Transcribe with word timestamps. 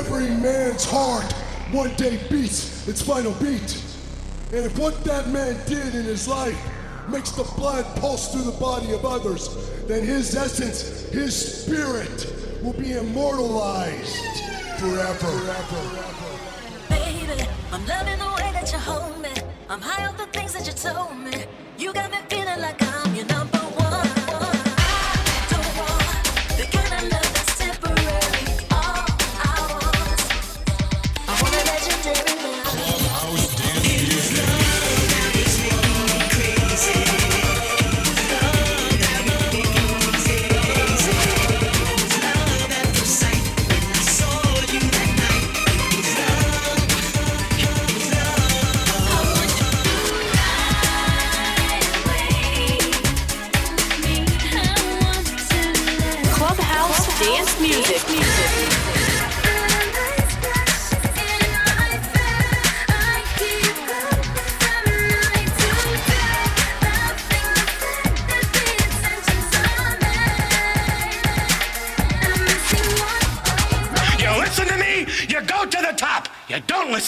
every 0.00 0.30
man's 0.36 0.82
heart 0.82 1.30
one 1.72 1.94
day 1.96 2.18
beats 2.30 2.88
its 2.88 3.02
final 3.02 3.32
beat. 3.32 3.70
And 4.50 4.64
if 4.64 4.78
what 4.78 5.04
that 5.04 5.28
man 5.28 5.54
did 5.66 5.94
in 5.94 6.04
his 6.04 6.26
life 6.26 6.58
makes 7.10 7.32
the 7.32 7.44
blood 7.54 7.84
pulse 8.00 8.32
through 8.32 8.44
the 8.50 8.58
body 8.58 8.92
of 8.92 9.04
others, 9.04 9.44
then 9.86 10.02
his 10.02 10.34
essence, 10.34 11.10
his 11.10 11.34
spirit, 11.36 12.18
will 12.62 12.72
be 12.72 12.92
immortalized 12.92 14.16
forever. 14.78 15.12
forever. 15.12 16.32
Baby, 16.88 17.46
I'm 17.70 17.86
loving 17.86 18.18
the 18.18 18.32
way 18.36 18.50
that 18.54 18.72
you 18.72 18.78
hold 18.78 19.20
me. 19.20 19.34
I'm 19.68 19.82
high 19.82 20.06
off 20.06 20.16
the 20.16 20.26
things 20.26 20.54
that 20.54 20.66
you 20.66 20.72
told 20.72 21.14
me. 21.18 21.44
You 21.76 21.92
got 21.92 22.10
me 22.10 22.18
feeling 22.30 22.60
like 22.62 22.82
I'm 22.82 23.14
your 23.14 23.26
number. 23.26 23.59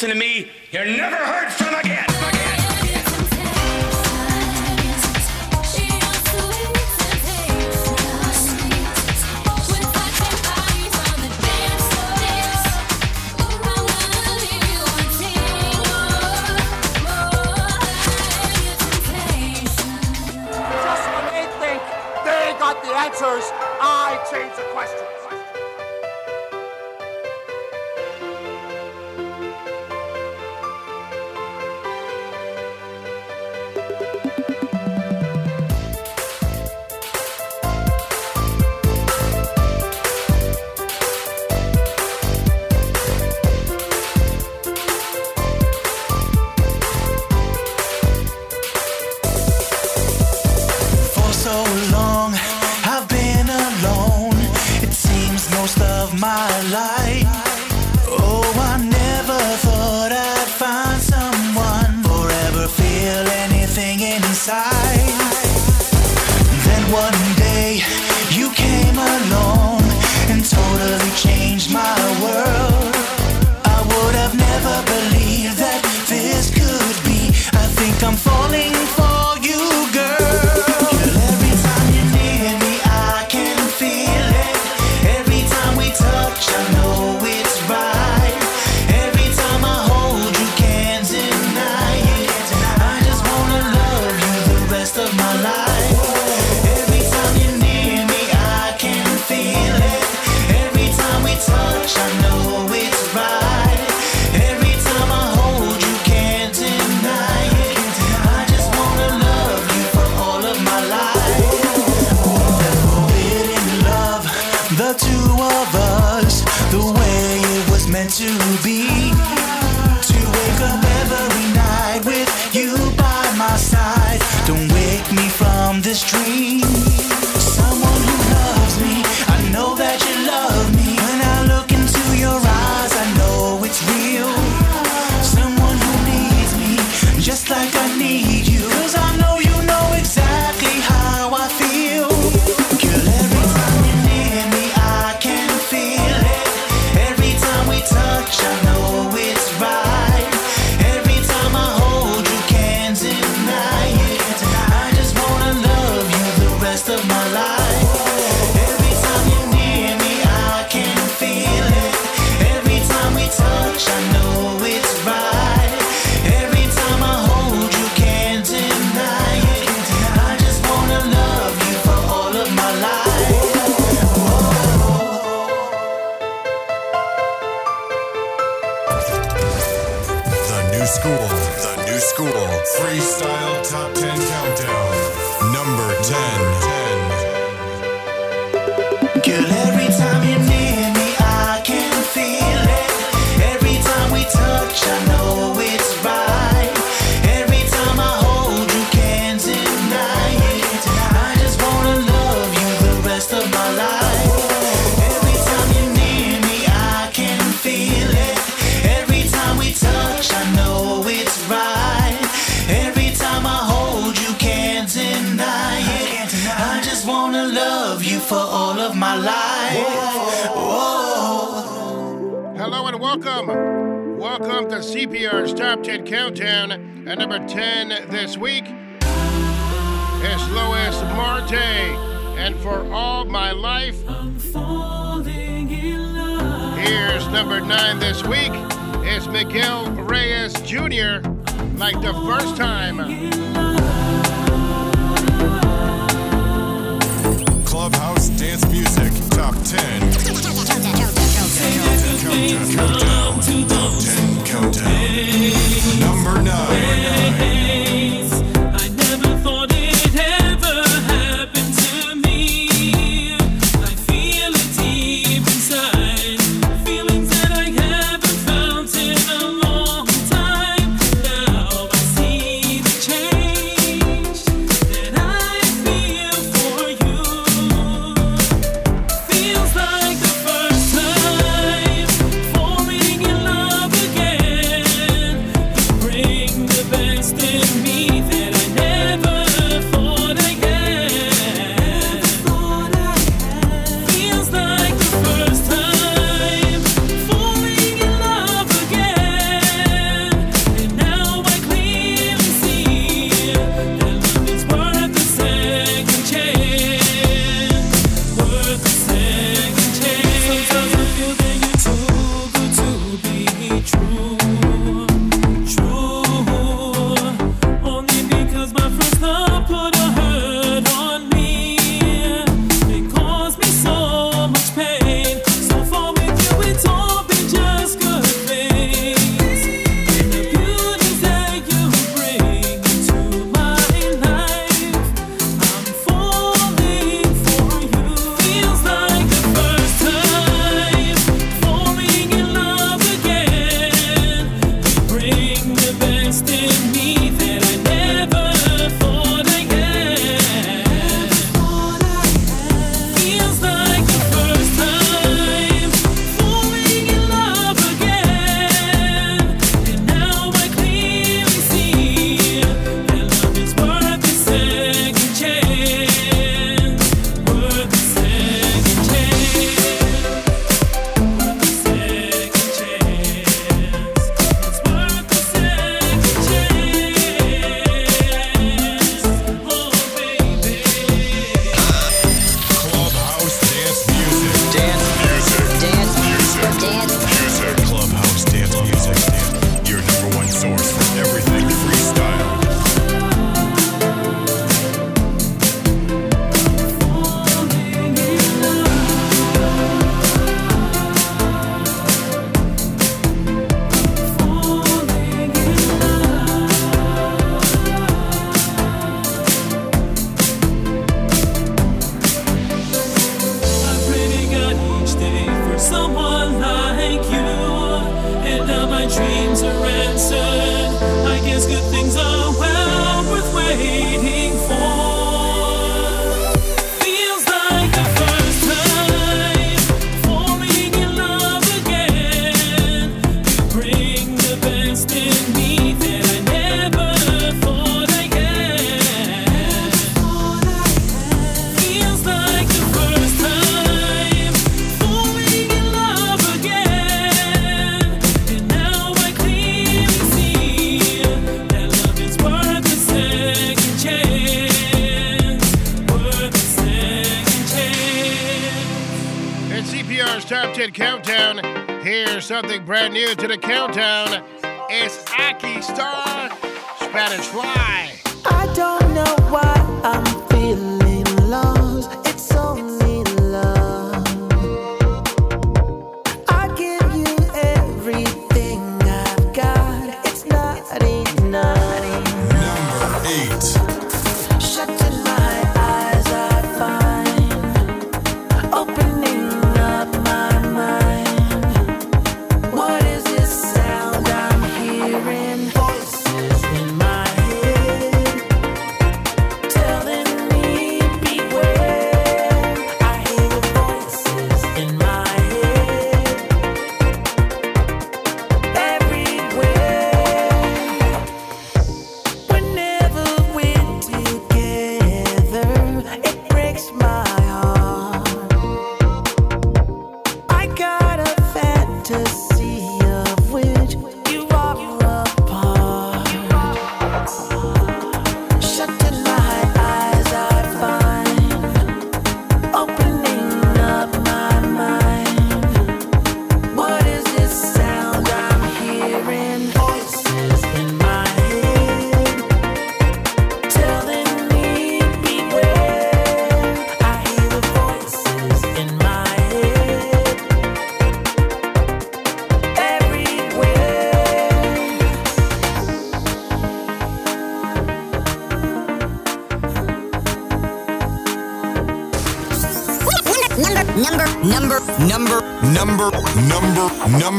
listen 0.03 0.19
to 0.19 0.27
me. 0.27 0.51
You're 0.73 0.85
never 0.85 1.15
hurt. 1.15 1.42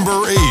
Number, 0.06 0.28
eight. 0.30 0.43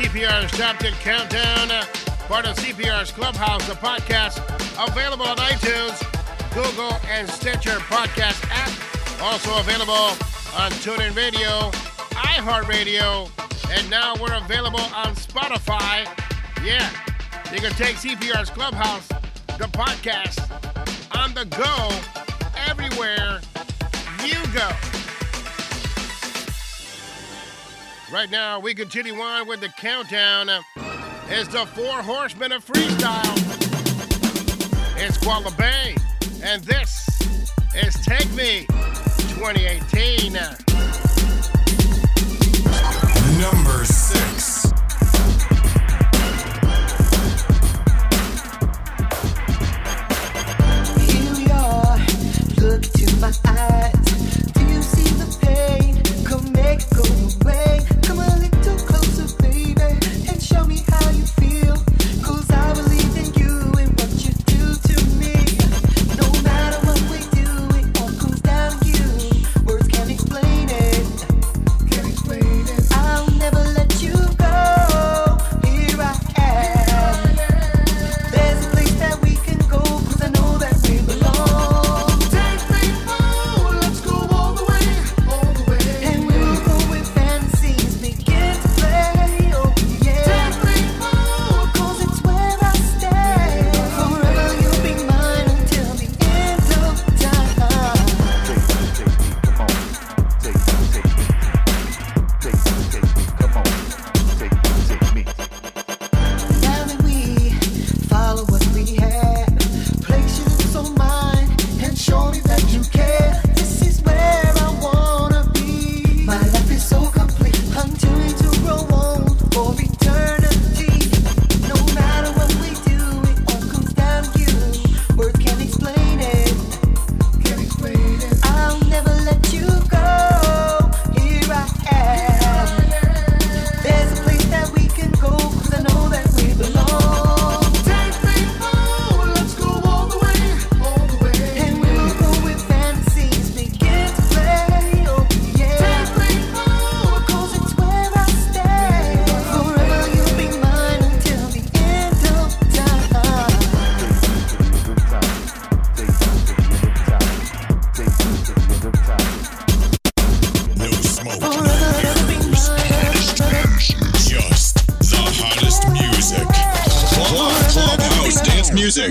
CPR's 0.00 0.50
Top 0.52 0.78
10 0.78 0.94
Countdown, 0.94 1.70
uh, 1.70 1.84
part 2.26 2.46
of 2.46 2.56
CPR's 2.56 3.12
Clubhouse, 3.12 3.68
the 3.68 3.74
podcast, 3.74 4.38
available 4.82 5.26
on 5.26 5.36
iTunes, 5.36 6.00
Google, 6.54 6.98
and 7.06 7.28
Stitcher 7.28 7.78
podcast 7.80 8.42
app. 8.50 9.22
Also 9.22 9.60
available 9.60 9.92
on 10.56 10.70
TuneIn 10.80 11.14
Radio, 11.14 11.70
iHeartRadio, 12.16 13.28
and 13.76 13.90
now 13.90 14.14
we're 14.18 14.32
available 14.32 14.80
on 14.80 15.14
Spotify. 15.16 16.08
Yeah, 16.64 16.88
you 17.52 17.60
can 17.60 17.72
take 17.72 17.96
CPR's 17.96 18.48
Clubhouse, 18.48 19.06
the 19.58 19.68
podcast, 19.68 20.40
on 21.14 21.34
the 21.34 21.44
go, 21.44 21.90
everywhere 22.66 23.39
Right 28.12 28.28
now, 28.28 28.58
we 28.58 28.74
continue 28.74 29.14
on 29.14 29.46
with 29.46 29.60
the 29.60 29.68
countdown. 29.68 30.50
It's 31.28 31.48
the 31.48 31.64
Four 31.64 32.02
Horsemen 32.02 32.50
of 32.50 32.66
Freestyle. 32.66 33.36
It's 34.96 35.16
Quadlibet, 35.18 35.96
and 36.42 36.60
this 36.64 37.08
is 37.72 37.94
Take 38.04 38.28
Me 38.32 38.66
2018. 39.38 40.59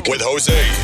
with 0.10 0.22
Jose. 0.22 0.79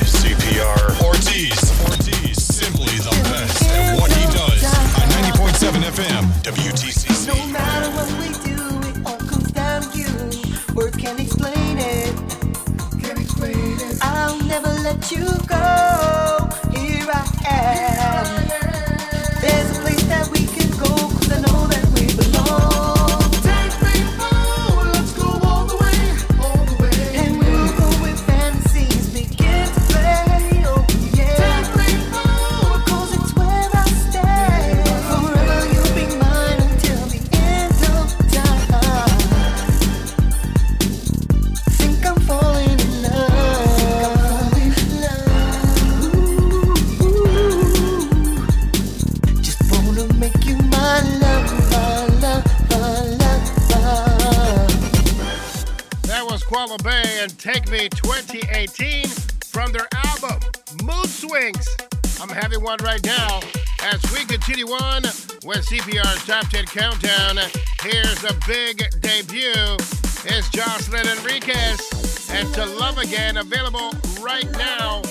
countdown. 66.76 67.38
Here's 67.82 68.24
a 68.26 68.34
big 68.46 68.84
debut. 69.00 69.78
It's 70.26 70.50
Jocelyn 70.50 71.08
Enriquez 71.08 72.30
and 72.30 72.54
To 72.54 72.66
Love 72.66 72.98
Again, 72.98 73.38
available 73.38 73.92
right 74.20 74.50
now 74.58 75.02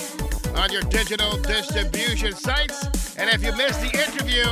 on 0.55 0.71
your 0.71 0.83
digital 0.83 1.37
distribution 1.37 2.33
sites. 2.33 3.17
And 3.17 3.31
if 3.31 3.43
you 3.43 3.51
missed 3.55 3.81
the 3.81 3.87
interview, 3.87 4.45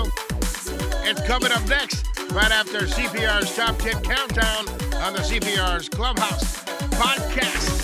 it's 1.08 1.22
coming 1.28 1.52
up 1.52 1.64
next, 1.68 2.04
right 2.32 2.52
after 2.52 2.80
CPR's 2.80 3.56
Top 3.56 3.78
10 3.78 4.02
Countdown 4.02 4.68
on 5.04 5.14
the 5.14 5.20
CPR's 5.20 5.90
Clubhouse 5.90 6.64
podcast. 6.96 7.83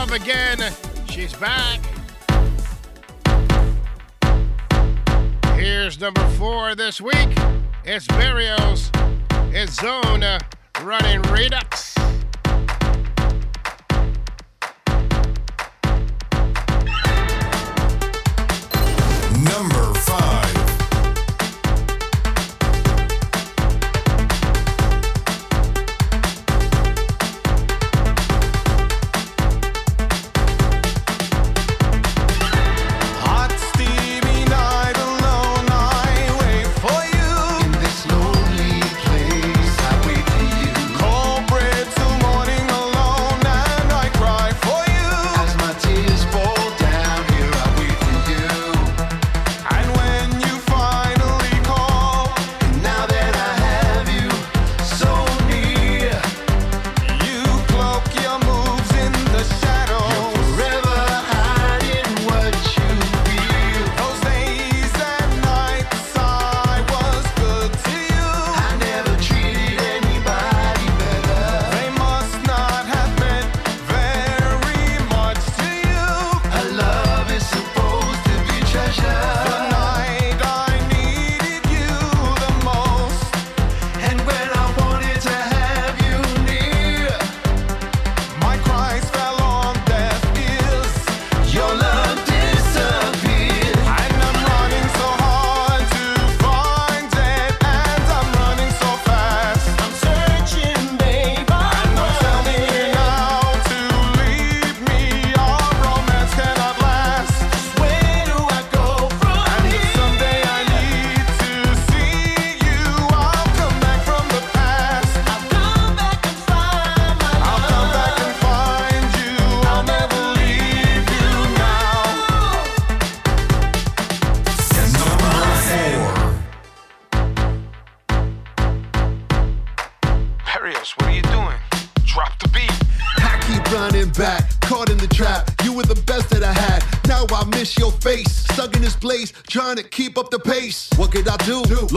love 0.00 0.12
again. 0.12 0.56
She's 1.10 1.34
back. 1.34 1.78
Here's 5.56 6.00
number 6.00 6.26
four 6.38 6.74
this 6.74 7.02
week. 7.02 7.28
It's 7.84 8.06
Berrios. 8.06 8.88
It's 9.52 9.74
Zone 9.74 10.24
Running 10.82 11.20
Redux. 11.30 11.89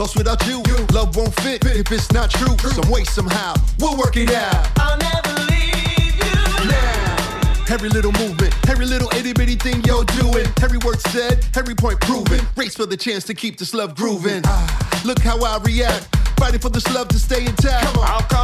Lost 0.04 0.18
without 0.18 0.46
you. 0.46 0.62
Love 0.92 1.16
won't 1.16 1.34
fit 1.40 1.64
if 1.64 1.90
it's 1.90 2.12
not 2.12 2.30
true. 2.30 2.54
Some 2.58 2.90
way, 2.90 3.04
somehow, 3.04 3.54
we'll 3.78 3.96
work 3.96 4.18
it 4.18 4.30
out. 4.34 4.68
I'll 4.76 4.98
never 4.98 5.32
leave 5.48 6.14
you 6.18 6.68
now. 6.68 7.64
Every 7.70 7.88
little 7.88 8.12
movement, 8.12 8.52
every 8.68 8.84
little 8.84 9.08
itty 9.16 9.32
bitty 9.32 9.54
thing 9.54 9.82
you're 9.84 10.04
doing, 10.04 10.44
every 10.62 10.76
word 10.84 11.00
said, 11.08 11.46
every 11.56 11.74
point 11.74 12.02
proven. 12.02 12.38
Race 12.54 12.76
for 12.76 12.84
the 12.84 12.98
chance 12.98 13.24
to 13.24 13.32
keep 13.32 13.56
this 13.56 13.72
love 13.72 13.94
grooving. 13.94 14.42
Ah, 14.44 15.00
Look 15.06 15.20
how 15.20 15.42
I 15.42 15.56
react, 15.64 16.14
fighting 16.38 16.60
for 16.60 16.68
this 16.68 16.86
love 16.94 17.08
to 17.08 17.18
stay 17.18 17.46
intact. 17.46 17.86
I'll 17.96 18.20
come 18.28 18.28
back 18.28 18.43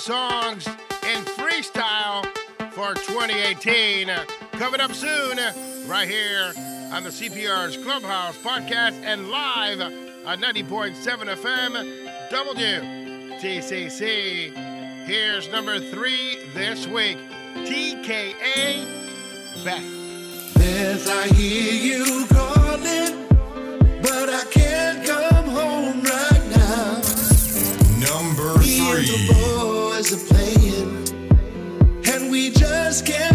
songs 0.00 0.66
in 0.66 1.22
freestyle 1.36 2.24
for 2.72 2.94
2018. 2.94 4.08
Coming 4.52 4.80
up 4.80 4.94
soon, 4.94 5.36
right 5.86 6.08
here 6.08 6.52
on 6.92 7.02
the 7.04 7.10
CPR's 7.10 7.76
Clubhouse 7.76 8.38
podcast 8.38 8.98
and 9.02 9.30
live 9.30 9.80
on 9.82 10.40
90.7 10.40 10.94
FM 11.36 11.76
WTCC. 13.40 14.52
Here's 15.04 15.48
number 15.50 15.78
three 15.78 16.38
this 16.54 16.86
week 16.86 17.18
TKA 17.56 18.86
Beth. 19.62 20.56
As 20.56 21.06
I 21.08 21.26
hear 21.34 21.72
you 21.74 22.26
calling, 22.26 22.39
just 32.90 33.06
can't 33.06 33.29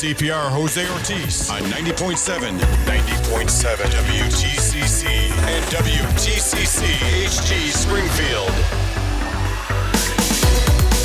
CPR 0.00 0.48
Jose 0.48 0.90
Ortiz 0.92 1.50
on 1.50 1.60
90.7, 1.60 2.56
90.7 2.56 3.76
WTCC 3.76 5.04
and 5.04 5.64
WTCC 5.66 6.86
HD 7.28 7.68
Springfield. 7.68 8.48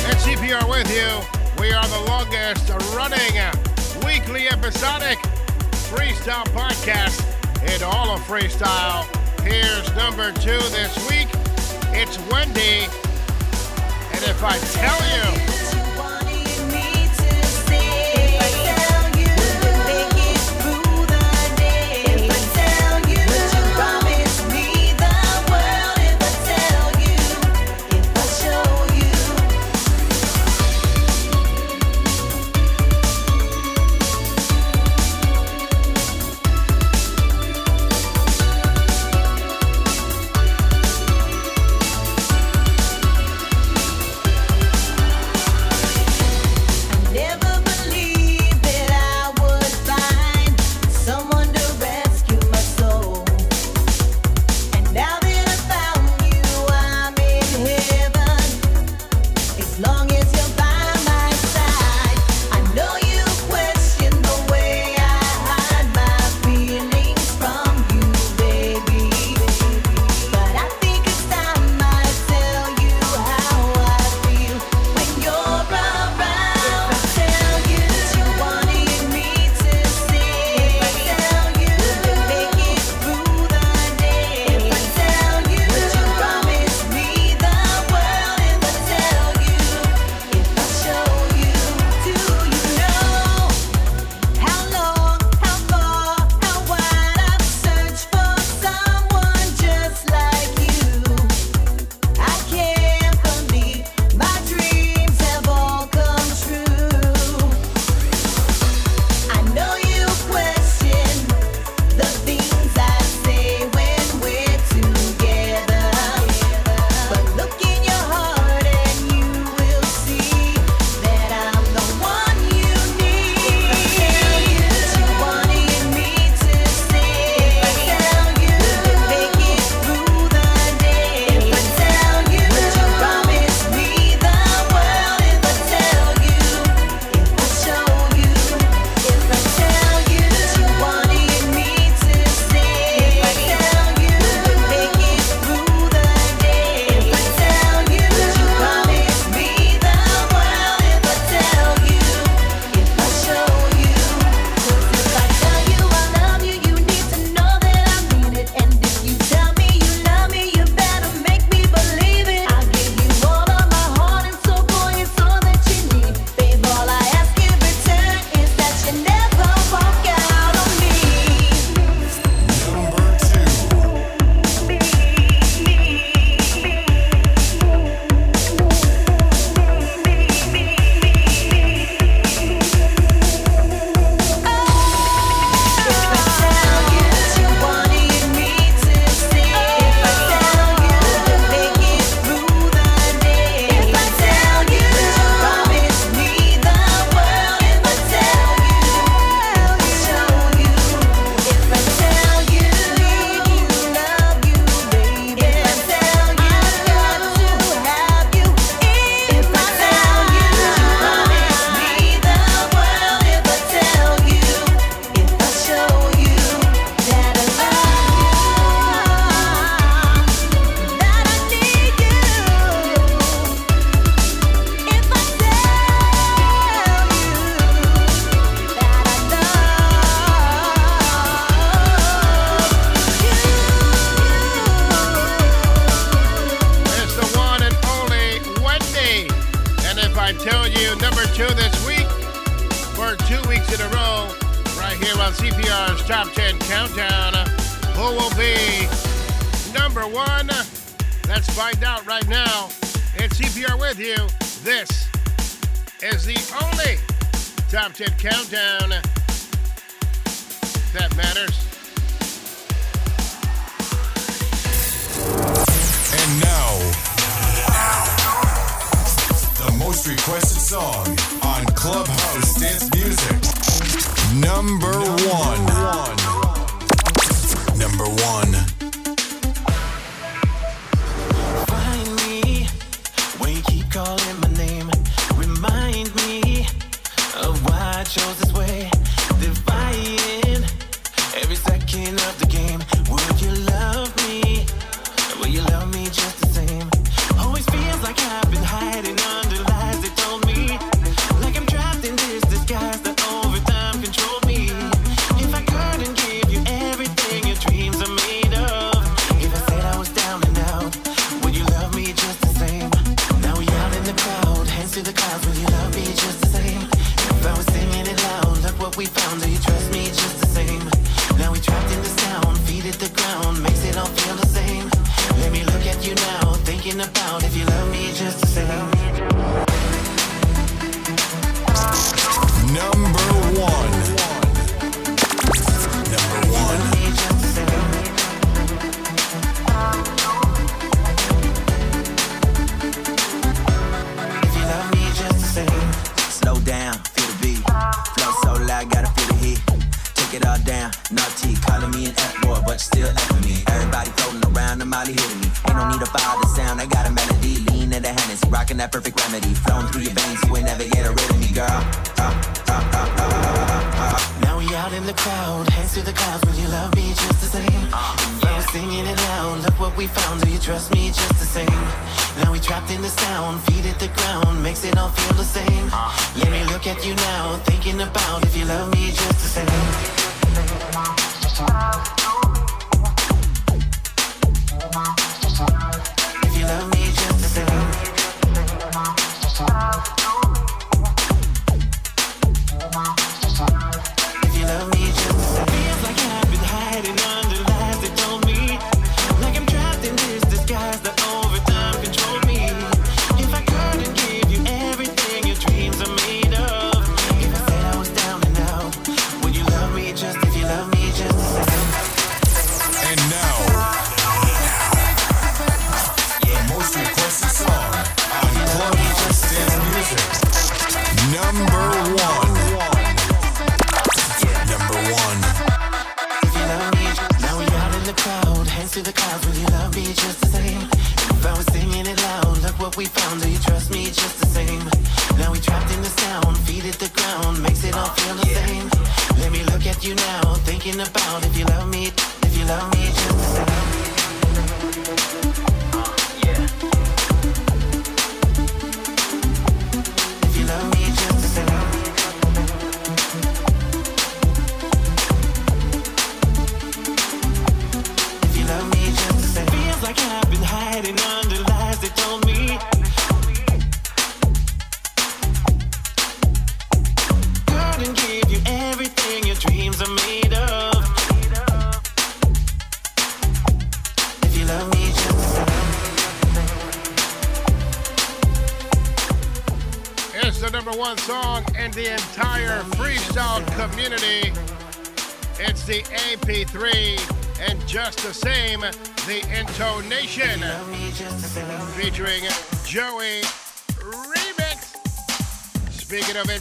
And 0.06 0.16
CPR 0.16 0.66
with 0.70 0.88
you. 0.88 1.20
We 1.60 1.74
are 1.74 1.86
the 1.88 2.08
longest 2.08 2.70
running 2.96 3.36
weekly 4.02 4.48
episodic 4.48 5.18
freestyle 5.92 6.46
podcast 6.56 7.20
in 7.76 7.82
all 7.82 8.14
of 8.14 8.20
freestyle. 8.22 9.04
Here's 9.42 9.94
number 9.94 10.32
two 10.40 10.56
this 10.72 10.96
week. 11.10 11.28
It's 11.92 12.18
Wendy. 12.32 12.88
And 14.14 14.24
if 14.24 14.42
I 14.42 14.56
tell 14.72 14.98
you, 15.12 15.55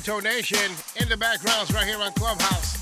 Of 0.07 0.17
intonation, 0.17 0.71
in 1.01 1.09
the 1.09 1.17
backgrounds 1.17 1.73
right 1.73 1.87
here 1.87 1.97
on 1.99 2.11
Clubhouse, 2.13 2.77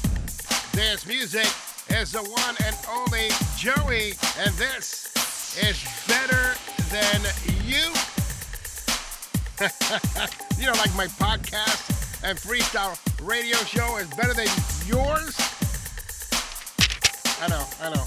dance 0.74 1.08
music 1.08 1.48
is 1.90 2.12
the 2.12 2.20
one 2.20 2.56
and 2.66 2.76
only 2.90 3.30
Joee, 3.56 4.12
and 4.44 4.54
this 4.56 5.08
is 5.56 5.80
better 6.06 6.54
than 6.92 7.22
you. 7.64 7.94
you 10.60 10.66
know, 10.68 10.74
like 10.74 10.94
my 10.98 11.08
podcast 11.16 12.26
and 12.26 12.38
freestyle 12.38 13.00
radio 13.26 13.56
show 13.58 13.96
is 13.98 14.08
better 14.16 14.34
than 14.34 14.48
yours. 14.86 15.38
I 17.40 17.48
know, 17.48 17.66
I 17.82 17.94
know. 17.94 18.04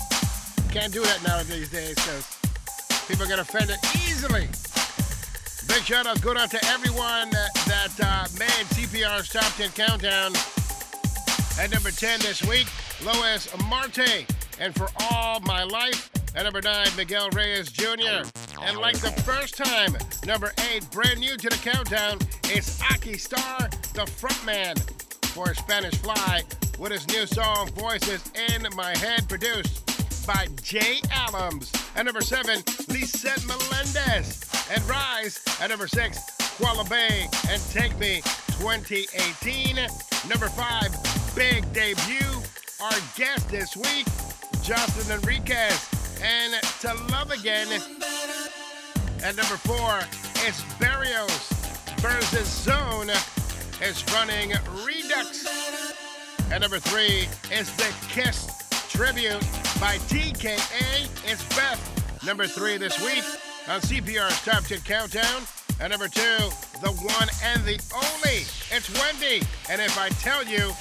Can't 0.70 0.92
do 0.92 1.00
that 1.00 1.22
nowadays 1.26 1.70
days 1.70 1.94
because 1.94 2.38
people 3.08 3.26
get 3.26 3.38
offended 3.38 3.78
easily. 3.94 4.48
Big 5.68 5.82
shout 5.82 6.06
outs 6.06 6.20
go 6.20 6.36
out 6.36 6.50
to 6.50 6.64
everyone 6.66 7.30
that, 7.30 7.92
uh, 8.00 8.26
made 8.38 8.66
CPR's 8.74 9.28
Top 9.28 9.52
10 9.56 9.70
Countdown 9.70 10.32
at 11.58 11.70
number 11.72 11.90
10 11.90 12.20
this 12.20 12.42
week, 12.44 12.66
Luis 13.04 13.48
Marte. 13.68 14.26
And 14.58 14.74
for 14.74 14.88
all 15.00 15.40
my 15.40 15.64
life, 15.64 16.10
at 16.34 16.44
number 16.44 16.60
9, 16.62 16.88
Miguel 16.96 17.30
Reyes 17.30 17.70
Jr. 17.70 18.28
And 18.62 18.78
like 18.78 18.98
the 18.98 19.10
first 19.22 19.56
time, 19.56 19.96
number 20.26 20.52
8, 20.72 20.90
brand 20.90 21.20
new 21.20 21.36
to 21.36 21.48
the 21.48 21.56
countdown, 21.56 22.18
is 22.52 22.80
Aki 22.90 23.18
Star, 23.18 23.68
the 23.94 24.04
frontman 24.06 24.78
for 25.28 25.54
Spanish 25.54 25.94
Fly, 25.96 26.42
with 26.78 26.92
his 26.92 27.06
new 27.08 27.26
song, 27.26 27.70
Voices 27.72 28.22
in 28.50 28.66
My 28.76 28.96
Head, 28.98 29.28
produced 29.28 30.26
by 30.26 30.48
Jay 30.62 31.00
Adams. 31.10 31.72
At 31.94 32.04
number 32.04 32.20
7, 32.20 32.62
Lisette 32.88 33.44
Melendez. 33.46 34.45
And 34.68 34.82
Rise 34.88 35.40
at 35.60 35.70
number 35.70 35.86
6, 35.86 36.18
Quadlibet 36.58 37.50
and 37.50 37.62
Take 37.70 37.96
Me 37.98 38.20
2018. 38.58 39.76
Number 40.28 40.48
5, 40.48 41.34
big 41.36 41.72
debut. 41.72 42.42
Our 42.82 42.98
guest 43.16 43.48
this 43.48 43.76
week, 43.76 44.06
Jocelyn 44.62 45.20
Enriquez. 45.20 45.88
And 46.20 46.54
To 46.80 46.94
Love 47.12 47.30
Again. 47.30 47.68
At 49.22 49.36
number 49.36 49.56
4, 49.56 50.00
it's 50.46 50.62
Berrios 50.80 51.48
versus 52.00 52.48
Zone. 52.48 53.10
It's 53.80 54.04
running 54.12 54.50
Redux. 54.84 55.46
At 56.50 56.62
number 56.62 56.80
3, 56.80 57.28
it's 57.52 57.70
the 57.76 57.92
Kiss 58.08 58.50
tribute 58.90 59.40
by 59.78 59.98
TKA. 60.08 61.08
It's 61.24 61.44
Beth. 61.54 62.24
Number 62.24 62.46
3 62.48 62.78
this 62.78 63.00
week 63.04 63.22
on 63.68 63.80
CPR's 63.80 64.44
Top 64.44 64.64
10 64.64 64.80
Countdown. 64.82 65.42
At 65.80 65.90
number 65.90 66.08
2, 66.08 66.20
the 66.80 66.92
one 67.02 67.28
and 67.42 67.62
the 67.64 67.78
only. 67.94 68.46
It's 68.70 68.88
Wendy. 69.00 69.42
And 69.68 69.80
if 69.80 69.98
I 69.98 70.08
tell 70.08 70.44
you, 70.44 70.72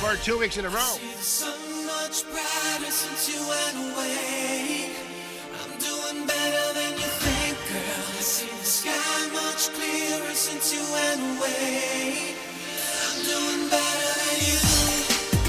for 0.00 0.16
two 0.24 0.38
weeks 0.38 0.56
in 0.56 0.64
a 0.64 0.68
row. 0.68 0.96
So 1.20 1.46
much 1.86 2.24
brighter 2.24 2.90
since 2.90 3.28
you 3.28 3.40
went 3.46 3.92
away. 3.92 4.90
I'm 5.60 5.78
doing 5.78 6.26
better 6.26 6.66
than 6.74 6.92
you 6.94 7.10
think, 7.20 7.56
girl. 7.68 8.04
I 8.16 8.24
see 8.24 8.48
the 8.48 8.64
sky 8.64 9.28
much 9.32 9.68
clearer 9.76 10.34
since 10.34 10.72
you 10.72 10.82
went 10.92 11.20
away. 11.36 12.34
I'm 13.04 13.24
doing 13.24 13.68
better 13.68 14.10
than 14.24 14.38
you. 14.40 14.60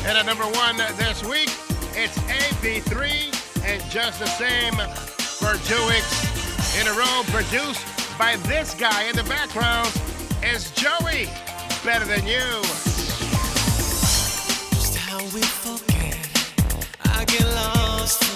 And 0.08 0.18
at 0.18 0.26
number 0.26 0.46
one 0.46 0.78
this 0.98 1.24
week, 1.24 1.50
it's 1.96 2.18
AP3 2.28 3.64
and 3.66 3.84
just 3.90 4.20
the 4.20 4.28
same 4.28 4.76
for 4.76 5.56
two 5.68 5.88
weeks 5.88 6.37
in 6.80 6.88
a 6.88 6.92
row, 6.92 7.24
produced 7.28 7.84
by 8.20 8.36
this 8.44 8.76
guy 8.76 9.04
in 9.10 9.16
the 9.16 9.24
background 9.24 9.88
is 10.44 10.70
Joee. 10.72 11.26
Better 11.84 12.06
than 12.06 12.28
you. 12.28 12.62
Just 14.76 14.96
how 14.96 15.20
we 15.34 15.42
forget. 15.42 16.18
I 17.06 17.26
get 17.26 17.46
lost 17.46 18.27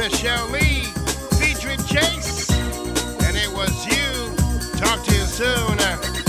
Michelle 0.00 0.48
Lee 0.48 0.84
featuring 1.38 1.78
Chase. 1.84 2.48
And 2.50 3.36
it 3.36 3.52
was 3.52 3.86
you. 3.86 4.78
Talk 4.78 5.04
to 5.04 5.14
you 5.14 5.24
soon. 5.24 6.19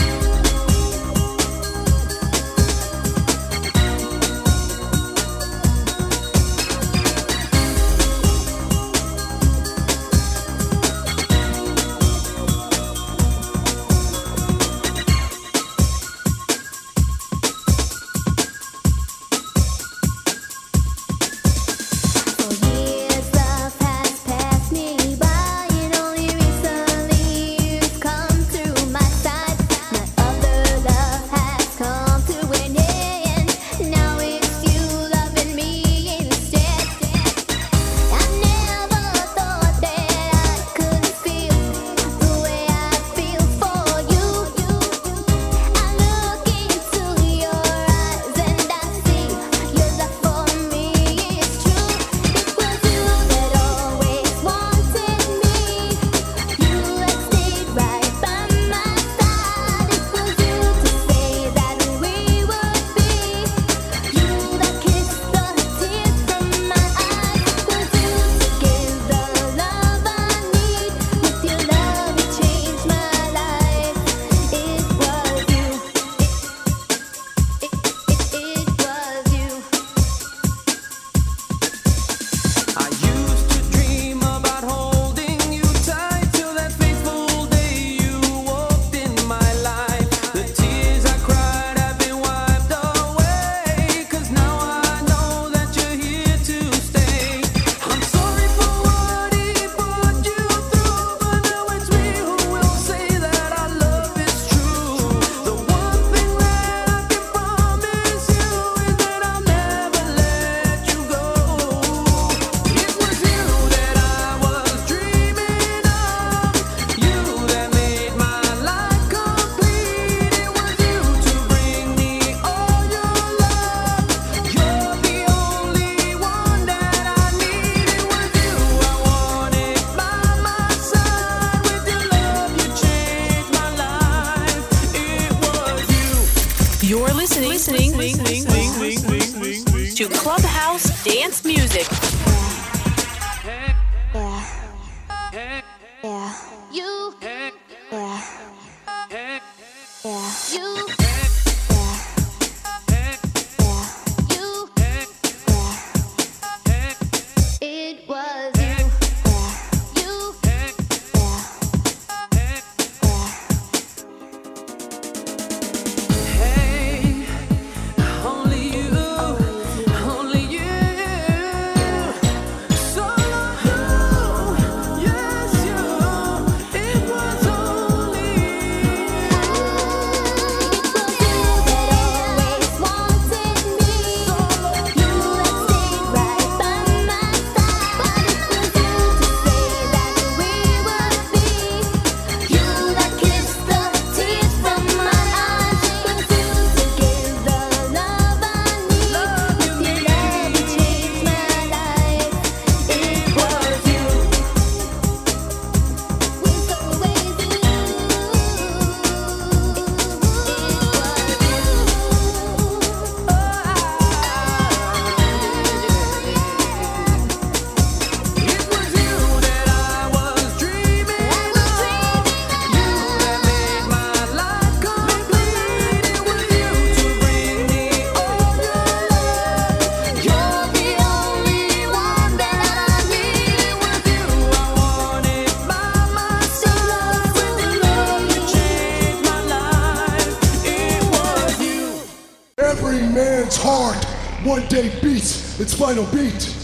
its 245.61 245.73
final 245.75 246.05
beat. 246.05 246.55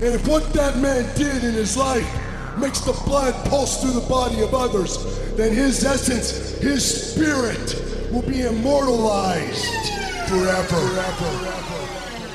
And 0.00 0.14
if 0.14 0.28
what 0.28 0.52
that 0.52 0.78
man 0.78 1.04
did 1.16 1.42
in 1.42 1.54
his 1.54 1.76
life 1.76 2.08
makes 2.56 2.80
the 2.80 2.92
blood 3.04 3.34
pulse 3.50 3.82
through 3.82 4.00
the 4.00 4.08
body 4.08 4.42
of 4.42 4.54
others, 4.54 4.96
then 5.36 5.52
his 5.52 5.84
essence, 5.84 6.56
his 6.58 7.12
spirit, 7.12 7.74
will 8.12 8.22
be 8.22 8.42
immortalized 8.42 9.66
forever. 10.28 10.80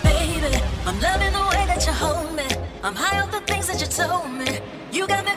Baby, 0.03 0.61
I'm 0.85 0.99
loving 0.99 1.31
the 1.31 1.45
way 1.49 1.65
that 1.67 1.85
you 1.85 1.93
hold 1.93 2.35
me. 2.35 2.47
I'm 2.83 2.95
high 2.95 3.21
off 3.21 3.31
the 3.31 3.39
things 3.41 3.67
that 3.67 3.79
you 3.79 3.87
told 3.87 4.29
me. 4.29 4.59
You 4.91 5.07
got 5.07 5.23
me 5.23 5.31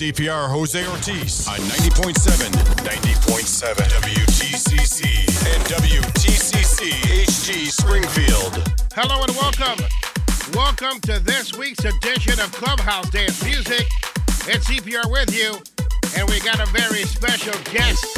CPR, 0.00 0.48
Jose 0.48 0.80
Ortiz 0.86 1.46
on 1.46 1.58
90.7, 1.58 2.48
90.7 2.88 3.74
WTCC 4.00 5.04
and 5.52 5.62
WTCC 5.64 6.90
HD 7.26 7.66
Springfield. 7.70 8.66
Hello 8.94 9.22
and 9.22 9.36
welcome. 9.36 9.84
Welcome 10.54 11.02
to 11.02 11.18
this 11.18 11.54
week's 11.54 11.84
edition 11.84 12.40
of 12.40 12.50
Clubhouse 12.50 13.10
Dance 13.10 13.44
Music. 13.44 13.86
It's 14.48 14.70
CPR 14.70 15.10
with 15.12 15.36
you, 15.36 15.60
and 16.16 16.26
we 16.30 16.40
got 16.40 16.60
a 16.60 16.72
very 16.72 17.02
special 17.02 17.52
guest 17.70 18.09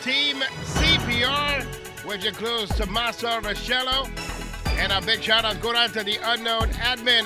Team 0.05 0.37
CPR, 0.63 1.65
which 2.07 2.25
includes 2.25 2.73
Tommaso 2.77 3.41
Rochello, 3.41 4.09
and 4.77 4.93
a 4.93 5.01
big 5.01 5.23
shout 5.23 5.45
out 5.45 5.61
going 5.61 5.77
out 5.77 5.93
to 5.95 6.03
the 6.03 6.19
unknown 6.23 6.69
admin, 6.71 7.25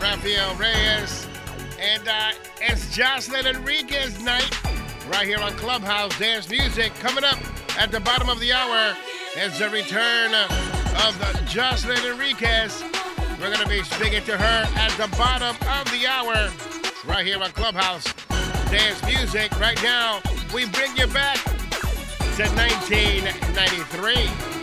Rafael 0.00 0.54
Reyes. 0.56 1.26
And 1.80 2.06
uh, 2.06 2.32
it's 2.60 2.94
Jocelyn 2.94 3.46
Enriquez 3.46 4.22
night 4.22 4.50
right 5.10 5.26
here 5.26 5.40
on 5.40 5.52
Clubhouse 5.52 6.16
Dance 6.18 6.48
Music. 6.48 6.94
Coming 6.94 7.24
up 7.24 7.38
at 7.78 7.90
the 7.90 8.00
bottom 8.00 8.28
of 8.28 8.38
the 8.40 8.52
hour 8.52 8.96
is 9.36 9.58
the 9.58 9.68
return 9.70 10.34
of 10.34 11.46
Jocelyn 11.48 12.04
Enriquez. 12.04 12.82
We're 13.40 13.52
going 13.52 13.62
to 13.62 13.68
be 13.68 13.82
speaking 13.82 14.22
to 14.24 14.36
her 14.36 14.68
at 14.76 14.90
the 14.96 15.08
bottom 15.16 15.56
of 15.68 15.90
the 15.90 16.06
hour 16.06 16.50
right 17.06 17.26
here 17.26 17.42
on 17.42 17.50
Clubhouse 17.50 18.04
Dance 18.70 19.02
Music. 19.04 19.50
Right 19.58 19.82
now, 19.82 20.20
we 20.54 20.66
bring 20.66 20.96
you 20.96 21.06
back 21.08 21.42
to 22.36 22.44
1993. 22.54 24.61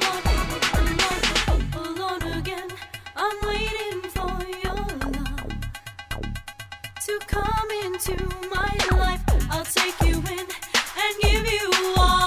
To 7.10 7.20
come 7.26 7.72
into 7.86 8.16
my 8.52 8.72
life. 9.00 9.22
I'll 9.50 9.66
take 9.66 10.00
you 10.02 10.18
in 10.18 10.46
and 11.02 11.14
give 11.22 11.52
you 11.52 11.72
all 11.98 12.19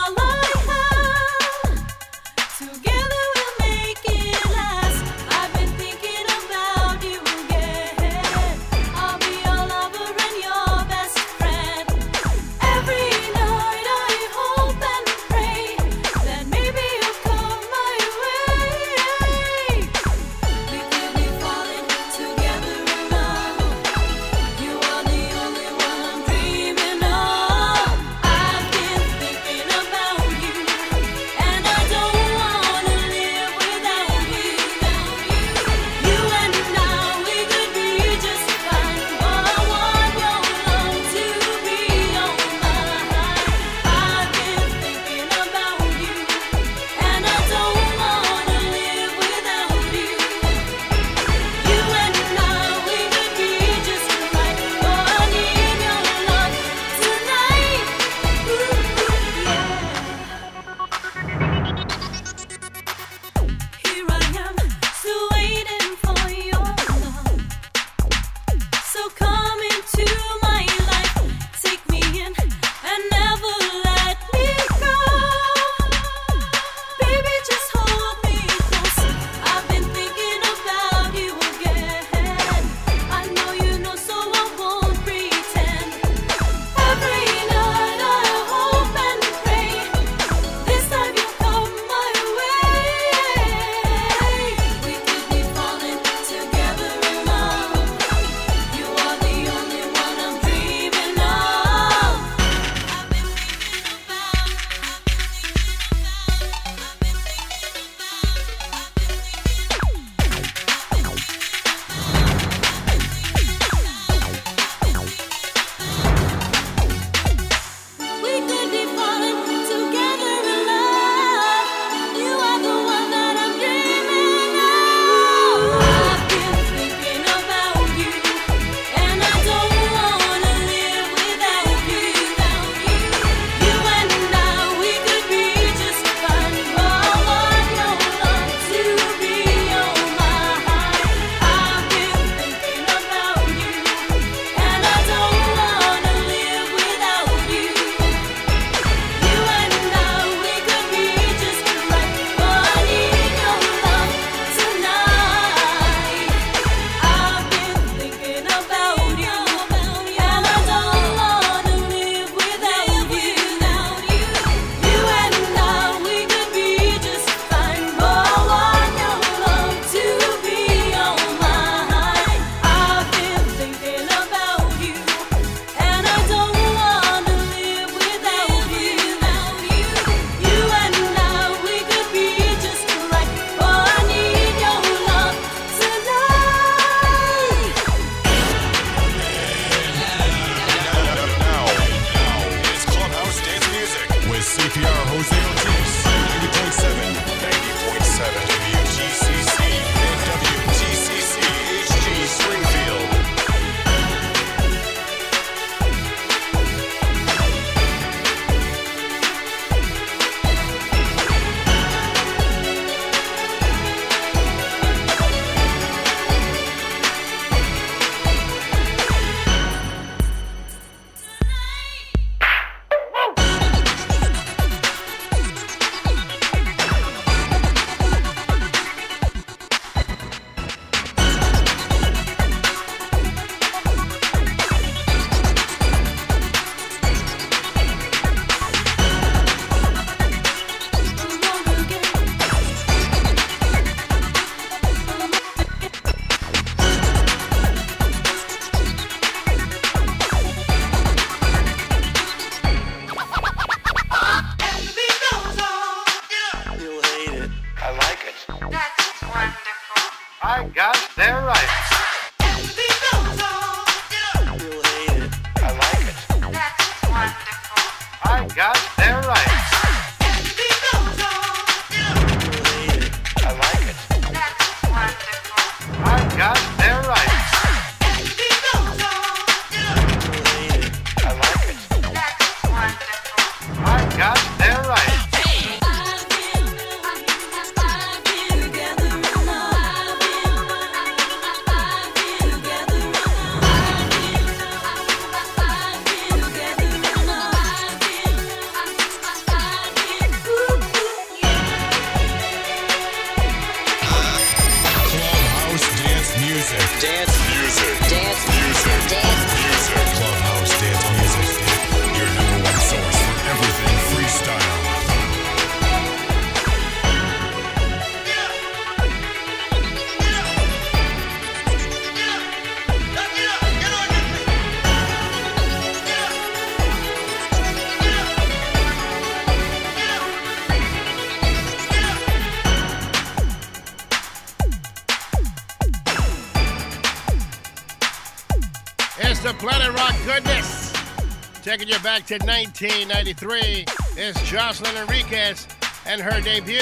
Taking 341.82 341.96
you 341.96 342.02
back 342.04 342.26
to 342.26 342.34
1993 342.34 343.86
is 344.16 344.36
Jocelyn 344.42 344.96
Enriquez 344.98 345.66
and 346.06 346.20
her 346.20 346.40
debut. 346.40 346.78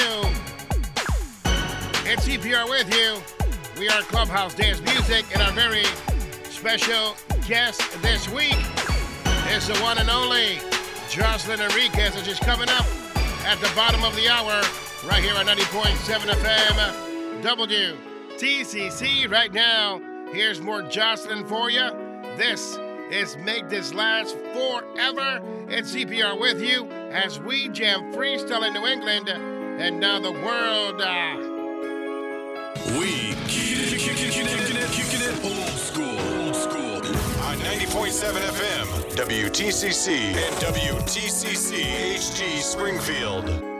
It's 2.05 2.27
CPR 2.27 2.69
with 2.69 2.93
you. 2.93 3.17
We 3.79 3.89
are 3.89 4.03
Clubhouse 4.03 4.53
Dance 4.53 4.79
Music, 4.81 5.25
and 5.33 5.41
our 5.41 5.51
very 5.53 5.85
special 6.43 7.15
guest 7.47 7.81
this 8.03 8.29
week 8.29 8.59
is 9.49 9.65
the 9.65 9.79
one 9.81 9.97
and 9.97 10.07
only 10.07 10.59
Jocelyn 11.09 11.61
Enriquez, 11.61 12.15
which 12.15 12.27
is 12.27 12.37
coming 12.37 12.69
up 12.69 12.85
at 13.47 13.59
the 13.59 13.71
bottom 13.75 14.03
of 14.03 14.15
the 14.15 14.29
hour 14.29 14.61
right 15.09 15.23
here 15.23 15.33
on 15.33 15.47
90.7 15.47 16.29
FM 16.29 17.41
WTCC. 18.37 19.31
Right 19.31 19.51
now, 19.51 19.99
here's 20.31 20.61
more 20.61 20.83
Jocelyn 20.83 21.47
for 21.47 21.71
you. 21.71 21.89
This 22.37 22.77
is 23.11 23.37
Make 23.37 23.69
This 23.69 23.93
Last 23.93 24.35
Forever. 24.53 25.41
It's 25.67 25.93
CPR 25.93 26.39
with 26.39 26.61
you 26.61 26.89
as 27.11 27.39
we 27.39 27.67
jam 27.69 28.13
freestyle 28.13 28.65
in 28.65 28.73
New 28.73 28.85
England 28.87 29.29
and 29.29 29.99
now 29.99 30.19
the 30.19 30.31
world. 30.31 31.01
Uh, 31.01 31.49
We 32.97 33.35
kicking 33.47 33.83
it, 33.83 33.99
kicking 33.99 34.27
it, 34.27 34.33
kicking 34.33 34.77
it, 34.77 34.89
kicking 34.91 35.21
it 35.21 35.45
old 35.45 35.77
school, 35.77 36.19
old 36.45 36.55
school. 36.55 36.81
On 37.47 37.57
90.7 37.57 38.41
FM, 38.41 38.87
WTCC 39.15 40.07
and 40.33 40.55
WTCC 40.55 42.15
HD 42.15 42.59
Springfield. 42.61 43.70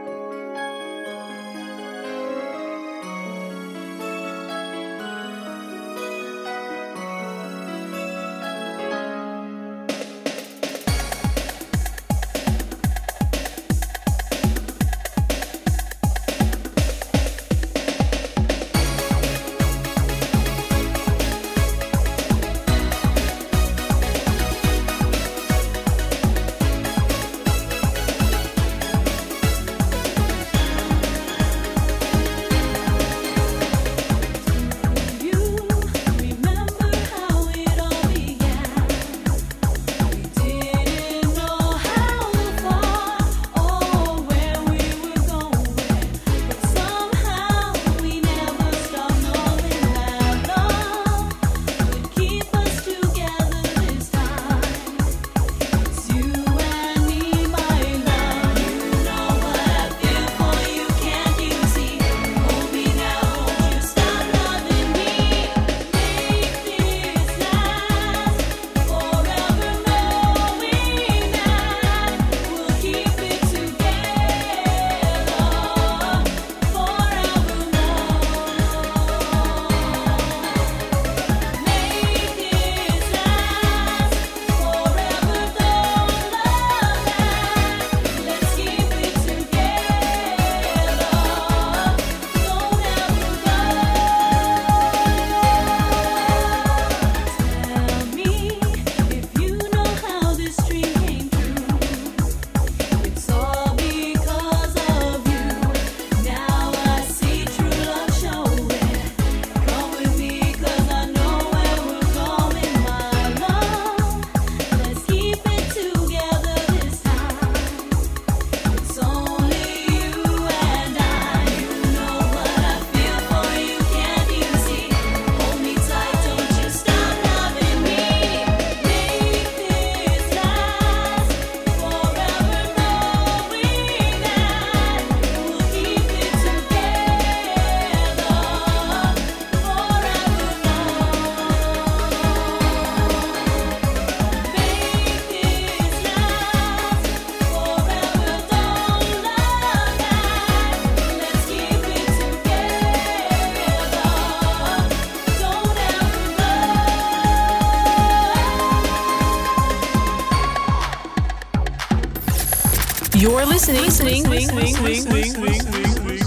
Listening, 164.53 165.33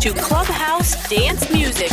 to 0.01 0.13
Clubhouse 0.13 1.09
Dance 1.09 1.51
Music. 1.51 1.91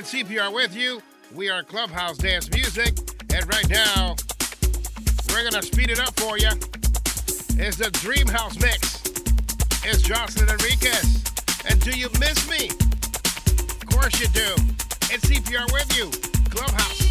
And 0.00 0.08
CPR 0.08 0.50
with 0.54 0.74
you. 0.74 1.02
We 1.34 1.50
are 1.50 1.62
Clubhouse 1.62 2.16
Dance 2.16 2.50
Music. 2.50 2.96
And 3.34 3.46
right 3.52 3.68
now, 3.68 4.16
we're 5.28 5.50
to 5.50 5.60
speed 5.60 5.90
it 5.90 6.00
up 6.00 6.18
for 6.18 6.38
you. 6.38 6.48
It's 7.62 7.76
the 7.76 7.90
Dream 7.92 8.26
House 8.26 8.58
Mix. 8.58 9.02
It's 9.84 10.00
Jocelyn 10.00 10.48
Enriquez. 10.48 11.22
And 11.68 11.78
do 11.82 11.90
you 11.90 12.08
miss 12.18 12.48
me? 12.48 12.70
Of 12.70 13.86
course 13.90 14.18
you 14.18 14.28
do. 14.28 14.54
It's 15.12 15.26
CPR 15.26 15.70
with 15.70 15.94
you. 15.94 16.10
Clubhouse. 16.48 17.09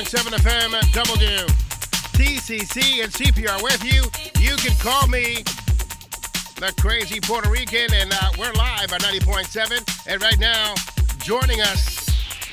101.7 0.00 0.32
FM 0.38 0.92
W. 0.92 1.46
TCC 2.16 3.04
and 3.04 3.12
CPR 3.12 3.62
with 3.62 3.84
you. 3.84 4.02
You 4.40 4.56
can 4.56 4.74
call 4.78 5.06
me 5.08 5.42
the 6.56 6.72
crazy 6.80 7.20
Puerto 7.20 7.50
Rican, 7.50 7.92
and 7.92 8.10
uh, 8.10 8.30
we're 8.38 8.52
live 8.54 8.92
at 8.94 9.02
90.7. 9.02 10.06
And 10.10 10.22
right 10.22 10.38
now, 10.38 10.74
joining 11.18 11.60
us 11.60 12.08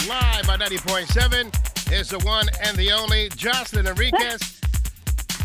live 0.09 0.49
at 0.49 0.59
90.7 0.59 1.93
is 1.93 2.09
the 2.09 2.19
one 2.19 2.49
and 2.61 2.75
the 2.75 2.91
only 2.91 3.29
Jocelyn 3.29 3.87
Enriquez. 3.87 4.59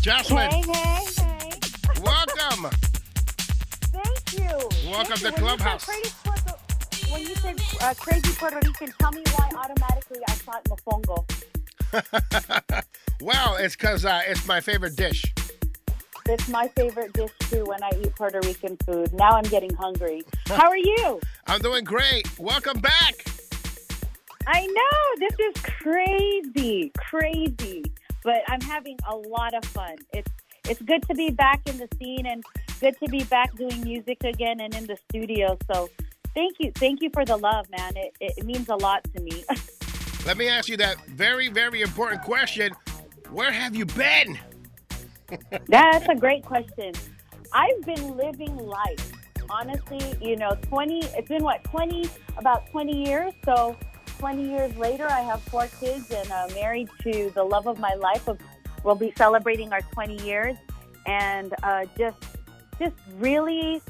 Jocelyn. 0.01 0.51
Hey, 0.51 0.61
hey, 0.61 1.05
hey. 1.19 2.01
Welcome. 2.03 2.69
Thank 3.93 4.33
you. 4.33 4.89
Welcome 4.91 5.17
Thank 5.17 5.35
to 5.35 5.41
you. 5.41 5.47
Clubhouse 5.47 5.87
when 7.13 7.21
you 7.21 7.35
said 7.35 7.59
uh, 7.81 7.93
crazy 7.97 8.33
Puerto 8.33 8.59
Rican, 8.65 8.91
tell 8.99 9.11
me 9.11 9.21
why 9.35 9.49
automatically 9.55 10.19
I 10.27 10.33
thought 10.33 10.63
mofongo. 10.65 11.32
Well, 13.23 13.55
it's 13.55 13.77
because 13.77 14.03
uh, 14.03 14.21
it's 14.27 14.45
my 14.45 14.59
favorite 14.59 14.97
dish. 14.97 15.23
It's 16.25 16.49
my 16.49 16.67
favorite 16.75 17.13
dish 17.13 17.31
too 17.39 17.63
when 17.63 17.81
I 17.81 17.89
eat 18.01 18.13
Puerto 18.17 18.41
Rican 18.43 18.75
food. 18.85 19.13
Now 19.13 19.31
I'm 19.31 19.43
getting 19.43 19.73
hungry. 19.75 20.23
How 20.47 20.67
are 20.67 20.77
you? 20.77 21.21
I'm 21.47 21.61
doing 21.61 21.85
great. 21.85 22.27
Welcome 22.37 22.81
back. 22.81 23.25
I 24.45 24.67
know 24.67 25.27
this 25.29 25.39
is 25.39 25.63
crazy, 25.63 26.91
crazy, 26.97 27.85
but 28.25 28.41
I'm 28.49 28.59
having 28.59 28.97
a 29.09 29.15
lot 29.15 29.53
of 29.53 29.63
fun. 29.63 29.95
It's 30.11 30.29
it's 30.67 30.81
good 30.81 31.03
to 31.03 31.13
be 31.15 31.31
back 31.31 31.61
in 31.65 31.77
the 31.77 31.87
scene 31.97 32.25
and 32.25 32.43
good 32.81 32.97
to 33.01 33.09
be 33.09 33.23
back 33.23 33.55
doing 33.55 33.81
music 33.85 34.21
again 34.25 34.59
and 34.59 34.75
in 34.75 34.85
the 34.85 34.97
studio. 35.09 35.57
So 35.73 35.89
thank 36.33 36.57
you, 36.59 36.73
thank 36.75 37.01
you 37.01 37.09
for 37.13 37.23
the 37.23 37.37
love, 37.37 37.69
man. 37.69 37.95
It 37.95 38.17
it, 38.19 38.33
it 38.39 38.45
means 38.45 38.67
a 38.67 38.75
lot 38.75 39.05
to 39.15 39.21
me. 39.21 39.45
Let 40.25 40.37
me 40.37 40.47
ask 40.47 40.69
you 40.69 40.77
that 40.77 41.05
very, 41.07 41.49
very 41.49 41.81
important 41.81 42.21
question. 42.21 42.71
Where 43.29 43.51
have 43.51 43.75
you 43.75 43.85
been? 43.85 44.39
That's 45.67 46.07
a 46.07 46.15
great 46.15 46.45
question. 46.45 46.93
I've 47.51 47.81
been 47.81 48.15
living 48.15 48.55
life. 48.55 49.11
Honestly, 49.49 49.99
you 50.21 50.37
know, 50.37 50.57
20, 50.61 50.99
it's 50.99 51.27
been 51.27 51.43
what, 51.43 51.61
20, 51.65 52.09
about 52.37 52.71
20 52.71 53.05
years. 53.05 53.33
So 53.43 53.75
20 54.19 54.49
years 54.49 54.73
later, 54.77 55.05
I 55.07 55.19
have 55.21 55.41
four 55.41 55.67
kids 55.81 56.09
and 56.09 56.31
uh, 56.31 56.47
married 56.55 56.87
to 57.01 57.29
the 57.35 57.43
love 57.43 57.67
of 57.67 57.77
my 57.77 57.93
life. 57.95 58.29
We'll 58.85 58.95
be 58.95 59.11
celebrating 59.17 59.73
our 59.73 59.81
20 59.81 60.23
years 60.23 60.55
and 61.05 61.53
uh, 61.63 61.85
just, 61.97 62.23
just 62.79 62.95
really 63.17 63.81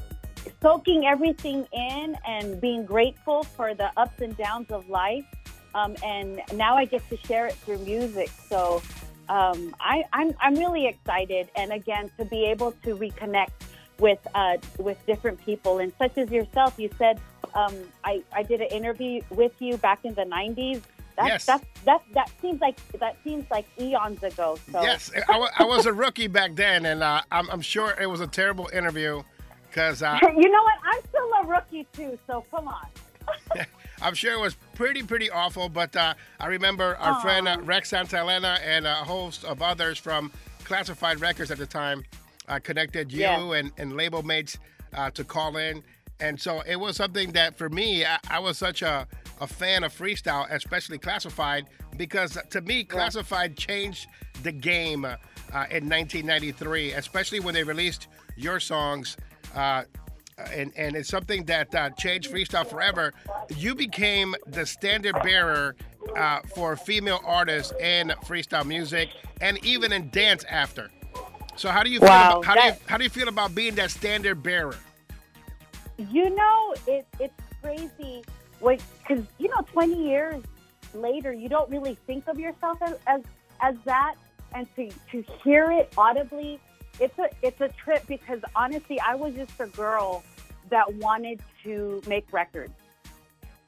soaking 0.60 1.06
everything 1.06 1.64
in 1.72 2.16
and 2.26 2.60
being 2.60 2.84
grateful 2.84 3.44
for 3.44 3.72
the 3.72 3.92
ups 3.96 4.20
and 4.20 4.36
downs 4.36 4.72
of 4.72 4.88
life. 4.88 5.24
Um, 5.74 5.96
and 6.04 6.40
now 6.54 6.76
I 6.76 6.84
get 6.84 7.08
to 7.10 7.16
share 7.16 7.46
it 7.46 7.54
through 7.54 7.78
music. 7.78 8.30
So 8.48 8.82
um, 9.28 9.74
I, 9.80 10.04
I'm, 10.12 10.34
I'm 10.40 10.54
really 10.54 10.86
excited. 10.86 11.48
And 11.56 11.72
again, 11.72 12.10
to 12.18 12.24
be 12.24 12.44
able 12.44 12.72
to 12.84 12.96
reconnect 12.96 13.50
with, 13.98 14.18
uh, 14.34 14.56
with 14.78 15.04
different 15.06 15.44
people 15.44 15.78
and 15.78 15.92
such 15.98 16.16
as 16.18 16.30
yourself, 16.30 16.74
you 16.78 16.90
said, 16.98 17.20
um, 17.54 17.74
I, 18.04 18.22
I 18.32 18.42
did 18.42 18.60
an 18.60 18.68
interview 18.68 19.20
with 19.30 19.52
you 19.60 19.76
back 19.76 20.04
in 20.04 20.14
the 20.14 20.22
90s. 20.24 20.82
That's, 21.16 21.28
Yes. 21.28 21.46
that's, 21.46 21.64
that, 21.84 22.02
that 22.14 22.30
seems 22.40 22.60
like, 22.60 22.76
that 22.98 23.16
seems 23.22 23.44
like 23.50 23.66
eons 23.80 24.22
ago. 24.22 24.58
So 24.72 24.82
Yes, 24.82 25.12
I 25.28 25.48
I 25.60 25.64
was 25.64 25.86
a 25.86 25.92
rookie 25.92 26.26
back 26.26 26.56
then, 26.56 26.86
and 26.86 27.04
uh, 27.04 27.22
I'm, 27.30 27.48
I'm 27.50 27.60
sure 27.60 27.94
it 28.00 28.06
was 28.06 28.20
a 28.20 28.26
terrible 28.26 28.68
interview 28.72 29.22
because 29.68 30.02
uh, 30.02 30.18
you 30.36 30.50
know 30.50 30.62
what? 30.62 30.74
I'm 30.84 31.00
still 31.08 31.30
a 31.40 31.46
rookie 31.46 31.86
too. 31.92 32.18
So 32.26 32.44
come 32.50 32.66
on. 32.66 32.86
I'm 34.04 34.14
sure 34.14 34.34
it 34.34 34.40
was 34.40 34.54
pretty, 34.74 35.02
pretty 35.02 35.30
awful. 35.30 35.68
But 35.68 35.96
uh, 35.96 36.12
I 36.38 36.46
remember 36.46 36.96
our 36.96 37.12
Aw. 37.14 37.20
friend 37.22 37.48
uh, 37.48 37.56
Rex 37.62 37.88
Santa 37.88 38.18
Elena 38.18 38.58
and 38.64 38.86
a 38.86 38.94
host 38.96 39.44
of 39.44 39.62
others 39.62 39.98
from 39.98 40.30
Classified 40.64 41.20
Records 41.20 41.50
at 41.50 41.56
the 41.58 41.66
time 41.66 42.04
uh, 42.48 42.58
connected 42.58 43.10
you 43.10 43.20
Yeah. 43.20 43.52
and, 43.54 43.72
and 43.78 43.96
label 43.96 44.22
mates 44.22 44.58
uh, 44.92 45.10
to 45.12 45.24
call 45.24 45.56
in. 45.56 45.82
And 46.20 46.38
so 46.40 46.60
it 46.66 46.76
was 46.76 46.96
something 46.96 47.32
that 47.32 47.56
for 47.56 47.68
me, 47.70 48.04
I, 48.04 48.18
I 48.30 48.38
was 48.38 48.58
such 48.58 48.82
a, 48.82 49.06
a 49.40 49.46
fan 49.46 49.82
of 49.84 49.92
freestyle, 49.96 50.46
especially 50.50 50.98
Classified, 50.98 51.66
because 51.96 52.38
to 52.50 52.60
me, 52.60 52.84
Classified 52.84 53.56
changed 53.56 54.06
the 54.42 54.52
game 54.52 55.04
uh, 55.06 55.16
in 55.70 55.88
1993, 55.88 56.92
especially 56.92 57.40
when 57.40 57.54
they 57.54 57.64
released 57.64 58.08
your 58.36 58.60
songs. 58.60 59.16
And, 60.38 60.72
and 60.76 60.96
it's 60.96 61.08
something 61.08 61.44
that 61.44 61.74
uh, 61.74 61.90
changed 61.90 62.32
freestyle 62.32 62.66
forever. 62.66 63.12
You 63.48 63.74
became 63.74 64.34
the 64.46 64.66
standard 64.66 65.20
bearer 65.22 65.76
uh, 66.16 66.40
for 66.54 66.76
female 66.76 67.20
artists 67.24 67.72
in 67.80 68.12
freestyle 68.24 68.66
music 68.66 69.10
and 69.40 69.64
even 69.64 69.92
in 69.92 70.10
dance 70.10 70.44
after. 70.44 70.90
So 71.56 71.68
how 71.70 71.82
do 71.82 71.90
you 71.90 72.00
feel 72.00 72.08
Wow, 72.08 72.24
about, 72.24 72.44
how 72.44 72.56
do 72.56 72.62
you 72.62 72.72
how 72.86 72.98
do 72.98 73.04
you 73.04 73.10
feel 73.10 73.28
about 73.28 73.54
being 73.54 73.74
that 73.76 73.90
standard 73.90 74.42
bearer? 74.42 74.76
You 75.98 76.30
know, 76.30 76.74
it, 76.86 77.06
it's 77.20 77.34
crazy 77.62 78.24
because 78.60 79.24
you 79.38 79.48
know, 79.48 79.62
20 79.72 80.08
years 80.08 80.42
later, 80.94 81.32
you 81.32 81.48
don't 81.48 81.70
really 81.70 81.96
think 82.06 82.26
of 82.28 82.38
yourself 82.38 82.78
as 82.82 82.96
as, 83.06 83.22
as 83.60 83.74
that, 83.84 84.16
and 84.52 84.66
to, 84.76 84.90
to 85.12 85.24
hear 85.42 85.70
it 85.70 85.92
audibly, 85.96 86.60
it's 87.00 87.18
a 87.18 87.28
it's 87.42 87.60
a 87.60 87.68
trip 87.68 88.06
because 88.06 88.40
honestly, 88.54 88.98
I 89.00 89.14
was 89.14 89.34
just 89.34 89.58
a 89.60 89.66
girl 89.66 90.22
that 90.70 90.92
wanted 90.94 91.40
to 91.64 92.02
make 92.06 92.32
records, 92.32 92.74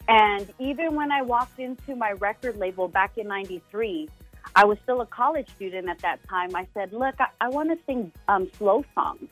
and 0.08 0.52
even 0.58 0.94
when 0.94 1.10
I 1.12 1.22
walked 1.22 1.58
into 1.58 1.96
my 1.96 2.12
record 2.12 2.56
label 2.56 2.88
back 2.88 3.18
in 3.18 3.28
'93. 3.28 4.08
I 4.54 4.64
was 4.64 4.78
still 4.84 5.02
a 5.02 5.06
college 5.06 5.50
student 5.54 5.88
at 5.88 5.98
that 5.98 6.26
time. 6.28 6.54
I 6.54 6.66
said, 6.72 6.92
"Look, 6.92 7.16
I, 7.18 7.26
I 7.40 7.48
want 7.48 7.68
to 7.70 7.78
sing 7.84 8.10
um, 8.28 8.48
slow 8.56 8.84
songs," 8.94 9.28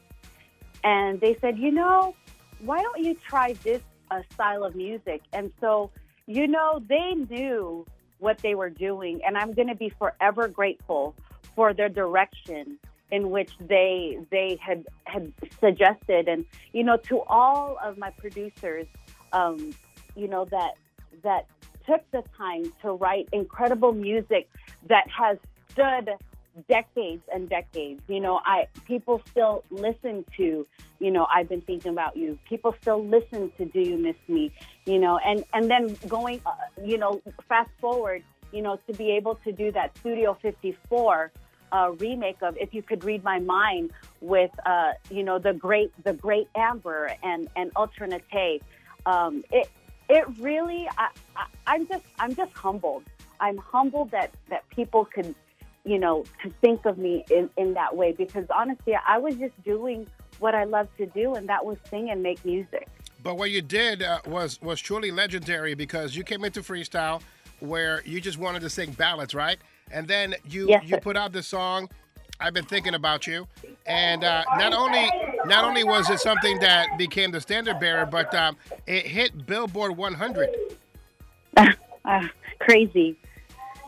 and 0.83 1.19
they 1.21 1.39
said, 1.41 1.57
"You 1.57 1.71
know, 1.71 2.15
why 2.61 2.83
don't 2.83 3.03
you 3.03 3.15
try 3.27 3.55
this 3.63 3.81
uh, 4.11 4.23
style 4.33 4.65
of 4.65 4.75
music? 4.75 5.23
And 5.33 5.53
so, 5.61 5.91
you 6.27 6.47
know, 6.47 6.83
they 6.89 7.15
knew 7.15 7.87
what 8.19 8.39
they 8.39 8.55
were 8.55 8.71
doing, 8.71 9.21
and 9.27 9.37
I'm 9.37 9.53
going 9.53 9.69
to 9.69 9.75
be 9.75 9.91
forever 9.91 10.49
grateful 10.49 11.15
for 11.55 11.75
their 11.75 11.89
direction 11.89 12.79
in 13.15 13.31
which 13.31 13.53
they 13.61 14.19
they 14.31 14.59
had 14.61 14.85
had 15.05 15.33
suggested. 15.61 16.27
And 16.27 16.45
you 16.73 16.83
know, 16.83 16.97
to 17.11 17.21
all 17.29 17.79
of 17.83 17.97
my 17.97 18.11
producers, 18.11 18.87
um, 19.33 19.73
you 20.17 20.27
know 20.27 20.45
that 20.47 20.75
that 21.23 21.47
took 21.87 22.03
the 22.11 22.25
time 22.37 22.73
to 22.83 22.93
write 22.93 23.29
incredible 23.33 23.93
music 23.93 24.49
that 24.89 25.07
has 25.09 25.39
stood 25.71 26.11
decades 26.69 27.23
and 27.33 27.49
decades. 27.49 28.03
You 28.09 28.19
know, 28.19 28.41
I 28.45 28.67
people 28.85 29.23
still 29.31 29.63
listen 29.71 30.25
to, 30.37 30.67
you 30.99 31.11
know, 31.13 31.29
I've 31.33 31.49
been 31.49 31.61
thinking 31.61 31.93
about 31.93 32.17
you. 32.17 32.37
People 32.49 32.75
still 32.81 33.05
listen 33.05 33.53
to 33.59 33.65
Do 33.65 33.81
You 33.81 33.97
Miss 33.97 34.17
Me? 34.27 34.53
You 34.87 34.99
know, 34.99 35.21
and 35.25 35.45
and 35.53 35.71
then 35.71 35.97
going, 36.09 36.41
uh, 36.45 36.53
you 36.83 36.99
know, 36.99 37.23
fast 37.49 37.71
forward, 37.81 38.25
you 38.51 38.61
know, 38.61 38.77
to 38.89 38.93
be 38.93 39.13
able 39.13 39.37
to 39.45 39.53
do 39.53 39.71
that 39.71 39.97
Studio 39.99 40.37
54 40.43 41.31
uh, 41.75 41.91
remake 41.99 42.41
of 42.41 42.57
If 42.57 42.73
You 42.73 42.83
Could 42.83 43.03
Read 43.03 43.25
My 43.25 43.41
Mind 43.41 43.91
with, 44.21 44.53
uh, 44.65 44.93
you 45.11 45.25
know, 45.25 45.39
the 45.39 45.53
great 45.53 45.93
the 46.05 46.13
great 46.13 46.49
Amber 46.55 47.11
and 47.23 47.49
and 47.57 47.73
Ultra 47.77 48.07
Nate. 48.07 48.63
Um, 49.05 49.45
it 49.51 49.69
it 50.09 50.25
really, 50.39 50.89
I, 50.97 51.09
I, 51.37 51.47
I'm 51.67 51.87
just 51.89 52.05
I'm 52.19 52.35
just 52.35 52.53
humbled. 52.53 53.03
I'm 53.41 53.59
humbled 53.59 54.13
that 54.13 54.31
that 54.49 54.69
people 54.71 55.05
could 55.05 55.35
you 55.87 55.99
know, 55.99 56.25
to 56.43 56.49
think 56.63 56.87
of 56.87 56.97
me 56.97 57.25
in, 57.31 57.51
in 57.59 57.75
that 57.75 57.95
way 57.95 58.13
because 58.13 58.47
honestly, 58.49 58.97
I 59.07 59.19
was 59.19 59.35
just 59.37 59.53
doing 59.65 60.07
what 60.39 60.55
I 60.55 60.65
love 60.65 60.89
to 60.97 61.05
do, 61.05 61.35
and 61.35 61.47
that 61.49 61.65
was 61.65 61.77
sing 61.91 62.09
and 62.11 62.23
make 62.23 62.43
music. 62.45 62.89
But 63.23 63.37
what 63.37 63.51
you 63.51 63.61
did 63.61 64.03
uh, 64.03 64.21
was 64.27 64.61
was 64.63 64.81
truly 64.81 65.11
legendary 65.11 65.75
because 65.75 66.17
you 66.17 66.25
came 66.25 66.45
into 66.45 66.63
freestyle 66.63 67.21
where 67.61 68.03
you 68.05 68.21
just 68.21 68.39
wanted 68.39 68.61
to 68.61 68.71
sing 68.71 68.93
ballads, 68.93 69.35
right? 69.35 69.59
And 69.91 70.09
then 70.09 70.35
you 70.45 70.69
Yes, 70.69 70.83
you 70.87 70.99
put 70.99 71.17
out 71.17 71.33
this 71.33 71.47
song. 71.47 71.89
I've 72.41 72.55
been 72.55 72.65
thinking 72.65 72.95
about 72.95 73.27
you, 73.27 73.47
and 73.87 74.25
uh, 74.25 74.45
not 74.59 74.73
only 74.73 75.11
not 75.45 75.65
only 75.65 75.85
was 75.85 76.11
it 76.11 76.19
something 76.19 76.59
that 76.61 76.89
became 76.99 77.31
the 77.31 77.41
standard 77.41 77.79
bearer, 77.79 78.07
but 78.07 78.35
um, 78.35 78.57
it 78.87 79.07
hit 79.07 79.47
Billboard 79.47 79.97
100. 79.97 80.51
Uh, 81.57 81.73
crazy. 82.59 83.17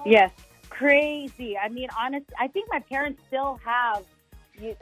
Yes, 0.05 0.31
crazy. 0.70 1.56
I 1.59 1.68
mean, 1.68 1.89
honest. 1.98 2.27
I 2.39 2.48
think 2.48 2.68
my 2.70 2.81
parents 2.81 3.20
still 3.27 3.59
have. 3.64 4.05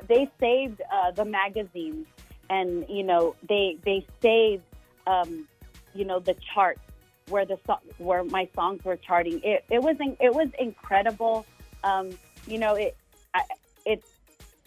They 0.07 0.31
saved 0.39 0.83
uh, 0.93 1.11
the 1.13 1.25
magazines, 1.25 2.07
and 2.51 2.85
you 2.89 3.03
know, 3.03 3.35
they 3.49 3.79
they 3.85 4.07
saved, 4.21 4.63
um, 5.07 5.49
you 5.95 6.05
know, 6.05 6.21
the 6.21 6.37
charts 6.55 6.81
where 7.29 7.45
the 7.45 7.59
so- 7.67 7.81
where 7.99 8.25
my 8.25 8.49
songs 8.55 8.85
were 8.85 8.97
charting. 8.97 9.41
It 9.43 9.65
it 9.71 9.83
was 9.83 9.97
in, 10.01 10.17
it 10.21 10.35
was 10.35 10.49
incredible. 10.59 11.47
Um, 11.83 12.11
you 12.47 12.59
know, 12.59 12.75
it 12.75 12.97
I, 13.35 13.43
it's 13.87 14.09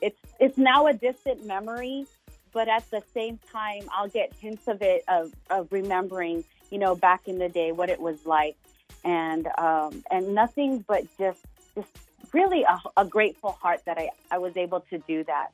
it's 0.02 0.20
it's 0.40 0.58
now 0.58 0.88
a 0.88 0.94
distant 0.94 1.46
memory, 1.46 2.06
but 2.54 2.68
at 2.68 2.90
the 2.92 3.02
same 3.14 3.40
time, 3.52 3.84
I'll 3.96 4.10
get 4.10 4.34
hints 4.40 4.68
of 4.68 4.82
it 4.82 5.04
of, 5.08 5.34
of 5.50 5.72
remembering, 5.72 6.44
you 6.72 6.80
know, 6.80 6.96
back 6.96 7.28
in 7.28 7.38
the 7.38 7.50
day 7.50 7.72
what 7.72 7.90
it 7.90 8.00
was 8.00 8.26
like, 8.26 8.58
and 9.04 9.48
um, 9.58 10.04
and 10.12 10.34
nothing 10.34 10.84
but 10.88 11.06
just 11.18 11.46
just 11.76 11.90
really 12.34 12.64
a, 12.64 12.80
a 13.02 13.06
grateful 13.06 13.52
heart 13.52 13.82
that 13.86 13.98
I, 13.98 14.10
I 14.32 14.38
was 14.38 14.58
able 14.58 14.82
to 14.82 14.98
do 15.00 15.24
that. 15.26 15.50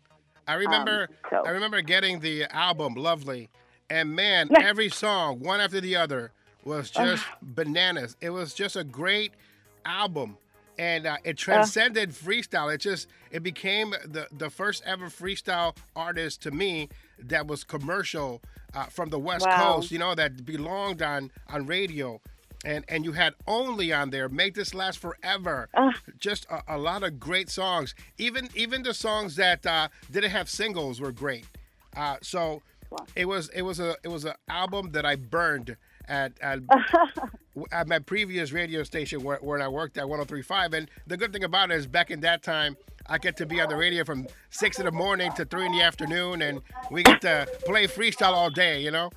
I 0.48 0.56
remember 0.56 1.08
Um, 1.10 1.16
so- 1.30 1.44
I 1.46 1.52
remember 1.52 1.82
getting 1.82 2.20
the 2.20 2.46
album 2.54 2.96
Lovely, 2.96 3.50
and 3.90 4.14
man, 4.16 4.50
every 4.62 4.90
song 4.90 5.40
one 5.40 5.60
after 5.62 5.80
the 5.82 5.96
other 5.96 6.32
was 6.66 6.90
just 6.92 7.26
bananas. 7.42 8.16
It 8.22 8.30
was 8.32 8.54
just 8.54 8.76
a 8.76 8.84
great 8.84 9.34
album. 9.86 10.38
and 10.80 11.06
uh, 11.06 11.18
it 11.24 11.38
transcended 11.38 12.10
freestyle. 12.12 12.74
It 12.74 12.80
just 12.80 13.08
it 13.32 13.44
became 13.44 13.92
the 14.06 14.28
the 14.32 14.50
first 14.50 14.82
ever 14.86 15.08
freestyle 15.08 15.76
artist 15.96 16.42
to 16.44 16.52
me 16.52 16.90
that 17.20 17.46
was 17.48 17.64
commercial 17.64 18.42
uh, 18.74 18.86
from 18.86 19.10
the 19.10 19.20
West 19.20 19.46
Wow. 19.46 19.76
Coast. 19.76 19.92
You 19.92 20.00
know 20.00 20.16
that 20.16 20.46
belonged 20.46 21.02
on 21.02 21.32
on 21.50 21.66
radio. 21.68 22.20
And, 22.66 22.86
and 22.88 23.04
you 23.04 23.12
had 23.12 23.34
only 23.46 23.92
on 23.92 24.10
there 24.10 24.30
make 24.30 24.54
this 24.56 24.74
last 24.74 24.98
forever 25.00 25.68
just 26.18 26.46
a, 26.50 26.62
a 26.76 26.78
lot 26.78 27.04
of 27.04 27.20
great 27.20 27.50
songs 27.50 27.94
even 28.18 28.48
even 28.56 28.84
the 28.84 28.94
songs 28.94 29.36
that 29.36 29.66
uh, 29.66 29.90
didn't 30.10 30.32
have 30.32 30.48
singles 30.50 31.02
were 31.02 31.12
great 31.12 31.44
uh, 31.98 32.16
so 32.22 32.62
it 33.18 33.26
was 33.26 33.50
it 33.50 33.64
was 33.64 33.82
a 33.82 33.98
it 34.02 34.08
was 34.08 34.24
an 34.24 34.36
album 34.48 34.92
that 34.94 35.06
I 35.06 35.18
burned 35.18 35.76
at 36.08 36.34
at, 36.42 36.60
at 37.72 37.88
my 37.88 38.00
previous 38.00 38.52
radio 38.52 38.84
station 38.84 39.24
where, 39.24 39.38
where 39.38 39.62
I 39.62 39.68
worked 39.68 39.98
at 39.98 40.06
103.5 40.06 40.74
and 40.74 40.90
the 41.08 41.18
good 41.18 41.32
thing 41.32 41.44
about 41.44 41.72
it 41.72 41.76
is 41.76 41.88
back 41.88 42.12
in 42.12 42.20
that 42.22 42.44
time 42.44 42.76
I 43.08 43.18
get 43.18 43.38
to 43.38 43.46
be 43.46 43.62
on 43.62 43.70
the 43.70 43.76
radio 43.76 44.04
from 44.04 44.28
six 44.50 44.80
in 44.80 44.86
the 44.86 44.92
morning 44.92 45.32
to 45.34 45.46
three 45.46 45.66
in 45.66 45.72
the 45.72 45.82
afternoon 45.82 46.42
and 46.42 46.62
we 46.92 47.04
get 47.04 47.22
to 47.22 47.48
play 47.66 47.88
freestyle 47.88 48.34
all 48.34 48.50
day 48.50 48.82
you 48.82 48.92
know? 48.92 49.12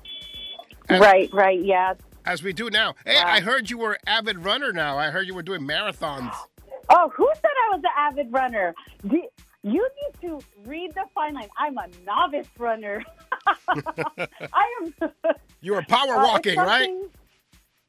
Right, 0.89 1.29
right, 1.33 1.61
yeah. 1.61 1.95
as 2.25 2.43
we 2.43 2.53
do 2.53 2.69
now. 2.69 2.95
Hey 3.05 3.17
I 3.17 3.41
heard 3.41 3.69
you 3.69 3.77
were 3.77 3.93
an 3.93 3.99
avid 4.07 4.39
runner 4.39 4.71
now. 4.71 4.97
I 4.97 5.09
heard 5.09 5.27
you 5.27 5.35
were 5.35 5.43
doing 5.43 5.61
marathons. 5.61 6.33
Oh, 6.89 7.11
who 7.15 7.29
said 7.35 7.51
I 7.71 7.75
was 7.75 7.83
an 7.83 7.91
avid 7.97 8.31
runner? 8.31 8.73
You 9.71 9.89
need 9.99 10.27
to 10.29 10.39
read 10.65 10.93
the 10.95 11.03
fine 11.13 11.33
line. 11.33 11.49
I'm 11.57 11.77
a 11.77 11.87
novice 12.05 12.47
runner. 12.57 13.03
I 13.67 14.65
am. 14.81 14.93
You're 15.61 15.81
power 15.83 16.15
Uh, 16.15 16.23
walking 16.27 16.57
right 16.57 16.89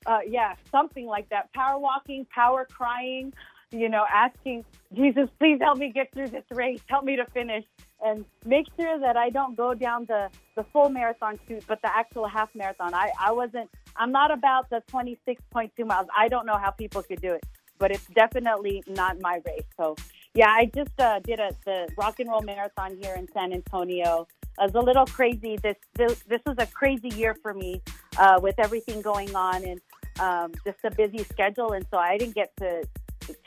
Uh, 0.07 0.21
yeah, 0.27 0.55
something 0.71 1.07
like 1.07 1.29
that. 1.31 1.53
Power 1.53 1.79
walking, 1.79 2.27
power 2.35 2.67
crying. 2.71 3.33
You 3.71 3.89
know, 3.91 4.05
asking 4.11 4.65
Jesus, 4.95 5.29
please 5.39 5.59
help 5.61 5.77
me 5.79 5.93
get 5.93 6.11
through 6.15 6.29
this 6.29 6.45
race. 6.53 6.81
Help 6.89 7.05
me 7.05 7.17
to 7.17 7.27
finish, 7.27 7.65
and 8.03 8.25
make 8.47 8.67
sure 8.81 8.99
that 9.01 9.17
I 9.19 9.29
don't 9.29 9.55
go 9.57 9.75
down 9.75 10.07
the 10.07 10.31
the 10.57 10.65
full 10.73 10.89
marathon 10.89 11.39
shoot, 11.47 11.63
but 11.69 11.83
the 11.83 11.95
actual 11.95 12.27
half 12.27 12.49
marathon. 12.55 12.95
I 12.95 13.11
I 13.21 13.33
wasn't. 13.33 13.69
I'm 13.97 14.13
not 14.13 14.31
about 14.31 14.71
the 14.71 14.83
26.2 14.91 15.85
miles. 15.87 16.07
I 16.17 16.29
don't 16.29 16.47
know 16.47 16.57
how 16.57 16.71
people 16.71 17.03
could 17.03 17.21
do 17.21 17.33
it, 17.35 17.45
but 17.79 17.91
it's 17.91 18.07
definitely 18.23 18.83
not 18.89 19.21
my 19.21 19.43
race. 19.47 19.69
So 19.77 19.97
yeah, 20.39 20.51
I 20.51 20.71
just 20.73 20.93
uh, 21.01 21.19
did 21.19 21.41
a 21.41 21.51
the 21.65 21.89
rock 21.99 22.21
and 22.21 22.31
roll 22.31 22.43
marathon 22.43 22.97
here 23.03 23.17
in 23.17 23.27
San 23.33 23.53
Antonio. 23.53 24.29
It 24.61 24.73
was 24.73 24.75
a 24.77 24.81
little 24.81 25.05
crazy. 25.05 25.59
This 25.61 25.75
this, 25.97 26.41
was 26.47 26.55
a 26.59 26.67
crazy 26.67 27.09
year 27.09 27.35
for 27.43 27.53
me 27.53 27.83
uh, 28.17 28.39
with 28.41 28.55
everything 28.59 29.03
going 29.03 29.35
on 29.35 29.65
and 29.65 29.81
um, 30.21 30.53
just 30.65 30.79
a 30.85 30.93
busy 30.93 31.25
schedule, 31.25 31.73
and 31.73 31.85
so 31.91 31.99
I 31.99 32.17
didn't 32.19 32.37
get 32.37 32.57
to 32.59 32.87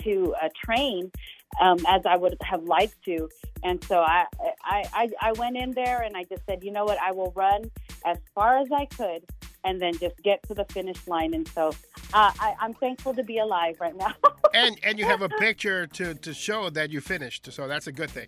to 0.04 0.36
uh, 0.44 0.50
train 0.66 1.10
um, 1.62 1.78
as 1.88 2.02
I 2.06 2.18
would 2.18 2.36
have 2.42 2.64
liked 2.64 3.02
to. 3.06 3.30
And 3.64 3.82
so 3.86 4.00
I, 4.00 4.26
I 4.62 4.84
I 4.94 5.10
I 5.22 5.32
went 5.38 5.56
in 5.56 5.72
there 5.72 6.02
and 6.02 6.18
I 6.18 6.26
just 6.26 6.42
said, 6.46 6.62
you 6.62 6.74
know 6.74 6.84
what, 6.84 6.98
I 7.00 7.14
will 7.14 7.32
run 7.38 7.72
as 8.06 8.18
far 8.36 8.58
as 8.58 8.68
I 8.70 8.84
could. 8.84 9.24
And 9.64 9.80
then 9.80 9.94
just 10.00 10.18
get 10.24 10.42
to 10.48 10.54
the 10.56 10.66
finish 10.66 11.06
line, 11.08 11.34
and 11.36 11.48
so 11.50 11.70
uh, 12.14 12.32
I, 12.40 12.56
I'm 12.60 12.74
thankful 12.74 13.14
to 13.14 13.24
be 13.24 13.38
alive 13.38 13.78
right 13.80 13.96
now. 13.96 14.14
and 14.56 14.76
and 14.84 14.98
you 14.98 15.06
have 15.06 15.22
a 15.22 15.30
picture 15.30 15.86
to 15.88 16.16
to 16.16 16.34
show 16.34 16.70
that 16.72 16.90
you 16.90 17.00
finished 17.00 17.52
so 17.54 17.68
that's 17.68 17.88
a 17.88 17.92
good 17.92 18.10
thing 18.10 18.28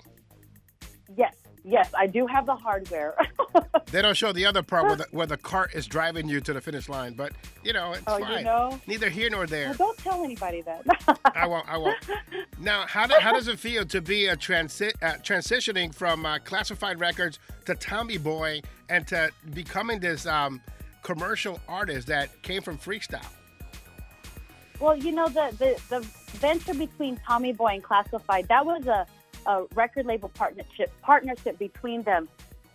yes, 1.17 1.35
yes, 1.63 1.91
I 1.97 2.07
do 2.07 2.25
have 2.27 2.45
the 2.45 2.55
hardware. 2.55 3.15
They 3.91 4.01
don't 4.01 4.17
show 4.17 4.31
the 4.31 4.43
other 4.47 4.63
part 4.63 4.85
where 4.85 4.95
the, 4.95 5.05
where 5.11 5.27
the 5.27 5.37
cart 5.37 5.75
is 5.75 5.85
driving 5.85 6.27
you 6.27 6.41
to 6.41 6.51
the 6.53 6.61
finish 6.61 6.89
line, 6.89 7.13
but 7.13 7.31
you 7.63 7.73
know 7.73 7.91
it's 7.91 8.01
Oh, 8.07 8.17
you 8.17 8.25
fine. 8.25 8.43
know? 8.43 8.81
Neither 8.87 9.07
here 9.07 9.29
nor 9.29 9.45
there. 9.45 9.67
Well, 9.67 9.75
don't 9.77 9.97
tell 9.99 10.23
anybody 10.23 10.63
that. 10.63 10.83
I 11.35 11.45
won't. 11.45 11.69
I 11.69 11.77
won't. 11.77 11.97
Now, 12.59 12.87
how, 12.87 13.05
do, 13.05 13.13
how 13.19 13.31
does 13.33 13.47
it 13.47 13.59
feel 13.59 13.85
to 13.85 14.01
be 14.01 14.25
a 14.25 14.35
transi- 14.35 14.95
uh, 15.03 15.17
transitioning 15.21 15.93
from 15.93 16.25
uh, 16.25 16.39
classified 16.39 16.99
records 16.99 17.37
to 17.65 17.75
Tommy 17.75 18.17
Boy 18.17 18.63
and 18.89 19.05
to 19.09 19.29
becoming 19.53 19.99
this 19.99 20.25
um, 20.25 20.59
commercial 21.03 21.59
artists 21.67 22.05
that 22.05 22.41
came 22.41 22.61
from 22.61 22.77
freestyle? 22.77 23.25
Well, 24.79 24.97
you 24.97 25.11
know 25.11 25.27
the 25.27 25.53
the, 25.59 25.79
the 25.89 25.99
venture 26.37 26.73
between 26.73 27.19
Tommy 27.27 27.53
Boy 27.53 27.73
and 27.73 27.83
Classified 27.83 28.47
that 28.47 28.65
was 28.65 28.87
a, 28.87 29.05
a 29.45 29.65
record 29.75 30.05
label 30.05 30.29
partnership 30.29 30.91
partnership 31.01 31.59
between 31.59 32.01
them. 32.01 32.27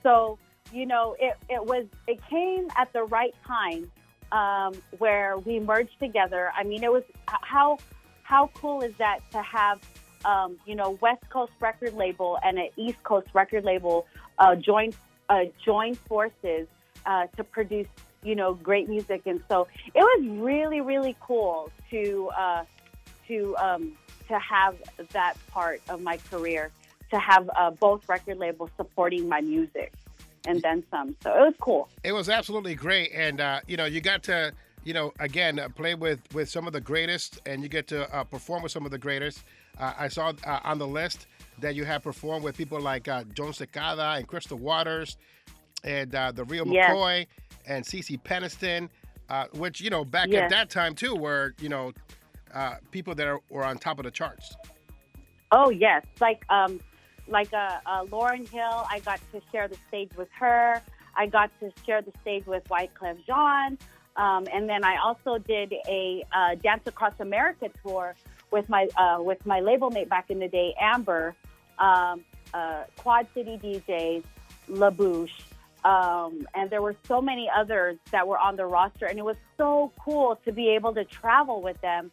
So 0.02 0.38
you 0.72 0.86
know 0.86 1.16
it, 1.18 1.36
it 1.48 1.64
was 1.64 1.86
it 2.06 2.20
came 2.28 2.68
at 2.76 2.92
the 2.92 3.04
right 3.04 3.34
time 3.46 3.90
um, 4.32 4.74
where 4.98 5.38
we 5.38 5.58
merged 5.58 5.98
together. 5.98 6.52
I 6.56 6.64
mean, 6.64 6.84
it 6.84 6.92
was 6.92 7.02
how 7.26 7.78
how 8.22 8.50
cool 8.54 8.82
is 8.82 8.94
that 8.98 9.20
to 9.32 9.42
have 9.42 9.80
um, 10.24 10.58
you 10.66 10.74
know 10.74 10.98
West 11.00 11.28
Coast 11.30 11.52
record 11.60 11.94
label 11.94 12.38
and 12.44 12.58
an 12.58 12.68
East 12.76 13.02
Coast 13.02 13.28
record 13.34 13.64
label 13.64 14.06
uh, 14.38 14.54
join 14.54 14.92
uh, 15.28 15.44
join 15.64 15.94
forces 15.94 16.68
uh, 17.06 17.26
to 17.36 17.44
produce 17.44 17.86
you 18.22 18.34
know 18.34 18.54
great 18.54 18.88
music, 18.88 19.22
and 19.26 19.42
so 19.48 19.66
it 19.94 20.00
was 20.00 20.26
really 20.40 20.80
really 20.80 21.16
cool 21.20 21.70
to 21.90 22.30
uh, 22.36 22.64
to 23.26 23.56
um, 23.56 23.92
to 24.28 24.38
have 24.38 24.76
that 25.12 25.34
part 25.50 25.80
of 25.88 26.00
my 26.00 26.16
career 26.30 26.70
to 27.10 27.18
have 27.18 27.48
uh, 27.56 27.70
both 27.70 28.06
record 28.08 28.38
labels 28.38 28.70
supporting 28.76 29.28
my 29.28 29.40
music 29.40 29.92
and 30.46 30.62
then 30.62 30.84
some. 30.90 31.16
So 31.22 31.30
it 31.30 31.40
was 31.40 31.54
cool. 31.60 31.88
It 32.04 32.12
was 32.12 32.28
absolutely 32.28 32.74
great, 32.74 33.12
and 33.14 33.40
uh, 33.40 33.60
you 33.66 33.76
know, 33.76 33.84
you 33.84 34.00
got 34.00 34.22
to, 34.24 34.52
you 34.84 34.94
know, 34.94 35.12
again, 35.20 35.58
uh, 35.58 35.68
play 35.68 35.94
with 35.94 36.20
with 36.34 36.48
some 36.48 36.66
of 36.66 36.72
the 36.72 36.80
greatest, 36.80 37.40
and 37.46 37.62
you 37.62 37.68
get 37.68 37.86
to 37.88 38.12
uh, 38.14 38.24
perform 38.24 38.62
with 38.62 38.72
some 38.72 38.84
of 38.84 38.90
the 38.90 38.98
greatest. 38.98 39.44
Uh, 39.78 39.92
I 39.96 40.08
saw 40.08 40.32
uh, 40.44 40.60
on 40.64 40.78
the 40.78 40.86
list 40.86 41.26
that 41.60 41.74
you 41.74 41.84
have 41.84 42.02
performed 42.02 42.44
with 42.44 42.56
people 42.56 42.80
like 42.80 43.08
uh, 43.08 43.24
Jon 43.34 43.52
Secada 43.52 44.18
and 44.18 44.26
Crystal 44.26 44.58
Waters, 44.58 45.16
and 45.84 46.14
uh, 46.14 46.32
the 46.32 46.44
Real 46.44 46.66
Yes. 46.66 46.90
McCoy 46.90 47.26
and 47.68 47.84
Cece 47.84 48.20
Peniston, 48.22 48.88
uh, 49.28 49.46
which 49.54 49.80
you 49.80 49.90
know 49.90 50.04
back 50.04 50.32
at 50.32 50.50
that 50.50 50.70
time 50.70 50.94
too 50.94 51.14
were 51.14 51.54
you 51.60 51.68
know 51.68 51.92
uh, 52.54 52.76
people 52.90 53.14
that 53.14 53.26
are, 53.26 53.40
were 53.50 53.64
on 53.64 53.78
top 53.78 53.98
of 53.98 54.04
the 54.04 54.10
charts. 54.10 54.56
Oh 55.52 55.70
yes, 55.70 56.04
like 56.20 56.44
um, 56.50 56.80
like 57.28 57.52
uh, 57.52 57.78
uh, 57.86 58.04
Lauryn 58.06 58.48
Hill. 58.48 58.86
I 58.90 59.00
got 59.00 59.20
to 59.32 59.40
share 59.52 59.68
the 59.68 59.76
stage 59.88 60.10
with 60.16 60.28
her. 60.38 60.82
I 61.14 61.26
got 61.26 61.50
to 61.60 61.70
share 61.84 62.02
the 62.02 62.12
stage 62.20 62.46
with 62.46 62.64
Wyclef 62.64 63.18
Jean, 63.26 63.78
um, 64.16 64.46
and 64.52 64.68
then 64.68 64.84
I 64.84 64.96
also 64.96 65.38
did 65.38 65.74
a 65.88 66.24
uh, 66.34 66.54
Dance 66.56 66.82
Across 66.86 67.20
America 67.20 67.70
tour 67.84 68.14
with 68.50 68.68
my 68.68 68.88
uh, 68.96 69.22
with 69.22 69.44
my 69.46 69.60
label 69.60 69.90
mate 69.90 70.08
back 70.08 70.30
in 70.30 70.38
the 70.38 70.48
day, 70.48 70.74
Amber, 70.80 71.34
um, 71.78 72.24
uh, 72.54 72.84
Quad 72.96 73.26
City 73.34 73.58
DJs, 73.62 74.24
La 74.68 74.90
Bouche, 74.90 75.30
um, 75.88 76.46
and 76.54 76.68
there 76.68 76.82
were 76.82 76.96
so 77.06 77.22
many 77.22 77.48
others 77.60 77.96
that 78.10 78.26
were 78.28 78.38
on 78.38 78.56
the 78.56 78.66
roster, 78.66 79.06
and 79.06 79.18
it 79.18 79.24
was 79.24 79.38
so 79.56 79.90
cool 80.04 80.38
to 80.44 80.52
be 80.52 80.68
able 80.68 80.92
to 80.94 81.04
travel 81.04 81.62
with 81.62 81.80
them 81.80 82.10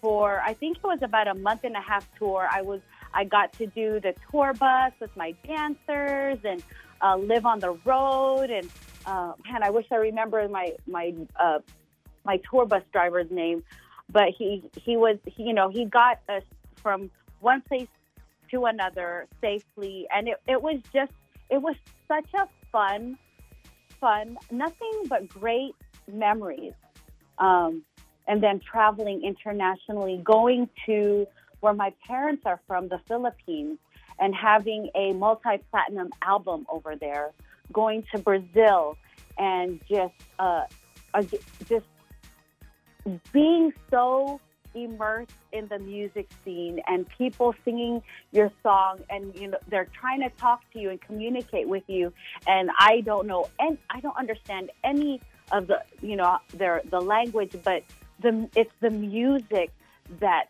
for 0.00 0.40
I 0.40 0.54
think 0.54 0.78
it 0.78 0.84
was 0.84 1.00
about 1.02 1.28
a 1.28 1.34
month 1.34 1.64
and 1.64 1.76
a 1.76 1.80
half 1.80 2.08
tour. 2.18 2.48
I 2.50 2.62
was 2.62 2.80
I 3.12 3.24
got 3.24 3.52
to 3.54 3.66
do 3.66 4.00
the 4.00 4.14
tour 4.30 4.54
bus 4.54 4.92
with 5.00 5.14
my 5.16 5.34
dancers 5.46 6.38
and 6.44 6.62
uh, 7.02 7.16
live 7.16 7.44
on 7.44 7.58
the 7.60 7.72
road. 7.84 8.50
And 8.50 8.66
uh, 9.04 9.32
man, 9.44 9.62
I 9.62 9.70
wish 9.70 9.86
I 9.90 9.96
remember 9.96 10.48
my 10.48 10.72
my 10.86 11.14
uh, 11.38 11.58
my 12.24 12.40
tour 12.50 12.64
bus 12.64 12.82
driver's 12.92 13.30
name, 13.30 13.62
but 14.10 14.28
he 14.36 14.64
he 14.76 14.96
was 14.96 15.18
he, 15.26 15.42
you 15.42 15.52
know 15.52 15.68
he 15.68 15.84
got 15.84 16.20
us 16.28 16.44
from 16.76 17.10
one 17.40 17.60
place 17.60 17.88
to 18.50 18.64
another 18.64 19.26
safely, 19.42 20.06
and 20.14 20.28
it, 20.28 20.40
it 20.48 20.62
was 20.62 20.78
just 20.92 21.12
it 21.50 21.60
was 21.60 21.76
such 22.08 22.28
a 22.34 22.48
fun 22.72 23.18
fun 24.00 24.38
nothing 24.50 25.04
but 25.08 25.28
great 25.28 25.74
memories. 26.10 26.72
Um, 27.38 27.84
and 28.26 28.42
then 28.42 28.60
traveling 28.60 29.24
internationally, 29.24 30.20
going 30.22 30.68
to 30.86 31.26
where 31.60 31.72
my 31.74 31.92
parents 32.06 32.42
are 32.46 32.60
from, 32.66 32.88
the 32.88 33.00
Philippines, 33.08 33.78
and 34.18 34.34
having 34.34 34.90
a 34.94 35.12
multi 35.12 35.58
platinum 35.70 36.10
album 36.22 36.66
over 36.70 36.94
there, 36.96 37.32
going 37.72 38.04
to 38.14 38.18
Brazil, 38.18 38.96
and 39.38 39.80
just 39.88 40.14
uh, 40.38 40.64
just 41.68 41.86
being 43.32 43.72
so 43.90 44.40
immersed 44.74 45.32
in 45.52 45.68
the 45.68 45.78
music 45.78 46.28
scene 46.44 46.80
and 46.86 47.08
people 47.08 47.54
singing 47.64 48.02
your 48.32 48.50
song 48.62 49.00
and 49.10 49.34
you 49.38 49.48
know 49.48 49.58
they're 49.68 49.88
trying 49.92 50.20
to 50.20 50.30
talk 50.36 50.60
to 50.72 50.78
you 50.78 50.90
and 50.90 51.00
communicate 51.00 51.68
with 51.68 51.84
you. 51.88 52.12
And 52.46 52.70
I 52.78 53.00
don't 53.00 53.26
know 53.26 53.48
and 53.58 53.78
I 53.90 54.00
don't 54.00 54.16
understand 54.16 54.70
any 54.84 55.20
of 55.52 55.66
the 55.66 55.82
you 56.00 56.16
know 56.16 56.38
their 56.54 56.82
the 56.90 57.00
language 57.00 57.56
but 57.64 57.82
the 58.20 58.48
it's 58.54 58.72
the 58.80 58.90
music 58.90 59.70
that 60.18 60.48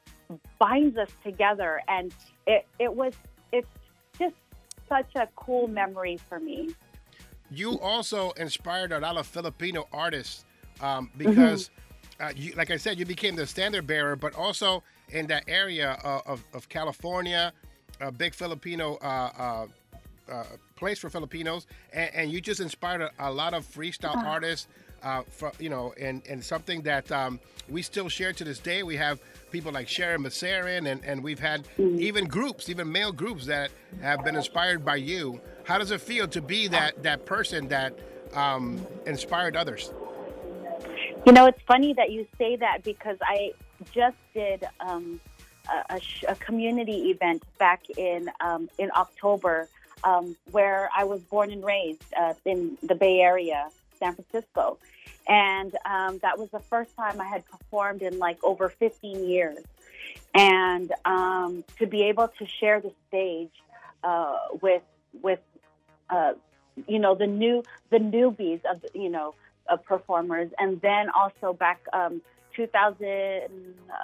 binds 0.59 0.97
us 0.97 1.11
together. 1.25 1.81
And 1.89 2.15
it 2.47 2.67
it 2.79 2.95
was 2.95 3.15
it's 3.53 3.69
just 4.19 4.35
such 4.89 5.11
a 5.17 5.29
cool 5.37 5.69
memory 5.69 6.19
for 6.29 6.39
me. 6.39 6.75
You 7.51 7.79
also 7.81 8.31
inspired 8.33 8.93
a 8.93 9.01
lot 9.01 9.17
of 9.17 9.27
Filipino 9.27 9.89
artists 9.93 10.45
um, 10.81 11.11
because, 11.17 11.71
uh, 12.21 12.33
you, 12.37 12.53
like 12.57 12.71
I 12.71 12.77
said, 12.77 12.99
you 12.99 13.07
became 13.07 13.35
the 13.37 13.47
standard 13.47 13.87
bearer, 13.87 14.17
but 14.17 14.35
also 14.35 14.83
in 15.11 15.27
that 15.29 15.45
area 15.49 15.99
of, 16.05 16.23
of, 16.27 16.45
of 16.55 16.69
California, 16.69 17.53
a 18.01 18.13
big 18.13 18.35
Filipino 18.35 18.97
uh, 19.03 19.07
uh, 19.07 19.67
uh, 20.33 20.45
place 20.77 20.99
for 20.99 21.11
Filipinos, 21.11 21.67
and, 21.93 22.11
and 22.15 22.31
you 22.33 22.41
just 22.41 22.61
inspired 22.61 23.01
a, 23.01 23.11
a 23.19 23.31
lot 23.31 23.55
of 23.55 23.65
freestyle 23.67 24.15
Uh-huh. 24.17 24.29
artists. 24.29 24.69
Uh, 25.03 25.23
for, 25.31 25.51
you 25.59 25.71
know, 25.71 25.95
and, 25.99 26.21
and 26.29 26.45
something 26.45 26.83
that 26.83 27.11
um, 27.11 27.41
we 27.71 27.81
still 27.81 28.11
share 28.11 28.35
to 28.35 28.45
this 28.45 28.59
day. 28.59 28.83
We 28.83 28.97
have 28.97 29.19
people 29.51 29.73
like 29.73 29.89
Sharon 29.89 30.23
Massarin, 30.23 30.93
and, 30.93 31.03
and 31.03 31.25
we've 31.25 31.39
had 31.39 31.67
even 31.79 32.27
groups, 32.27 32.69
even 32.69 32.93
male 32.93 33.11
groups 33.11 33.47
that 33.47 33.71
have 34.03 34.23
been 34.25 34.37
inspired 34.37 34.85
by 34.85 34.97
you. 34.97 35.41
How 35.65 35.79
does 35.79 35.91
it 35.91 36.03
feel 36.03 36.29
to 36.29 36.43
be 36.43 36.69
that 36.69 37.03
that 37.03 37.25
person 37.25 37.67
that 37.69 37.95
um, 38.35 38.87
inspired 39.07 39.57
others? 39.57 39.91
You 41.27 41.33
know, 41.33 41.47
it's 41.47 41.61
funny 41.67 41.93
that 41.95 42.11
you 42.11 42.27
say 42.39 42.57
that 42.57 42.83
because 42.83 43.19
I 43.21 43.53
just 43.93 44.17
did 44.33 44.65
um, 44.81 45.21
a, 45.69 45.97
a, 45.97 46.01
sh- 46.01 46.25
a 46.27 46.35
community 46.35 47.11
event 47.11 47.43
back 47.59 47.83
in 47.99 48.31
um, 48.41 48.71
in 48.79 48.91
October 48.97 49.69
um, 50.03 50.35
where 50.51 50.89
I 50.97 51.05
was 51.05 51.21
born 51.21 51.51
and 51.51 51.63
raised 51.63 52.03
uh, 52.19 52.33
in 52.47 52.79
the 52.83 52.95
Bay 52.95 53.21
Area, 53.21 53.69
San 53.99 54.15
Francisco, 54.15 54.79
and 55.29 55.77
um, 55.85 56.19
that 56.23 56.39
was 56.39 56.49
the 56.51 56.59
first 56.59 56.97
time 56.97 57.21
I 57.21 57.27
had 57.27 57.45
performed 57.45 58.01
in 58.01 58.19
like 58.19 58.43
over 58.43 58.71
15 58.71 59.29
years, 59.29 59.59
and 60.35 60.91
um, 61.05 61.65
to 61.79 61.87
be 61.87 62.05
able 62.05 62.29
to 62.39 62.47
share 62.47 62.81
the 62.81 62.93
stage 63.09 63.53
uh, 64.03 64.39
with 64.63 64.83
with 65.21 65.41
uh, 66.09 66.33
you 66.89 66.99
know 66.99 67.15
the 67.15 67.27
new 67.27 67.63
the 67.91 67.99
newbies 67.99 68.65
of 68.65 68.83
you 68.95 69.11
know 69.11 69.35
performers. 69.77 70.51
And 70.59 70.81
then 70.81 71.07
also 71.19 71.53
back 71.53 71.81
um 71.93 72.21
2000 72.57 73.49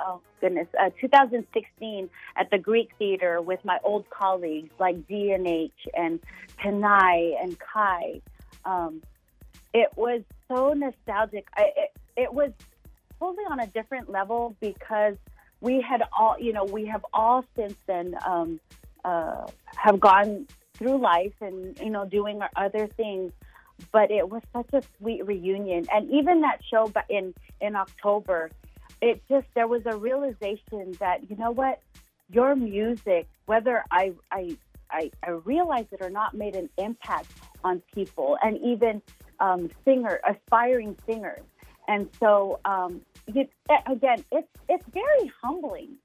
oh 0.06 0.20
goodness 0.40 0.68
uh, 0.80 0.90
2016 1.00 2.08
at 2.36 2.50
the 2.50 2.58
Greek 2.58 2.90
Theater 2.98 3.42
with 3.42 3.64
my 3.64 3.78
old 3.82 4.08
colleagues 4.10 4.70
like 4.78 4.96
DNH 5.08 5.70
and 5.94 6.20
Tanai 6.62 7.36
and 7.40 7.56
Kai. 7.58 8.20
Um 8.64 9.02
it 9.74 9.90
was 9.94 10.22
so 10.48 10.72
nostalgic. 10.72 11.46
I, 11.54 11.64
it, 11.76 11.92
it 12.16 12.32
was 12.32 12.50
totally 13.18 13.44
on 13.50 13.60
a 13.60 13.66
different 13.66 14.08
level 14.08 14.56
because 14.60 15.16
we 15.60 15.80
had 15.80 16.02
all 16.18 16.36
you 16.38 16.52
know 16.52 16.64
we 16.64 16.86
have 16.86 17.04
all 17.12 17.44
since 17.56 17.74
then 17.86 18.14
um 18.26 18.60
uh 19.04 19.46
have 19.74 19.98
gone 20.00 20.46
through 20.74 20.98
life 20.98 21.34
and 21.40 21.78
you 21.80 21.90
know 21.90 22.04
doing 22.04 22.40
our 22.42 22.50
other 22.56 22.86
things 22.86 23.32
but 23.92 24.10
it 24.10 24.28
was 24.28 24.42
such 24.52 24.68
a 24.72 24.82
sweet 24.98 25.26
reunion. 25.26 25.86
And 25.92 26.10
even 26.10 26.40
that 26.42 26.60
show 26.70 26.90
in 27.08 27.34
in 27.60 27.76
october 27.76 28.50
it 29.00 29.22
just 29.28 29.46
there 29.54 29.66
was 29.66 29.82
a 29.86 29.96
realization 29.96 30.92
that 31.00 31.28
you 31.28 31.36
know 31.36 31.50
what? 31.50 31.80
Your 32.30 32.56
music 32.56 33.28
whether 33.46 33.84
i 33.90 34.12
i 34.32 34.56
i, 34.90 35.10
I 35.22 35.30
realize 35.30 35.86
it 35.92 36.00
or 36.02 36.10
not 36.10 36.34
made 36.34 36.56
an 36.56 36.68
impact 36.78 37.30
on 37.64 37.82
people 37.94 38.38
and 38.42 38.58
even 38.58 39.02
um, 39.40 39.70
singer 39.84 40.20
aspiring 40.26 40.96
singers. 41.06 41.42
And 41.88 42.08
so 42.18 42.58
um, 42.64 43.02
you, 43.26 43.46
again 43.86 44.24
it's 44.32 44.48
it's 44.68 44.84
very 44.92 45.32
humbling. 45.42 45.96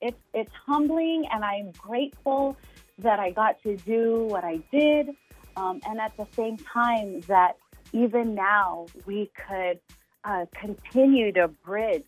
It's 0.00 0.20
it's 0.34 0.52
humbling 0.66 1.26
and 1.32 1.44
i'm 1.44 1.72
grateful 1.72 2.56
that 2.98 3.18
i 3.18 3.30
got 3.30 3.62
to 3.62 3.76
do 3.78 4.24
what 4.24 4.44
i 4.44 4.58
did 4.70 5.08
um, 5.56 5.80
and 5.86 6.00
at 6.00 6.16
the 6.16 6.26
same 6.34 6.56
time 6.56 7.20
that 7.22 7.56
even 7.92 8.34
now 8.34 8.86
we 9.06 9.30
could 9.48 9.78
uh, 10.24 10.46
continue 10.54 11.32
to 11.32 11.48
bridge 11.48 12.04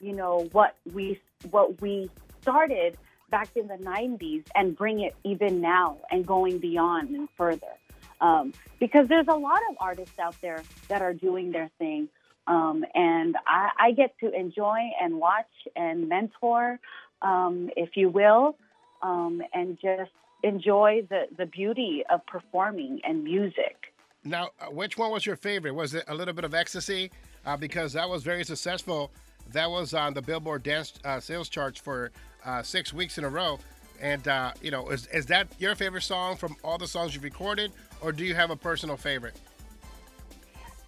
you 0.00 0.12
know 0.12 0.48
what 0.52 0.76
we 0.92 1.20
what 1.50 1.80
we 1.80 2.10
started 2.40 2.96
back 3.30 3.48
in 3.56 3.68
the 3.68 3.76
90s 3.76 4.44
and 4.54 4.76
bring 4.76 5.00
it 5.00 5.14
even 5.24 5.60
now 5.60 5.98
and 6.10 6.26
going 6.26 6.58
beyond 6.58 7.10
and 7.10 7.28
further. 7.36 7.72
Um, 8.20 8.52
because 8.78 9.08
there's 9.08 9.28
a 9.28 9.36
lot 9.36 9.60
of 9.70 9.76
artists 9.78 10.18
out 10.18 10.34
there 10.42 10.62
that 10.88 11.00
are 11.00 11.14
doing 11.14 11.52
their 11.52 11.70
thing. 11.78 12.08
Um, 12.46 12.84
and 12.94 13.36
I, 13.46 13.70
I 13.78 13.92
get 13.92 14.18
to 14.20 14.32
enjoy 14.32 14.90
and 15.00 15.18
watch 15.18 15.50
and 15.76 16.08
mentor 16.08 16.80
um, 17.22 17.70
if 17.76 17.96
you 17.96 18.08
will 18.08 18.56
um, 19.02 19.42
and 19.54 19.78
just 19.80 20.10
enjoy 20.42 21.06
the, 21.08 21.22
the 21.36 21.46
beauty 21.46 22.02
of 22.10 22.24
performing 22.26 23.00
and 23.04 23.24
music 23.24 23.92
Now, 24.24 24.50
uh, 24.60 24.66
which 24.66 24.98
one 24.98 25.10
was 25.10 25.24
your 25.24 25.36
favorite? 25.36 25.74
Was 25.74 25.94
it 25.94 26.04
a 26.08 26.14
little 26.14 26.34
bit 26.34 26.44
of 26.44 26.54
ecstasy? 26.54 27.10
Uh, 27.46 27.56
because 27.56 27.92
that 27.94 28.08
was 28.08 28.22
very 28.22 28.44
successful. 28.44 29.10
That 29.52 29.70
was 29.70 29.94
on 29.94 30.14
the 30.14 30.22
Billboard 30.22 30.62
Dance 30.62 30.92
uh, 31.04 31.20
Sales 31.20 31.48
Charts 31.48 31.80
for 31.80 32.10
uh, 32.44 32.62
six 32.62 32.92
weeks 32.92 33.18
in 33.18 33.24
a 33.24 33.28
row. 33.28 33.58
And 34.00 34.26
uh, 34.28 34.52
you 34.62 34.70
know, 34.70 34.88
is, 34.90 35.06
is 35.08 35.26
that 35.26 35.48
your 35.58 35.74
favorite 35.74 36.02
song 36.02 36.36
from 36.36 36.56
all 36.62 36.78
the 36.78 36.86
songs 36.86 37.14
you've 37.14 37.24
recorded, 37.24 37.72
or 38.00 38.12
do 38.12 38.24
you 38.24 38.34
have 38.34 38.50
a 38.50 38.56
personal 38.56 38.96
favorite? 38.96 39.36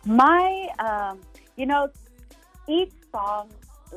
My, 0.04 0.68
um, 0.78 1.20
you 1.56 1.66
know, 1.66 1.88
each 2.68 2.92
song 3.10 3.50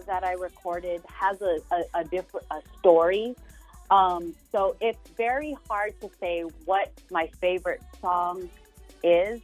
that 0.07 0.23
I 0.23 0.33
recorded 0.33 1.01
has 1.07 1.41
a, 1.41 1.59
a, 1.71 2.01
a 2.01 2.03
different 2.03 2.45
a 2.51 2.61
story. 2.79 3.35
Um, 3.91 4.33
so 4.51 4.75
it's 4.81 5.09
very 5.11 5.55
hard 5.67 5.99
to 6.01 6.09
say 6.19 6.41
what 6.65 6.91
my 7.11 7.27
favorite 7.39 7.81
song 8.01 8.49
is. 9.03 9.41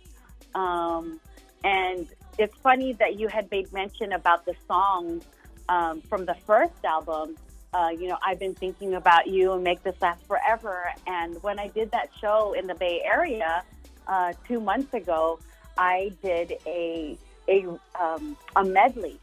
Um, 0.56 1.20
and 1.64 2.08
it's 2.38 2.56
funny 2.58 2.94
that 2.94 3.20
you 3.20 3.28
had 3.28 3.50
made 3.52 3.72
mention 3.72 4.14
about 4.14 4.46
the 4.46 4.56
songs 4.68 5.24
um, 5.70 6.02
from 6.02 6.26
the 6.26 6.36
first 6.46 6.74
album. 6.84 7.36
Uh, 7.74 7.90
you 7.98 8.08
know, 8.08 8.18
I've 8.26 8.40
been 8.40 8.56
thinking 8.56 8.96
about 8.96 9.28
you 9.28 9.54
and 9.54 9.64
make 9.64 9.84
this 9.84 9.96
last 10.02 10.26
forever. 10.28 10.92
And 11.08 11.42
when 11.44 11.60
I 11.60 11.68
did 11.68 11.92
that 11.92 12.10
show 12.20 12.54
in 12.54 12.68
the 12.68 12.76
Bay 12.76 13.02
Area 13.06 13.64
uh, 14.08 14.34
two 14.48 14.60
months 14.60 14.94
ago, 14.94 15.40
I 15.78 16.12
did 16.22 16.54
a 16.66 17.18
a 17.48 17.66
um, 18.00 18.38
a 18.56 18.64
medley, 18.64 19.20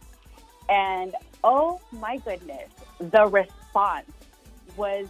and 0.69 1.15
oh 1.45 1.81
my 1.93 2.17
goodness, 2.19 2.71
the 2.99 3.27
response 3.27 4.11
was 4.79 5.09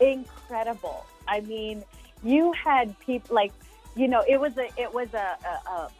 incredible. 0.00 1.04
I 1.28 1.40
mean, 1.40 1.84
you 2.22 2.52
had 2.52 2.98
people 3.00 3.34
like, 3.34 3.52
you 3.94 4.08
know, 4.08 4.24
it 4.26 4.40
was 4.40 4.56
a 4.56 4.68
it 4.80 4.92
was 4.94 5.12
a, 5.12 5.36
a, 5.44 5.70
a 5.70 5.90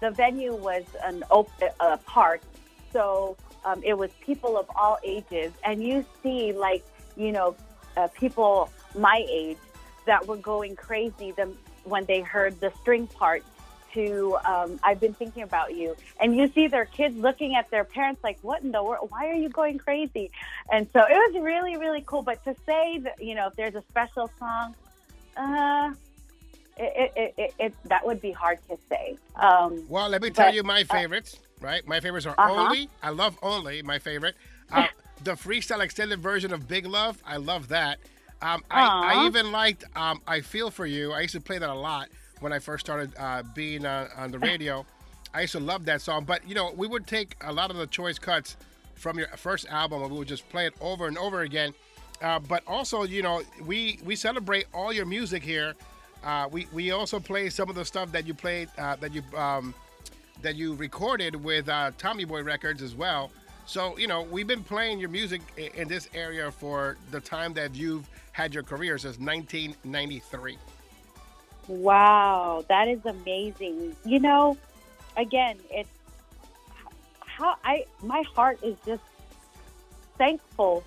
the 0.00 0.10
venue 0.10 0.54
was 0.54 0.84
an 1.04 1.22
open 1.30 1.68
a 1.80 1.96
park, 1.98 2.40
so 2.92 3.36
um, 3.64 3.82
it 3.84 3.96
was 3.96 4.10
people 4.20 4.58
of 4.58 4.68
all 4.74 4.98
ages, 5.04 5.52
and 5.64 5.82
you 5.82 6.04
see 6.22 6.52
like 6.52 6.84
you 7.16 7.30
know 7.30 7.54
uh, 7.96 8.08
people 8.08 8.70
my 8.98 9.24
age 9.30 9.58
that 10.06 10.26
were 10.26 10.36
going 10.36 10.74
crazy 10.76 11.32
them 11.32 11.56
when 11.84 12.04
they 12.06 12.20
heard 12.20 12.58
the 12.60 12.72
string 12.80 13.06
part 13.06 13.44
to 13.96 14.36
um, 14.44 14.78
I've 14.84 15.00
been 15.00 15.14
thinking 15.14 15.42
about 15.42 15.74
you, 15.74 15.96
and 16.20 16.36
you 16.36 16.48
see 16.54 16.68
their 16.68 16.84
kids 16.84 17.16
looking 17.16 17.54
at 17.56 17.70
their 17.70 17.84
parents 17.84 18.22
like, 18.22 18.38
"What 18.42 18.62
in 18.62 18.70
the 18.70 18.82
world? 18.84 19.10
Why 19.10 19.28
are 19.28 19.34
you 19.34 19.48
going 19.48 19.78
crazy?" 19.78 20.30
And 20.70 20.86
so 20.92 21.00
it 21.00 21.14
was 21.14 21.42
really, 21.42 21.76
really 21.76 22.02
cool. 22.06 22.22
But 22.22 22.44
to 22.44 22.54
say 22.66 22.98
that 22.98 23.20
you 23.22 23.34
know, 23.34 23.48
if 23.48 23.56
there's 23.56 23.74
a 23.74 23.82
special 23.90 24.30
song, 24.38 24.74
uh, 25.36 25.92
it, 26.76 27.12
it, 27.16 27.34
it, 27.38 27.54
it 27.58 27.74
that 27.86 28.06
would 28.06 28.20
be 28.20 28.32
hard 28.32 28.58
to 28.68 28.76
say. 28.90 29.16
Um, 29.36 29.84
Well, 29.88 30.08
let 30.08 30.22
me 30.22 30.30
tell 30.30 30.46
but, 30.46 30.54
you 30.54 30.62
my 30.62 30.82
uh, 30.82 30.84
favorites. 30.84 31.38
right, 31.60 31.86
my 31.88 32.00
favorites 32.00 32.26
are 32.26 32.34
Uh-huh. 32.38 32.52
Only. 32.66 32.88
I 33.02 33.10
love 33.10 33.38
Only. 33.42 33.82
My 33.82 33.98
favorite. 33.98 34.36
Uh, 34.72 34.88
the 35.22 35.30
freestyle 35.34 35.78
extended 35.80 36.18
version 36.18 36.52
of 36.52 36.66
Big 36.66 36.86
Love. 36.86 37.22
I 37.24 37.36
love 37.36 37.68
that. 37.68 38.00
Um, 38.42 38.64
I, 38.68 39.14
I 39.14 39.26
even 39.26 39.52
liked 39.52 39.84
um, 39.94 40.20
I 40.26 40.40
Feel 40.40 40.72
For 40.72 40.84
You. 40.84 41.12
I 41.12 41.20
used 41.20 41.34
to 41.34 41.40
play 41.40 41.58
that 41.58 41.70
a 41.70 41.74
lot 41.74 42.08
when 42.40 42.52
I 42.52 42.58
first 42.58 42.84
started 42.84 43.12
uh, 43.18 43.42
being 43.54 43.84
uh, 43.84 44.08
on 44.16 44.30
the 44.30 44.38
radio. 44.38 44.84
I 45.34 45.42
used 45.42 45.52
to 45.52 45.60
love 45.60 45.84
that 45.86 46.00
song. 46.00 46.24
But, 46.24 46.48
you 46.48 46.54
know, 46.54 46.72
we 46.76 46.86
would 46.86 47.06
take 47.06 47.36
a 47.42 47.52
lot 47.52 47.70
of 47.70 47.76
the 47.76 47.86
choice 47.86 48.18
cuts 48.18 48.56
from 48.94 49.18
your 49.18 49.28
first 49.36 49.66
album 49.68 50.02
and 50.02 50.10
we 50.10 50.18
would 50.18 50.28
just 50.28 50.48
play 50.48 50.66
it 50.66 50.74
over 50.80 51.06
and 51.06 51.18
over 51.18 51.42
again. 51.42 51.74
Uh, 52.22 52.38
but 52.38 52.62
also, 52.66 53.02
you 53.02 53.22
know, 53.22 53.42
we, 53.66 53.98
we 54.04 54.16
celebrate 54.16 54.66
all 54.72 54.92
your 54.92 55.04
music 55.04 55.42
here. 55.42 55.74
Uh, 56.24 56.48
we, 56.50 56.66
we 56.72 56.90
also 56.90 57.20
play 57.20 57.50
some 57.50 57.68
of 57.68 57.74
the 57.74 57.84
stuff 57.84 58.10
that 58.12 58.26
you 58.26 58.34
played, 58.34 58.68
uh, 58.78 58.96
that 58.96 59.14
you 59.14 59.22
um, 59.36 59.74
that 60.42 60.54
you 60.54 60.74
recorded 60.74 61.34
with 61.36 61.68
uh, 61.68 61.90
Tommy 61.98 62.24
Boy 62.24 62.42
Records 62.42 62.82
as 62.82 62.94
well. 62.94 63.30
So, 63.66 63.98
you 63.98 64.06
know, 64.06 64.22
we've 64.22 64.46
been 64.46 64.62
playing 64.62 64.98
your 65.00 65.08
music 65.08 65.40
in 65.56 65.88
this 65.88 66.08
area 66.14 66.50
for 66.50 66.96
the 67.10 67.20
time 67.20 67.52
that 67.54 67.74
you've 67.74 68.08
had 68.32 68.54
your 68.54 68.62
career 68.62 68.96
since 68.98 69.18
1993. 69.18 70.56
Wow, 71.68 72.64
that 72.68 72.88
is 72.88 73.04
amazing. 73.04 73.96
You 74.04 74.20
know, 74.20 74.56
again, 75.16 75.58
it's 75.70 75.88
how 77.20 77.56
I 77.64 77.84
my 78.02 78.22
heart 78.34 78.58
is 78.62 78.76
just 78.86 79.02
thankful 80.18 80.84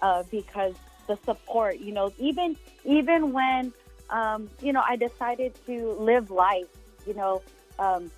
uh, 0.00 0.22
because 0.30 0.74
the 1.06 1.18
support. 1.24 1.78
You 1.78 1.92
know, 1.92 2.12
even 2.18 2.56
even 2.84 3.32
when 3.32 3.72
um, 4.10 4.48
you 4.60 4.72
know 4.72 4.82
I 4.86 4.96
decided 4.96 5.54
to 5.66 5.92
live 5.98 6.30
life. 6.30 6.68
You 7.06 7.14
know, 7.14 7.42
um, 7.80 8.10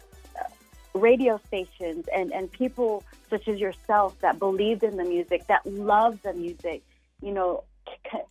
radio 0.95 1.41
stations 1.47 2.07
and, 2.15 2.33
and 2.33 2.51
people 2.53 3.03
such 3.31 3.49
as 3.49 3.59
yourself 3.59 4.19
that 4.21 4.39
believed 4.39 4.83
in 4.85 4.97
the 4.97 5.05
music, 5.05 5.47
that 5.49 5.65
loved 5.67 6.23
the 6.23 6.33
music, 6.33 6.83
you 7.23 7.33
know, 7.33 7.65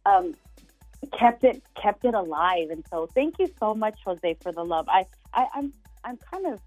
um, 0.05 0.35
kept 1.11 1.43
it 1.43 1.61
kept 1.81 2.05
it 2.05 2.13
alive. 2.13 2.69
And 2.69 2.83
so, 2.89 3.07
thank 3.07 3.39
you 3.39 3.49
so 3.59 3.73
much, 3.73 3.99
Jose, 4.05 4.37
for 4.41 4.51
the 4.51 4.63
love. 4.63 4.87
I, 4.89 5.05
I 5.33 5.47
I'm 5.55 5.73
I'm 6.03 6.17
kind 6.17 6.45
of 6.47 6.59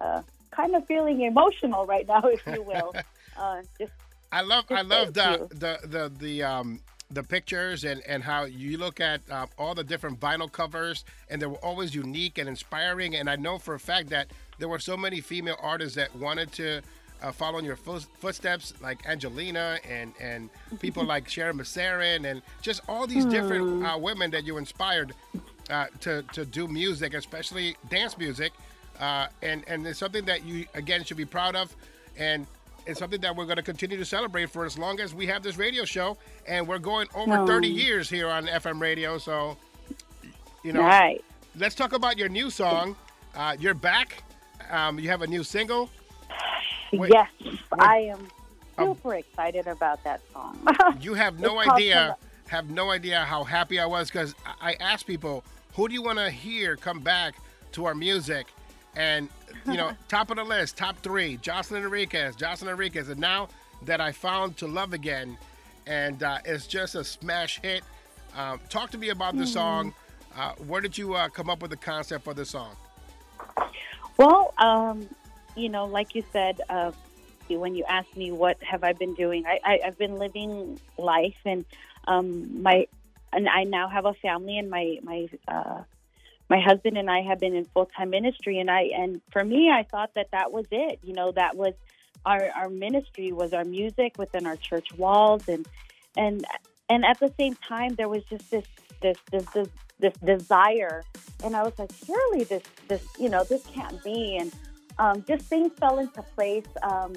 uh, 0.00 0.22
kind 0.50 0.74
of 0.74 0.86
feeling 0.86 1.22
emotional 1.22 1.86
right 1.86 2.06
now, 2.06 2.22
if 2.24 2.46
you 2.46 2.62
will. 2.62 2.94
uh, 3.38 3.62
just 3.78 3.92
I 4.32 4.42
love 4.42 4.64
I 4.70 4.82
love 4.82 5.14
thank 5.14 5.48
the, 5.50 5.56
the 5.56 5.88
the 5.88 6.12
the 6.18 6.42
um 6.42 6.80
the 7.10 7.22
pictures 7.22 7.84
and 7.84 8.02
and 8.06 8.22
how 8.22 8.44
you 8.44 8.78
look 8.78 9.00
at 9.00 9.20
uh, 9.30 9.46
all 9.58 9.74
the 9.74 9.84
different 9.84 10.20
vinyl 10.20 10.50
covers 10.50 11.04
and 11.28 11.42
they 11.42 11.46
were 11.46 11.64
always 11.64 11.94
unique 11.94 12.38
and 12.38 12.48
inspiring 12.48 13.16
and 13.16 13.28
I 13.28 13.36
know 13.36 13.58
for 13.58 13.74
a 13.74 13.80
fact 13.80 14.10
that 14.10 14.28
there 14.58 14.68
were 14.68 14.78
so 14.78 14.96
many 14.96 15.20
female 15.20 15.56
artists 15.60 15.96
that 15.96 16.14
wanted 16.14 16.52
to 16.52 16.82
uh, 17.22 17.32
follow 17.32 17.58
in 17.58 17.64
your 17.64 17.76
foot- 17.76 18.06
footsteps 18.18 18.74
like 18.82 19.06
Angelina 19.06 19.78
and 19.88 20.12
and 20.20 20.50
people 20.80 21.04
like 21.04 21.28
Sharon 21.28 21.58
Massarin 21.58 22.30
and 22.30 22.42
just 22.62 22.80
all 22.88 23.06
these 23.06 23.24
different 23.24 23.84
uh, 23.84 23.96
women 23.98 24.30
that 24.30 24.44
you 24.44 24.58
inspired 24.58 25.14
uh, 25.70 25.86
to 26.00 26.22
to 26.32 26.44
do 26.44 26.66
music 26.68 27.14
especially 27.14 27.76
dance 27.88 28.16
music 28.18 28.52
uh, 28.98 29.26
and 29.42 29.64
and 29.68 29.86
it's 29.86 29.98
something 29.98 30.24
that 30.24 30.44
you 30.44 30.66
again 30.74 31.04
should 31.04 31.16
be 31.16 31.24
proud 31.26 31.56
of. 31.56 31.74
And 32.18 32.46
it's 32.86 32.98
something 32.98 33.20
that 33.20 33.36
we're 33.36 33.44
going 33.44 33.56
to 33.56 33.62
continue 33.62 33.96
to 33.98 34.04
celebrate 34.04 34.50
for 34.50 34.64
as 34.64 34.76
long 34.78 35.00
as 35.00 35.14
we 35.14 35.26
have 35.26 35.42
this 35.42 35.56
radio 35.58 35.84
show. 35.84 36.16
And 36.46 36.66
we're 36.66 36.78
going 36.78 37.06
over 37.14 37.38
Oh. 37.38 37.46
30 37.46 37.68
years 37.68 38.08
here 38.10 38.28
on 38.28 38.46
fm 38.46 38.80
radio 38.80 39.16
so 39.18 39.56
you 40.64 40.72
know 40.72 40.80
Right. 40.80 41.22
let's 41.56 41.74
talk 41.74 41.92
about 41.92 42.18
your 42.18 42.28
new 42.28 42.50
song 42.50 42.96
uh, 43.36 43.56
you're 43.60 43.74
back. 43.74 44.24
Um, 44.70 44.98
you 44.98 45.08
have 45.08 45.22
a 45.22 45.26
new 45.26 45.44
single 45.44 45.88
Wait, 46.92 47.12
yes, 47.12 47.28
I 47.78 47.98
am 47.98 48.28
Um, 48.78 48.94
super 48.94 49.14
excited 49.14 49.66
about 49.66 50.02
that 50.04 50.20
song. 50.32 50.58
you 51.00 51.14
have 51.14 51.38
no 51.38 51.60
It's 51.60 51.70
idea 51.70 52.16
have 52.48 52.68
no 52.70 52.90
idea 52.90 53.20
how 53.24 53.44
happy 53.44 53.78
i 53.78 53.86
was 53.86 54.08
because 54.10 54.34
i 54.60 54.74
asked 54.80 55.06
people 55.06 55.44
who 55.74 55.86
do 55.86 55.94
you 55.94 56.02
want 56.02 56.18
to 56.18 56.28
hear 56.30 56.76
come 56.76 56.98
back 57.00 57.36
to 57.72 57.84
our 57.84 57.94
music? 57.94 58.48
And 58.96 59.28
you 59.66 59.76
know 59.76 59.92
top 60.08 60.30
of 60.30 60.36
the 60.36 60.44
list 60.44 60.76
top 60.76 60.98
three 60.98 61.36
jocelyn 61.38 61.84
enriquez 61.84 62.34
jocelyn 62.36 62.72
enriquez 62.72 63.08
and 63.08 63.20
now 63.20 63.48
that 63.84 64.00
i 64.00 64.10
found 64.10 64.56
to 64.58 64.66
love 64.66 64.92
again 64.92 65.38
and 65.86 66.22
uh, 66.22 66.38
it's 66.44 66.66
just 66.66 66.94
a 66.94 67.04
smash 67.04 67.60
hit. 67.62 67.82
Um, 68.36 68.60
talk 68.68 68.90
to 68.90 68.98
me 68.98 69.08
about 69.10 69.36
the 69.36 69.44
Mhm. 69.44 69.46
song 69.46 69.94
uh, 70.36 70.52
where 70.66 70.80
did 70.80 70.96
you 70.98 71.14
uh, 71.14 71.28
come 71.28 71.50
up 71.50 71.62
with 71.62 71.70
the 71.70 71.76
concept 71.76 72.24
for 72.24 72.34
the 72.34 72.44
song? 72.44 72.74
Well, 74.16 74.52
um, 74.58 75.08
you 75.56 75.68
know, 75.68 75.86
like 75.86 76.14
you 76.14 76.24
said, 76.32 76.60
uh, 76.68 76.92
when 77.48 77.74
you 77.74 77.84
asked 77.88 78.16
me 78.16 78.30
what 78.30 78.62
have 78.62 78.84
I 78.84 78.92
been 78.92 79.14
doing, 79.14 79.44
I, 79.46 79.58
I, 79.64 79.80
I've 79.86 79.98
been 79.98 80.16
living 80.16 80.78
life, 80.98 81.36
and 81.44 81.64
um, 82.06 82.62
my 82.62 82.86
and 83.32 83.48
I 83.48 83.64
now 83.64 83.88
have 83.88 84.04
a 84.04 84.14
family, 84.14 84.58
and 84.58 84.70
my 84.70 84.98
my 85.02 85.28
uh, 85.48 85.82
my 86.48 86.60
husband 86.60 86.98
and 86.98 87.10
I 87.10 87.22
have 87.22 87.38
been 87.40 87.54
in 87.54 87.64
full 87.64 87.86
time 87.86 88.10
ministry, 88.10 88.58
and 88.58 88.70
I 88.70 88.90
and 88.96 89.20
for 89.30 89.44
me, 89.44 89.70
I 89.70 89.84
thought 89.84 90.14
that 90.14 90.30
that 90.32 90.52
was 90.52 90.66
it. 90.70 90.98
You 91.02 91.14
know, 91.14 91.32
that 91.32 91.56
was 91.56 91.74
our 92.24 92.50
our 92.54 92.68
ministry 92.68 93.32
was 93.32 93.52
our 93.52 93.64
music 93.64 94.16
within 94.18 94.46
our 94.46 94.56
church 94.56 94.88
walls, 94.96 95.48
and 95.48 95.66
and 96.16 96.44
and 96.88 97.04
at 97.04 97.18
the 97.20 97.32
same 97.38 97.56
time, 97.56 97.94
there 97.94 98.08
was 98.08 98.24
just 98.24 98.50
this 98.50 98.66
this 99.00 99.16
this 99.30 99.44
this, 99.54 99.68
this 99.98 100.14
desire, 100.24 101.02
and 101.44 101.56
I 101.56 101.62
was 101.62 101.78
like, 101.78 101.90
surely 102.06 102.44
this 102.44 102.62
this 102.88 103.04
you 103.18 103.28
know 103.28 103.44
this 103.44 103.64
can't 103.72 104.02
be, 104.02 104.36
and 104.36 104.52
um, 105.00 105.24
just 105.26 105.44
things 105.46 105.72
fell 105.80 105.98
into 105.98 106.22
place. 106.36 106.66
Um, 106.82 107.14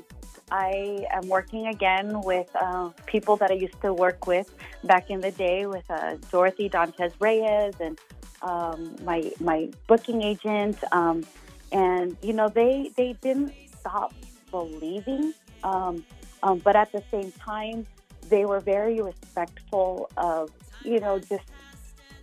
I 0.49 1.05
am 1.11 1.27
working 1.27 1.67
again 1.67 2.21
with 2.21 2.49
uh, 2.55 2.89
people 3.05 3.35
that 3.37 3.51
I 3.51 3.55
used 3.55 3.79
to 3.81 3.93
work 3.93 4.25
with 4.25 4.49
back 4.85 5.09
in 5.09 5.19
the 5.19 5.31
day 5.31 5.65
with 5.65 5.89
uh, 5.91 6.15
Dorothy 6.31 6.69
Dantes 6.69 7.13
Reyes 7.19 7.73
and 7.79 7.99
um, 8.41 8.95
my 9.03 9.31
my 9.39 9.69
booking 9.87 10.21
agent, 10.21 10.77
um, 10.91 11.25
and 11.71 12.17
you 12.21 12.33
know 12.33 12.49
they 12.49 12.91
they 12.95 13.13
didn't 13.21 13.53
stop 13.79 14.13
believing, 14.51 15.33
um, 15.63 16.05
um, 16.41 16.59
but 16.59 16.75
at 16.75 16.91
the 16.91 17.03
same 17.11 17.31
time 17.33 17.85
they 18.29 18.45
were 18.45 18.59
very 18.59 19.01
respectful 19.01 20.09
of 20.17 20.51
you 20.83 20.99
know 20.99 21.19
just 21.19 21.49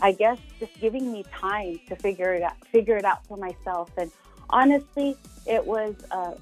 I 0.02 0.12
guess 0.12 0.38
just 0.58 0.78
giving 0.80 1.12
me 1.12 1.24
time 1.32 1.80
to 1.88 1.96
figure 1.96 2.32
it 2.34 2.42
out, 2.42 2.56
figure 2.68 2.96
it 2.96 3.04
out 3.04 3.26
for 3.26 3.36
myself. 3.36 3.90
And 3.96 4.10
honestly, 4.52 5.16
it 5.46 5.64
was 5.66 5.94
uh, 6.10 6.34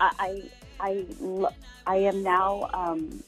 I 0.00 0.42
I 0.80 1.06
I, 1.18 1.46
I 1.86 1.96
am 1.96 2.22
now 2.22 2.68
um, 2.74 3.22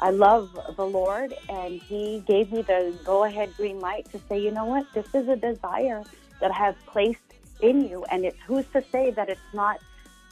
I 0.00 0.10
love 0.10 0.58
the 0.76 0.86
Lord, 0.86 1.34
and 1.48 1.80
He 1.80 2.22
gave 2.26 2.52
me 2.52 2.62
the 2.62 2.94
go 3.04 3.24
ahead 3.24 3.56
green 3.56 3.80
light 3.80 4.10
to 4.12 4.20
say, 4.28 4.38
you 4.38 4.50
know 4.50 4.64
what, 4.66 4.86
this 4.92 5.06
is 5.14 5.28
a 5.28 5.36
desire 5.36 6.02
that 6.40 6.50
I 6.50 6.54
have 6.54 6.76
placed 6.86 7.20
in 7.60 7.88
you, 7.88 8.04
and 8.10 8.24
it's 8.24 8.38
who's 8.46 8.66
to 8.68 8.84
say 8.92 9.10
that 9.12 9.28
it's 9.28 9.40
not 9.54 9.80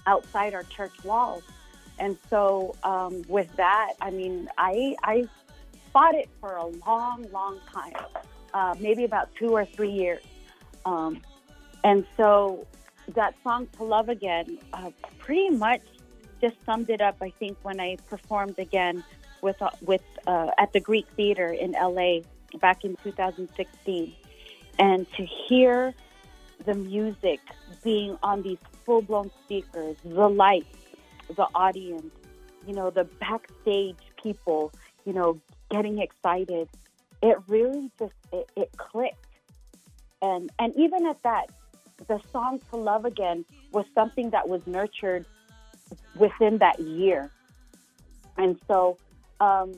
outside 0.06 0.55
our 0.55 0.64
church 0.64 0.92
walls. 1.05 1.42
And 1.98 2.18
so, 2.28 2.74
um, 2.82 3.22
with 3.28 3.55
that, 3.56 3.92
I 4.01 4.10
mean, 4.10 4.48
I 4.59 4.96
I 5.02 5.28
fought 5.92 6.14
it 6.14 6.28
for 6.40 6.56
a 6.56 6.66
long, 6.66 7.24
long 7.32 7.59
time, 7.72 7.94
uh, 8.52 8.74
maybe 8.80 9.05
about 9.05 9.34
two 9.36 9.51
or 9.51 9.64
three 9.64 9.92
years. 9.92 10.22
Um, 10.84 11.22
and 11.84 12.05
so, 12.16 12.66
that 13.14 13.35
song 13.43 13.68
"To 13.76 13.85
Love 13.85 14.09
Again" 14.09 14.59
uh, 14.72 14.90
pretty 15.18 15.51
much 15.51 15.82
just 16.40 16.56
summed 16.64 16.90
it 16.90 17.01
up. 17.01 17.16
I 17.20 17.31
think 17.31 17.56
when 17.62 17.81
I 17.81 17.97
performed 18.09 18.59
again 18.59 19.05
with 19.43 19.60
uh, 19.62 19.70
with 19.82 20.02
uh, 20.26 20.51
at 20.59 20.72
the 20.72 20.81
Greek 20.81 21.06
Theater 21.16 21.48
in 21.48 21.72
LA 21.72 22.20
back 22.60 22.85
in 22.85 22.97
2016, 23.02 24.14
and 24.78 25.06
to 25.12 25.26
hear 25.26 25.94
the 26.64 26.74
music 26.74 27.40
being 27.82 28.18
on 28.22 28.43
these 28.43 28.59
full 28.85 29.02
blown 29.02 29.31
speakers, 29.44 29.97
the 30.05 30.28
lights, 30.28 30.76
the 31.35 31.47
audience, 31.55 32.12
you 32.66 32.74
know, 32.74 32.90
the 32.90 33.05
backstage 33.05 33.98
people, 34.22 34.72
you 35.05 35.12
know, 35.12 35.40
getting 35.70 35.98
excited. 35.98 36.68
It 37.22 37.39
really 37.48 37.90
just 37.98 38.14
it, 38.32 38.51
it 38.56 38.70
clicked, 38.76 39.26
and 40.20 40.51
and 40.59 40.74
even 40.76 41.06
at 41.06 41.22
that, 41.22 41.51
the 42.06 42.20
song 42.32 42.60
"To 42.70 42.76
Love 42.76 43.05
Again" 43.05 43.44
was 43.72 43.85
something 43.94 44.31
that 44.31 44.48
was 44.48 44.66
nurtured 44.66 45.26
within 46.16 46.59
that 46.59 46.78
year, 46.81 47.31
and 48.36 48.59
so 48.66 48.98
um, 49.40 49.72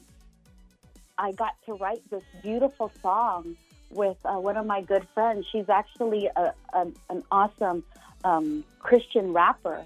I 1.19 1.33
got 1.33 1.55
to 1.67 1.75
write 1.75 2.09
this 2.11 2.23
beautiful 2.43 2.91
song 3.03 3.57
with 3.91 4.17
uh, 4.25 4.35
one 4.35 4.57
of 4.57 4.67
my 4.67 4.83
good 4.83 5.07
friends. 5.15 5.47
She's 5.51 5.69
actually 5.69 6.29
a, 6.37 6.53
a, 6.73 6.87
an 7.09 7.23
awesome 7.31 7.85
um, 8.25 8.65
Christian 8.81 9.33
rapper. 9.33 9.85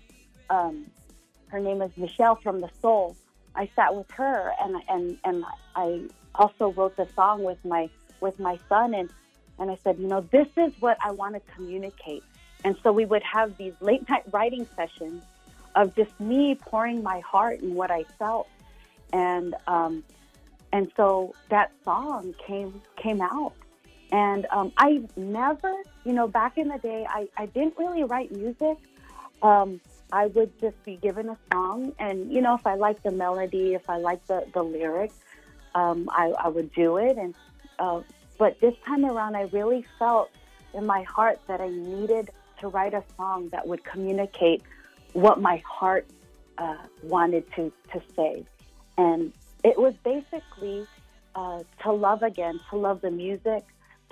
Um, 0.48 0.86
her 1.48 1.60
name 1.60 1.82
is 1.82 1.90
Michelle 1.96 2.36
from 2.36 2.60
the 2.60 2.70
Soul. 2.80 3.16
I 3.54 3.68
sat 3.74 3.94
with 3.94 4.10
her 4.12 4.52
and 4.60 4.76
and 4.88 5.18
and 5.24 5.44
I 5.74 6.02
also 6.34 6.72
wrote 6.72 6.96
the 6.96 7.08
song 7.14 7.42
with 7.42 7.62
my 7.64 7.90
with 8.20 8.38
my 8.38 8.58
son 8.68 8.94
and 8.94 9.10
and 9.58 9.70
I 9.70 9.76
said, 9.84 9.98
you 9.98 10.06
know, 10.06 10.22
this 10.32 10.46
is 10.56 10.72
what 10.80 10.96
I 11.04 11.10
want 11.10 11.34
to 11.34 11.40
communicate. 11.54 12.24
And 12.64 12.76
so 12.82 12.92
we 12.92 13.06
would 13.06 13.22
have 13.22 13.56
these 13.56 13.74
late 13.80 14.08
night 14.08 14.24
writing 14.32 14.66
sessions 14.76 15.22
of 15.74 15.94
just 15.94 16.18
me 16.20 16.54
pouring 16.54 17.02
my 17.02 17.20
heart 17.20 17.60
and 17.60 17.74
what 17.74 17.90
I 17.90 18.04
felt. 18.18 18.48
And 19.12 19.54
um, 19.66 20.04
and 20.72 20.90
so 20.96 21.34
that 21.48 21.72
song 21.84 22.34
came 22.46 22.80
came 22.96 23.20
out. 23.20 23.52
And 24.12 24.46
um, 24.50 24.72
I 24.76 25.02
never, 25.16 25.72
you 26.04 26.12
know, 26.12 26.26
back 26.26 26.58
in 26.58 26.68
the 26.68 26.78
day, 26.78 27.06
I, 27.08 27.28
I 27.36 27.46
didn't 27.46 27.78
really 27.78 28.02
write 28.02 28.32
music. 28.32 28.76
Um, 29.40 29.80
I 30.12 30.26
would 30.26 30.58
just 30.60 30.82
be 30.84 30.96
given 30.96 31.28
a 31.28 31.38
song, 31.52 31.92
and 32.00 32.32
you 32.32 32.40
know, 32.40 32.54
if 32.54 32.66
I 32.66 32.74
liked 32.74 33.04
the 33.04 33.12
melody, 33.12 33.74
if 33.74 33.88
I 33.88 33.98
liked 33.98 34.26
the 34.26 34.44
the 34.52 34.62
lyrics, 34.62 35.14
um, 35.74 36.08
I, 36.10 36.32
I 36.38 36.48
would 36.48 36.72
do 36.72 36.96
it. 36.96 37.16
And 37.16 37.34
uh, 37.78 38.00
but 38.38 38.58
this 38.60 38.74
time 38.84 39.04
around, 39.04 39.36
I 39.36 39.42
really 39.52 39.86
felt 39.98 40.30
in 40.74 40.86
my 40.86 41.02
heart 41.02 41.40
that 41.46 41.60
I 41.60 41.68
needed 41.68 42.30
to 42.60 42.68
write 42.68 42.94
a 42.94 43.02
song 43.16 43.48
that 43.50 43.66
would 43.66 43.84
communicate 43.84 44.62
what 45.12 45.40
my 45.40 45.62
heart 45.66 46.06
uh, 46.58 46.76
wanted 47.02 47.44
to 47.56 47.72
to 47.92 48.02
say, 48.14 48.44
and 48.98 49.32
it 49.64 49.78
was 49.78 49.94
basically 50.04 50.86
uh, 51.34 51.62
to 51.82 51.92
love 51.92 52.22
again, 52.22 52.60
to 52.70 52.76
love 52.76 53.00
the 53.00 53.10
music, 53.10 53.64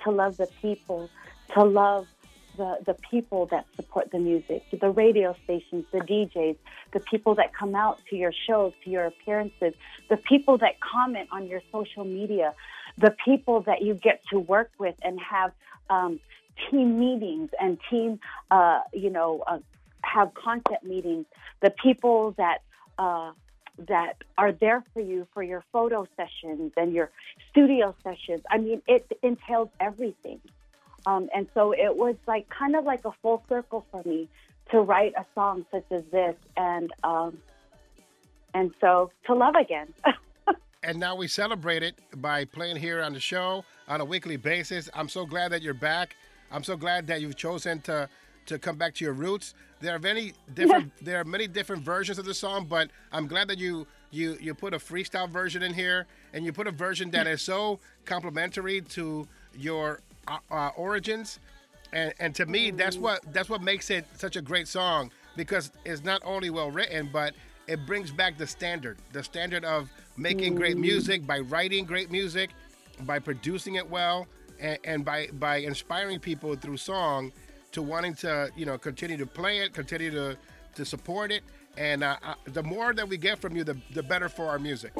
to 0.03 0.11
love 0.11 0.37
the 0.37 0.47
people, 0.61 1.09
to 1.53 1.63
love 1.63 2.07
the, 2.57 2.77
the 2.85 2.95
people 3.09 3.45
that 3.47 3.65
support 3.75 4.11
the 4.11 4.19
music, 4.19 4.63
the 4.79 4.89
radio 4.89 5.35
stations, 5.45 5.85
the 5.91 5.99
DJs, 5.99 6.57
the 6.93 6.99
people 6.99 7.35
that 7.35 7.53
come 7.53 7.73
out 7.73 7.99
to 8.09 8.15
your 8.15 8.33
shows, 8.47 8.73
to 8.83 8.89
your 8.89 9.05
appearances, 9.05 9.73
the 10.09 10.17
people 10.17 10.57
that 10.57 10.79
comment 10.79 11.29
on 11.31 11.47
your 11.47 11.61
social 11.71 12.03
media, 12.03 12.53
the 12.97 13.15
people 13.23 13.61
that 13.61 13.81
you 13.81 13.93
get 13.93 14.21
to 14.31 14.39
work 14.39 14.71
with 14.77 14.95
and 15.01 15.19
have 15.21 15.51
um, 15.89 16.19
team 16.69 16.99
meetings 16.99 17.49
and 17.59 17.77
team, 17.89 18.19
uh, 18.51 18.81
you 18.93 19.09
know, 19.09 19.43
uh, 19.47 19.59
have 20.03 20.33
content 20.33 20.83
meetings, 20.83 21.25
the 21.61 21.69
people 21.71 22.31
that 22.37 22.61
uh, 22.97 23.31
that 23.87 24.17
are 24.37 24.51
there 24.51 24.83
for 24.93 25.01
you 25.01 25.27
for 25.33 25.41
your 25.41 25.63
photo 25.71 26.05
sessions 26.17 26.73
and 26.75 26.93
your 26.93 27.09
studio 27.49 27.95
sessions. 28.03 28.41
I 28.49 28.57
mean, 28.57 28.81
it 28.87 29.09
entails 29.23 29.69
everything. 29.79 30.41
Um, 31.05 31.29
and 31.33 31.47
so 31.53 31.71
it 31.71 31.95
was 31.95 32.15
like 32.27 32.49
kind 32.49 32.75
of 32.75 32.83
like 32.83 33.05
a 33.05 33.11
full 33.21 33.43
circle 33.47 33.85
for 33.91 34.03
me 34.05 34.27
to 34.71 34.81
write 34.81 35.13
a 35.17 35.25
song 35.33 35.65
such 35.71 35.85
as 35.91 36.03
this, 36.11 36.35
and 36.57 36.91
um, 37.03 37.37
and 38.53 38.71
so 38.81 39.11
to 39.25 39.33
love 39.33 39.55
again. 39.55 39.93
and 40.83 40.99
now 40.99 41.15
we 41.15 41.27
celebrate 41.27 41.83
it 41.83 41.95
by 42.17 42.45
playing 42.45 42.75
here 42.75 43.01
on 43.01 43.13
the 43.13 43.19
show 43.19 43.63
on 43.87 44.01
a 44.01 44.05
weekly 44.05 44.37
basis. 44.37 44.89
I'm 44.93 45.09
so 45.09 45.25
glad 45.25 45.51
that 45.51 45.61
you're 45.61 45.73
back. 45.73 46.15
I'm 46.51 46.63
so 46.63 46.75
glad 46.75 47.07
that 47.07 47.21
you've 47.21 47.35
chosen 47.35 47.81
to 47.81 48.09
to 48.47 48.57
come 48.57 48.77
back 48.77 48.95
to 48.95 49.05
your 49.05 49.13
roots. 49.13 49.53
There 49.79 49.95
are 49.95 49.99
many 49.99 50.33
different 50.53 50.91
there 51.01 51.19
are 51.19 51.23
many 51.23 51.47
different 51.47 51.83
versions 51.83 52.17
of 52.17 52.25
the 52.25 52.33
song, 52.33 52.65
but 52.69 52.89
I'm 53.11 53.27
glad 53.27 53.47
that 53.49 53.57
you 53.57 53.87
you 54.11 54.37
you 54.41 54.53
put 54.53 54.73
a 54.73 54.79
freestyle 54.79 55.29
version 55.29 55.63
in 55.63 55.73
here 55.73 56.07
and 56.33 56.45
you 56.45 56.51
put 56.51 56.67
a 56.67 56.71
version 56.71 57.11
that 57.11 57.27
is 57.27 57.41
so 57.41 57.79
complementary 58.05 58.81
to 58.81 59.27
your 59.57 60.01
uh, 60.27 60.37
uh, 60.51 60.69
origins. 60.75 61.39
And 61.93 62.13
and 62.19 62.35
to 62.35 62.45
me, 62.45 62.71
that's 62.71 62.97
what 62.97 63.21
that's 63.33 63.49
what 63.49 63.61
makes 63.61 63.89
it 63.89 64.05
such 64.15 64.35
a 64.35 64.41
great 64.41 64.67
song 64.67 65.11
because 65.35 65.71
it's 65.85 66.03
not 66.03 66.21
only 66.25 66.49
well 66.49 66.71
written, 66.71 67.09
but 67.11 67.33
it 67.67 67.85
brings 67.85 68.11
back 68.11 68.37
the 68.37 68.47
standard, 68.47 68.97
the 69.13 69.23
standard 69.23 69.63
of 69.63 69.91
making 70.17 70.55
great 70.55 70.77
music 70.77 71.25
by 71.25 71.39
writing 71.39 71.85
great 71.85 72.09
music, 72.09 72.49
by 73.01 73.19
producing 73.19 73.75
it 73.75 73.87
well, 73.87 74.27
and, 74.59 74.77
and 74.83 75.05
by 75.05 75.27
by 75.33 75.57
inspiring 75.57 76.19
people 76.19 76.55
through 76.55 76.77
song 76.77 77.31
to 77.71 77.81
wanting 77.81 78.13
to 78.15 78.49
you 78.55 78.65
know 78.65 78.77
continue 78.77 79.17
to 79.17 79.25
play 79.25 79.59
it, 79.59 79.73
continue 79.73 80.11
to 80.11 80.37
to 80.75 80.85
support 80.85 81.31
it, 81.31 81.43
and 81.77 82.03
uh, 82.03 82.17
uh, 82.23 82.35
the 82.45 82.63
more 82.63 82.93
that 82.93 83.07
we 83.07 83.17
get 83.17 83.39
from 83.39 83.55
you, 83.55 83.63
the 83.63 83.77
the 83.93 84.03
better 84.03 84.29
for 84.29 84.45
our 84.45 84.59
music. 84.59 84.93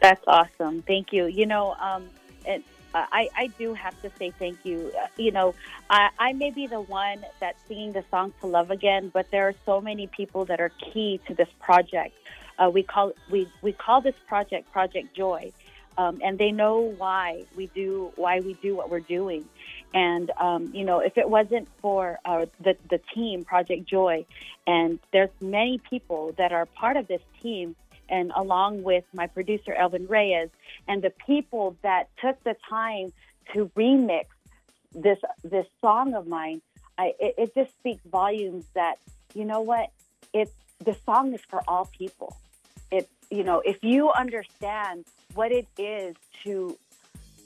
That's 0.00 0.22
awesome. 0.26 0.82
Thank 0.82 1.12
you. 1.12 1.26
You 1.26 1.46
know, 1.46 1.74
um, 1.74 2.08
it, 2.44 2.64
I, 2.94 3.28
I 3.36 3.46
do 3.58 3.74
have 3.74 4.00
to 4.02 4.10
say 4.18 4.32
thank 4.38 4.64
you. 4.64 4.92
Uh, 5.00 5.06
You 5.16 5.30
know, 5.30 5.54
I, 5.88 6.10
I 6.18 6.32
may 6.32 6.50
be 6.50 6.66
the 6.66 6.80
one 6.80 7.24
that's 7.40 7.58
singing 7.68 7.92
the 7.92 8.04
song 8.10 8.32
to 8.40 8.46
love 8.46 8.70
again, 8.70 9.10
but 9.14 9.30
there 9.30 9.46
are 9.48 9.54
so 9.64 9.80
many 9.80 10.08
people 10.08 10.44
that 10.46 10.60
are 10.60 10.70
key 10.92 11.20
to 11.28 11.34
this 11.34 11.48
project. 11.60 12.14
Uh, 12.58 12.70
we 12.70 12.82
call 12.82 13.12
we 13.30 13.48
we 13.62 13.72
call 13.72 14.00
this 14.00 14.14
project 14.26 14.70
Project 14.72 15.16
Joy, 15.16 15.52
um, 15.98 16.20
and 16.22 16.38
they 16.38 16.52
know 16.52 16.94
why 16.96 17.44
we 17.56 17.66
do 17.66 18.12
why 18.16 18.40
we 18.40 18.54
do 18.54 18.74
what 18.74 18.90
we're 18.90 19.00
doing. 19.00 19.48
And 19.94 20.30
um, 20.40 20.70
you 20.74 20.84
know, 20.84 21.00
if 21.00 21.18
it 21.18 21.28
wasn't 21.28 21.68
for 21.80 22.18
uh, 22.24 22.46
the 22.60 22.76
the 22.88 22.98
team 23.14 23.44
Project 23.44 23.86
Joy, 23.86 24.24
and 24.66 24.98
there's 25.12 25.30
many 25.40 25.78
people 25.78 26.34
that 26.38 26.52
are 26.52 26.66
part 26.66 26.96
of 26.96 27.08
this 27.08 27.20
team, 27.42 27.76
and 28.08 28.32
along 28.34 28.82
with 28.82 29.04
my 29.12 29.26
producer 29.26 29.74
Elvin 29.74 30.06
Reyes, 30.06 30.48
and 30.88 31.02
the 31.02 31.12
people 31.26 31.76
that 31.82 32.08
took 32.20 32.42
the 32.44 32.56
time 32.68 33.12
to 33.52 33.70
remix 33.76 34.26
this 34.94 35.18
this 35.44 35.66
song 35.80 36.14
of 36.14 36.26
mine, 36.26 36.62
I, 36.96 37.14
it, 37.20 37.34
it 37.36 37.54
just 37.54 37.72
speaks 37.78 38.02
volumes 38.10 38.64
that 38.74 38.98
you 39.34 39.44
know 39.44 39.60
what 39.60 39.90
it's 40.32 40.52
the 40.84 40.96
song 41.04 41.34
is 41.34 41.40
for 41.42 41.62
all 41.68 41.86
people. 41.86 42.36
It 42.90 43.10
you 43.30 43.44
know 43.44 43.60
if 43.64 43.82
you 43.82 44.10
understand 44.12 45.04
what 45.34 45.52
it 45.52 45.66
is 45.78 46.16
to 46.44 46.78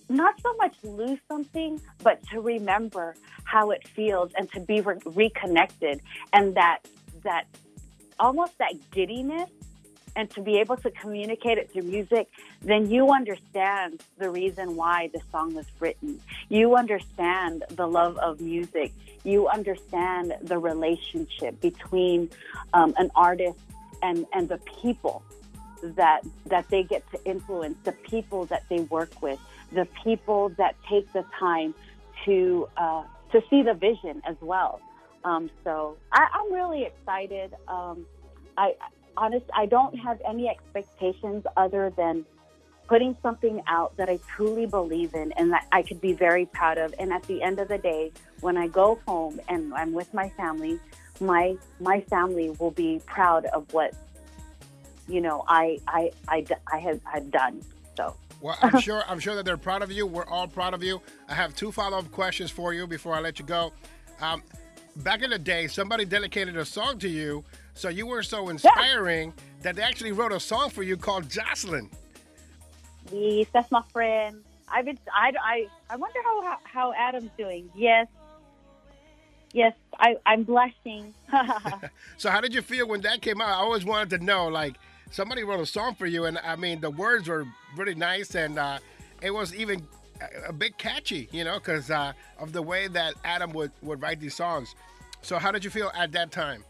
not 0.09 0.41
so 0.41 0.55
much 0.55 0.75
lose 0.83 1.19
something, 1.29 1.81
but 2.03 2.23
to 2.29 2.41
remember 2.41 3.15
how 3.45 3.71
it 3.71 3.87
feels 3.89 4.33
and 4.39 4.51
to 4.53 4.61
be 4.61 4.81
re- 4.81 4.99
reconnected 5.05 6.01
and 6.33 6.55
that 6.55 6.81
that 7.23 7.47
almost 8.19 8.57
that 8.59 8.73
giddiness 8.93 9.51
and 10.15 10.31
to 10.31 10.41
be 10.41 10.59
able 10.59 10.77
to 10.79 10.91
communicate 10.93 11.59
it 11.59 11.71
through 11.71 11.83
music, 11.83 12.29
then 12.63 12.91
you 12.91 13.13
understand 13.13 14.03
the 14.19 14.31
reason 14.31 14.75
why 14.75 15.11
the 15.13 15.21
song 15.31 15.55
was 15.55 15.67
written. 15.79 16.19
You 16.49 16.75
understand 16.75 17.65
the 17.71 17.87
love 17.87 18.17
of 18.19 18.41
music. 18.41 18.95
You 19.25 19.49
understand 19.49 20.35
the 20.41 20.59
relationship 20.59 21.61
between 21.61 22.31
um, 22.73 22.95
an 22.97 23.11
artist 23.15 23.59
and, 24.03 24.25
and 24.33 24.49
the 24.49 24.59
people 24.81 25.23
that 25.82 26.23
that 26.47 26.69
they 26.69 26.82
get 26.82 27.09
to 27.12 27.24
influence, 27.24 27.77
the 27.85 27.93
people 27.93 28.47
that 28.47 28.65
they 28.69 28.81
work 28.81 29.23
with, 29.23 29.39
the 29.73 29.86
people 30.05 30.51
that 30.59 30.74
take 30.89 31.12
the 31.12 31.24
time 31.39 31.74
to 32.24 32.69
uh, 32.77 33.05
to 33.32 33.43
see 33.51 33.62
the 33.62 33.74
vision 33.74 34.23
as 34.27 34.36
well. 34.40 34.81
Um, 35.24 35.51
so 35.65 35.97
I, 36.12 36.27
I'm 36.32 36.53
really 36.53 36.85
excited. 36.85 37.55
Um, 37.66 38.07
I 38.57 38.74
honest, 39.16 39.47
I 39.55 39.66
don't 39.66 39.98
have 39.98 40.20
any 40.28 40.48
expectations 40.48 41.44
other 41.57 41.93
than 41.97 42.24
putting 42.86 43.16
something 43.23 43.62
out 43.66 43.97
that 43.97 44.09
I 44.09 44.19
truly 44.36 44.66
believe 44.66 45.15
in 45.15 45.32
and 45.32 45.53
that 45.53 45.66
I 45.73 45.82
could 45.82 46.01
be 46.01 46.12
very 46.12 46.47
proud 46.47 46.78
of. 46.78 46.94
And 46.98 47.12
at 47.12 47.24
the 47.24 47.43
end 47.43 47.59
of 47.59 47.69
the 47.69 47.78
day, 47.78 48.12
when 48.40 48.57
I 48.57 48.69
go 48.69 49.01
home 49.07 49.40
and 49.48 49.74
I'm 49.74 49.93
with 49.93 50.12
my 50.15 50.28
family, 50.31 50.78
my 51.20 51.57
my 51.81 52.01
family 52.03 52.51
will 52.61 52.70
be 52.70 53.01
proud 53.07 53.47
of 53.47 53.73
what 53.73 53.94
you 55.09 55.20
know 55.20 55.45
I 55.49 55.78
I 55.89 56.11
I, 56.28 56.47
I 56.73 56.78
have 56.78 57.01
I've 57.12 57.31
done. 57.31 57.62
So 57.97 58.16
Well, 58.41 58.57
I'm 58.62 58.81
sure 58.87 59.03
I'm 59.09 59.19
sure 59.20 59.35
that 59.35 59.45
they're 59.45 59.57
proud 59.57 59.83
of 59.83 59.91
you. 59.93 60.07
We're 60.07 60.27
all 60.27 60.49
proud 60.49 60.74
of 60.74 60.83
you. 60.83 61.01
I 61.28 61.35
have 61.35 61.55
two 61.55 61.73
follow-up 61.73 62.11
questions 62.12 62.51
for 62.51 62.74
you 62.74 62.87
before 62.87 63.15
I 63.15 63.20
let 63.20 63.39
you 63.39 63.45
go. 63.45 63.73
Um, 64.20 64.43
back 64.97 65.23
in 65.23 65.31
the 65.31 65.39
day, 65.39 65.66
somebody 65.66 66.05
dedicated 66.05 66.57
a 66.57 66.65
song 66.65 66.99
to 67.01 67.09
you, 67.09 67.45
so 67.74 67.89
you 67.89 68.07
were 68.07 68.23
so 68.23 68.49
inspiring 68.49 69.33
that 69.62 69.77
they 69.77 69.83
actually 69.83 70.12
wrote 70.12 70.33
a 70.33 70.41
song 70.41 70.70
for 70.70 70.83
you 70.83 70.97
called 70.97 71.28
Jocelyn. 71.28 71.91
yes, 73.12 73.47
that's 73.53 73.70
my 73.70 73.83
friend. 73.93 74.43
I've 74.69 74.85
been 74.85 74.99
I 75.15 75.33
I 75.43 75.66
I 75.91 75.97
wonder 75.97 76.19
how 76.24 76.43
how, 76.43 76.59
how 76.65 76.93
Adam's 76.95 77.31
doing. 77.39 77.70
Yes. 77.74 78.09
Yes, 79.53 79.74
I, 79.99 80.16
I'm 80.27 80.43
blushing. 80.43 81.15
So 82.19 82.31
how 82.31 82.41
did 82.41 82.53
you 82.53 82.61
feel 82.62 82.87
when 82.89 83.01
that 83.03 83.23
came 83.23 83.41
out? 83.41 83.49
I 83.49 83.53
always 83.55 83.85
wanted 83.85 84.11
to 84.19 84.24
know, 84.24 84.49
like, 84.49 84.74
somebody 85.11 85.45
wrote 85.45 85.61
a 85.61 85.66
song 85.66 85.95
for 85.95 86.07
you, 86.07 86.24
and 86.24 86.39
I 86.39 86.57
mean, 86.57 86.81
the 86.81 86.91
words 86.91 87.28
were 87.28 87.47
really 87.77 87.95
nice, 87.95 88.35
and 88.35 88.59
uh, 88.59 88.78
it 89.23 89.31
was 89.31 89.55
even 89.55 89.87
a- 90.20 90.49
a 90.49 90.53
bit 90.53 90.78
catchy, 90.78 91.28
you 91.33 91.45
know, 91.45 91.59
because 91.59 91.91
uh, 91.91 92.12
of 92.39 92.53
the 92.53 92.62
way 92.62 92.89
that 92.89 93.15
Adam 93.24 93.53
would, 93.53 93.70
would 93.83 94.01
write 94.03 94.20
these 94.20 94.35
songs. 94.35 94.74
So 95.23 95.39
how 95.39 95.51
did 95.53 95.65
you 95.65 95.70
feel 95.70 95.91
at 95.95 96.12
that 96.12 96.31
time? 96.31 96.65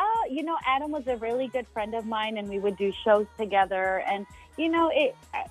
Uh, 0.00 0.04
you 0.30 0.42
know, 0.42 0.56
Adam 0.66 0.90
was 0.90 1.06
a 1.06 1.16
really 1.16 1.48
good 1.48 1.66
friend 1.72 1.94
of 1.94 2.04
mine, 2.06 2.36
and 2.36 2.48
we 2.48 2.58
would 2.58 2.76
do 2.76 2.92
shows 3.04 3.26
together. 3.38 4.02
And 4.06 4.26
you 4.56 4.68
know, 4.68 4.90
it. 4.92 5.14
uh, 5.32 5.44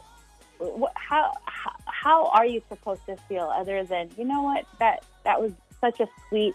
How 0.95 1.34
how, 1.45 1.72
how 1.86 2.26
are 2.28 2.45
you 2.45 2.61
supposed 2.70 3.06
to 3.07 3.15
feel 3.28 3.45
other 3.45 3.84
than 3.84 4.10
you 4.18 4.24
know 4.26 4.41
what 4.44 4.65
that 4.80 5.03
that 5.24 5.41
was 5.41 5.52
such 5.82 5.99
a 5.99 6.07
sweet 6.30 6.53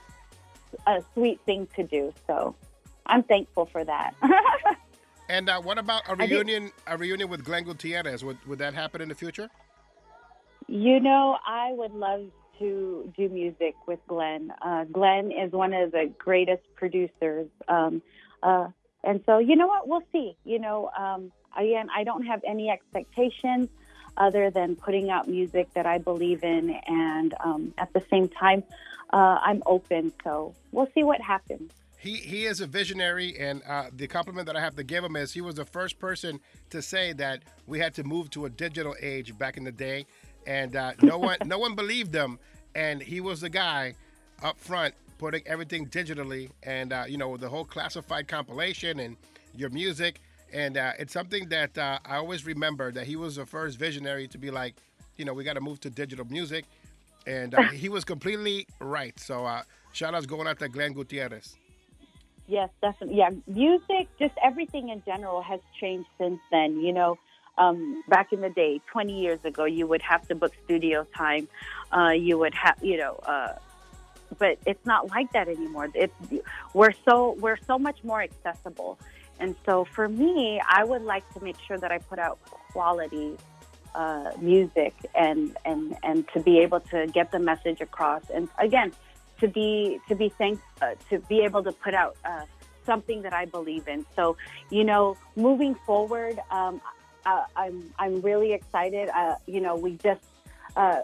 a 0.87 1.03
sweet 1.15 1.41
thing 1.47 1.67
to 1.77 1.83
do. 1.83 2.13
So 2.27 2.55
I'm 3.07 3.23
thankful 3.23 3.67
for 3.67 3.85
that. 3.85 4.15
And 5.29 5.49
uh, 5.51 5.61
what 5.61 5.79
about 5.79 6.03
a 6.09 6.17
reunion? 6.17 6.73
A 6.87 6.97
reunion 6.97 7.29
with 7.29 7.45
Glenn 7.45 7.65
Gutierrez? 7.65 8.25
Would 8.25 8.39
would 8.47 8.59
that 8.59 8.75
happen 8.75 9.01
in 9.01 9.09
the 9.09 9.15
future? 9.15 9.49
You 10.67 11.01
know, 11.01 11.39
I 11.47 11.73
would 11.73 11.93
love 11.93 12.27
to 12.59 13.13
do 13.17 13.29
music 13.29 13.75
with 13.87 14.01
Glenn. 14.07 14.53
Uh, 14.63 14.85
Glenn 14.85 15.31
is 15.33 15.53
one 15.53 15.73
of 15.73 15.93
the 15.93 16.13
greatest 16.19 16.63
producers. 16.77 17.49
Um, 17.69 18.03
uh, 18.43 18.69
and 19.05 19.23
so, 19.27 19.39
you 19.39 19.57
know 19.57 19.67
what? 19.67 19.89
We'll 19.89 20.03
see. 20.13 20.37
You 20.45 20.59
know, 20.59 20.91
um, 20.99 21.33
again, 21.57 21.89
I 21.95 22.05
don't 22.05 22.27
have 22.27 22.43
any 22.47 22.69
expectations 22.69 23.69
other 24.17 24.51
than 24.51 24.77
putting 24.77 25.11
out 25.11 25.29
music 25.29 25.73
that 25.75 25.87
I 25.87 25.99
believe 25.99 26.43
in. 26.43 26.71
And 26.87 27.35
um, 27.43 27.75
at 27.79 27.93
the 27.93 28.03
same 28.11 28.29
time, 28.29 28.65
uh, 29.13 29.39
I'm 29.43 29.63
open. 29.65 30.13
So 30.25 30.55
we'll 30.73 30.91
see 30.95 31.05
what 31.05 31.21
happens. 31.21 31.73
He 31.99 32.15
he 32.15 32.47
is 32.47 32.61
a 32.61 32.67
visionary, 32.67 33.37
and 33.39 33.61
uh, 33.69 33.87
the 33.93 34.07
compliment 34.07 34.47
that 34.47 34.57
I 34.57 34.61
have 34.61 34.77
to 34.77 34.85
give 34.85 35.03
him 35.03 35.17
is 35.17 35.33
he 35.33 35.41
was 35.41 35.57
the 35.57 35.65
first 35.65 35.99
person 35.99 36.39
to 36.71 36.81
say 36.81 37.13
that 37.15 37.43
we 37.67 37.81
had 37.81 37.93
to 37.95 38.05
move 38.05 38.31
to 38.31 38.45
a 38.47 38.51
digital 38.51 38.95
age 39.03 39.37
back 39.37 39.57
in 39.57 39.65
the 39.65 39.73
day, 39.73 40.07
and 40.47 40.77
uh, 40.77 40.93
no 41.03 41.19
one 41.29 41.39
no 41.45 41.59
one 41.59 41.75
believed 41.75 42.15
him, 42.15 42.39
and 42.77 43.03
he 43.03 43.21
was 43.21 43.41
the 43.41 43.51
guy 43.51 43.95
up 44.43 44.59
front 44.61 44.95
putting 45.19 45.43
everything 45.47 45.89
digitally, 45.89 46.51
and 46.63 46.93
uh, 46.93 47.05
you 47.09 47.19
know 47.19 47.37
the 47.37 47.49
whole 47.49 47.65
classified 47.65 48.29
compilation 48.29 49.01
and 49.01 49.17
your 49.57 49.71
music, 49.71 50.21
and 50.53 50.77
uh, 50.77 50.93
it's 51.01 51.13
something 51.13 51.49
that 51.49 51.77
uh, 51.77 51.99
I 52.07 52.17
always 52.17 52.47
remember 52.47 52.93
that 52.93 53.07
he 53.09 53.17
was 53.17 53.37
the 53.37 53.47
first 53.47 53.77
visionary 53.77 54.29
to 54.29 54.39
be 54.39 54.53
like, 54.53 54.77
you 55.17 55.25
know, 55.25 55.35
we 55.35 55.43
got 55.43 55.55
to 55.55 55.61
move 55.61 55.81
to 55.81 55.91
digital 55.91 56.25
music, 56.27 56.65
and 57.27 57.57
uh, 57.57 57.63
he 57.73 57.89
was 57.89 58.05
completely 58.05 58.69
right. 58.81 59.19
So 59.19 59.45
uh, 59.45 59.63
shout 59.93 60.15
outs 60.15 60.27
going 60.27 60.47
out 60.47 60.61
to 60.61 60.69
Glenn 60.69 60.93
Gutierrez. 60.93 61.57
Yes, 62.49 62.71
definitely. 62.81 63.19
Yeah, 63.19 63.31
music, 63.47 64.09
just 64.19 64.33
everything 64.43 64.89
in 64.89 65.03
general 65.05 65.43
has 65.43 65.61
changed 65.79 66.09
since 66.19 66.41
then. 66.51 66.81
You 66.81 66.95
know, 66.95 67.19
um, 67.59 68.03
back 68.09 68.33
in 68.33 68.41
the 68.41 68.49
day, 68.49 68.81
20 68.91 69.21
years 69.21 69.39
ago, 69.45 69.67
you 69.67 69.87
would 69.87 70.01
have 70.01 70.27
to 70.29 70.35
book 70.35 70.53
studio 70.65 71.07
time. 71.15 71.47
Uh, 71.95 72.11
you 72.11 72.39
would 72.39 72.55
have, 72.55 72.77
you 72.83 72.97
know, 72.97 73.17
uh, 73.27 73.55
but 74.39 74.59
it's 74.65 74.85
not 74.87 75.11
like 75.11 75.31
that 75.33 75.49
anymore. 75.49 75.89
It's 75.95 76.15
we're 76.73 76.95
so 77.07 77.37
we're 77.39 77.59
so 77.67 77.79
much 77.79 78.03
more 78.03 78.23
accessible, 78.23 78.99
and 79.39 79.55
so 79.67 79.85
for 79.85 80.09
me, 80.09 80.61
I 80.71 80.85
would 80.85 81.03
like 81.03 81.31
to 81.35 81.43
make 81.43 81.57
sure 81.67 81.79
that 81.79 81.93
I 81.93 81.99
put 81.99 82.19
out 82.19 82.39
quality 82.73 83.37
uh, 83.95 84.33
music 84.41 84.95
and 85.15 85.57
and 85.65 85.97
and 86.03 86.29
to 86.35 86.41
be 86.41 86.61
able 86.61 86.81
to 86.81 87.07
get 87.07 87.31
the 87.31 87.39
message 87.39 87.81
across, 87.81 88.23
and 88.31 88.49
again, 88.59 88.93
to 89.41 89.49
be 89.49 90.01
to 90.09 90.15
be 90.15 90.29
thank 90.39 90.61
uh, 90.83 90.95
to 91.11 91.19
be 91.21 91.41
able 91.41 91.63
to 91.63 91.73
put 91.73 91.95
out 91.95 92.17
uh, 92.25 92.45
something 92.85 93.23
that 93.23 93.33
I 93.33 93.45
believe 93.45 93.89
in. 93.89 94.05
So 94.17 94.37
you 94.71 94.85
know, 94.85 95.17
moving 95.37 95.75
forward, 95.87 96.41
um, 96.51 96.81
uh, 97.27 97.45
I'm 97.57 97.93
I'm 97.99 98.21
really 98.21 98.53
excited. 98.53 99.09
Uh, 99.15 99.37
you 99.47 99.61
know, 99.61 99.77
we 99.77 99.93
just 99.97 100.25
uh, 100.77 101.03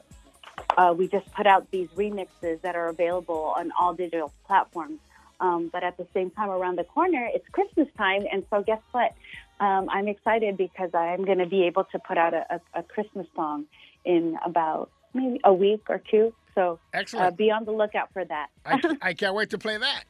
uh, 0.77 0.95
we 0.97 1.09
just 1.09 1.31
put 1.33 1.47
out 1.47 1.71
these 1.71 1.89
remixes 1.91 2.61
that 2.63 2.75
are 2.77 2.89
available 2.89 3.55
on 3.57 3.71
all 3.79 3.95
digital 3.95 4.33
platforms. 4.47 4.99
Um, 5.41 5.69
but 5.73 5.83
at 5.83 5.97
the 5.97 6.07
same 6.15 6.31
time, 6.31 6.49
around 6.49 6.79
the 6.79 6.85
corner, 6.85 7.29
it's 7.33 7.47
Christmas 7.49 7.89
time, 7.99 8.25
and 8.33 8.45
so 8.51 8.63
guess 8.63 8.81
what? 8.93 9.13
Um, 9.61 9.89
I'm 9.91 10.09
excited 10.09 10.57
because 10.57 10.91
I'm 10.95 11.25
going 11.25 11.39
to 11.39 11.47
be 11.47 11.65
able 11.65 11.85
to 11.85 11.99
put 11.99 12.17
out 12.19 12.35
a, 12.35 12.47
a, 12.51 12.81
a 12.81 12.83
Christmas 12.83 13.27
song 13.35 13.67
in 14.05 14.37
about 14.45 14.91
maybe 15.13 15.41
a 15.45 15.53
week 15.53 15.83
or 15.89 16.01
two. 16.11 16.33
So 16.55 16.79
Excellent. 16.93 17.27
Uh, 17.27 17.31
be 17.31 17.51
on 17.51 17.65
the 17.65 17.73
lookout 17.73 18.13
for 18.13 18.25
that. 18.25 18.49
I, 18.65 18.81
I 19.03 19.15
can't 19.15 19.35
wait 19.35 19.51
to 19.51 19.59
play 19.59 19.77
that. 19.77 20.05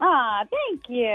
Ah, 0.00 0.44
thank 0.50 0.88
you. 0.88 1.06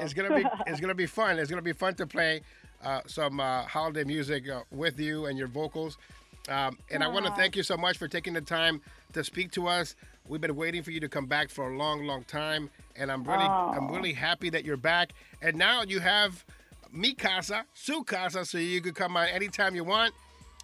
It's 0.00 0.14
gonna 0.14 0.34
be 0.34 0.44
it's 0.66 0.80
gonna 0.80 0.94
be 0.94 1.06
fun. 1.06 1.38
It's 1.38 1.50
gonna 1.50 1.62
be 1.62 1.72
fun 1.72 1.94
to 1.94 2.06
play 2.06 2.42
uh, 2.82 3.00
some 3.06 3.38
uh, 3.40 3.62
holiday 3.62 4.04
music 4.04 4.48
uh, 4.48 4.62
with 4.70 4.98
you 4.98 5.26
and 5.26 5.38
your 5.38 5.48
vocals. 5.48 5.98
Um, 6.48 6.76
and 6.90 7.04
I 7.04 7.08
want 7.08 7.24
to 7.26 7.32
thank 7.32 7.54
you 7.54 7.62
so 7.62 7.76
much 7.76 7.98
for 7.98 8.08
taking 8.08 8.32
the 8.32 8.40
time 8.40 8.80
to 9.12 9.22
speak 9.22 9.52
to 9.52 9.68
us. 9.68 9.94
We've 10.28 10.40
been 10.40 10.56
waiting 10.56 10.82
for 10.82 10.90
you 10.90 10.98
to 10.98 11.08
come 11.08 11.26
back 11.26 11.50
for 11.50 11.70
a 11.70 11.76
long, 11.76 12.04
long 12.04 12.24
time, 12.24 12.68
and 12.96 13.12
I'm 13.12 13.22
really 13.22 13.44
I'm 13.44 13.88
really 13.88 14.12
happy 14.12 14.50
that 14.50 14.64
you're 14.64 14.76
back. 14.76 15.12
And 15.40 15.56
now 15.56 15.82
you 15.82 16.00
have 16.00 16.44
mi 16.92 17.14
casa, 17.14 17.64
su 17.74 18.02
casa, 18.04 18.44
so 18.44 18.58
you 18.58 18.80
can 18.80 18.92
come 18.92 19.16
on 19.16 19.28
anytime 19.28 19.76
you 19.76 19.84
want. 19.84 20.14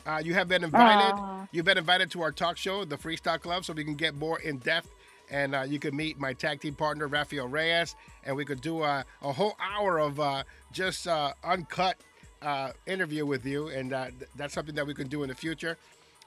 Uh, 0.08 0.22
you 0.24 0.32
have 0.32 0.48
been 0.48 0.64
invited. 0.64 1.14
Aw. 1.16 1.46
You've 1.52 1.66
been 1.66 1.76
invited 1.76 2.10
to 2.12 2.22
our 2.22 2.32
talk 2.32 2.56
show, 2.56 2.82
the 2.86 2.96
Freestyle 2.96 3.38
Club, 3.38 3.66
so 3.66 3.74
we 3.74 3.84
can 3.84 3.94
get 3.94 4.14
more 4.14 4.40
in 4.40 4.56
depth. 4.56 4.88
And 5.30 5.54
uh, 5.54 5.66
you 5.68 5.78
can 5.78 5.94
meet 5.94 6.18
my 6.18 6.32
tag 6.32 6.62
team 6.62 6.74
partner, 6.74 7.06
Rafael 7.06 7.46
Reyes, 7.46 7.94
and 8.24 8.34
we 8.34 8.46
could 8.46 8.62
do 8.62 8.82
a, 8.82 9.04
a 9.20 9.32
whole 9.32 9.54
hour 9.60 9.98
of 9.98 10.18
uh, 10.18 10.44
just 10.72 11.06
uh, 11.06 11.34
uncut 11.44 11.98
uh, 12.40 12.70
interview 12.86 13.26
with 13.26 13.44
you. 13.44 13.68
And 13.68 13.92
uh, 13.92 14.06
th- 14.06 14.30
that's 14.34 14.54
something 14.54 14.74
that 14.76 14.86
we 14.86 14.94
can 14.94 15.08
do 15.08 15.24
in 15.24 15.28
the 15.28 15.34
future. 15.34 15.76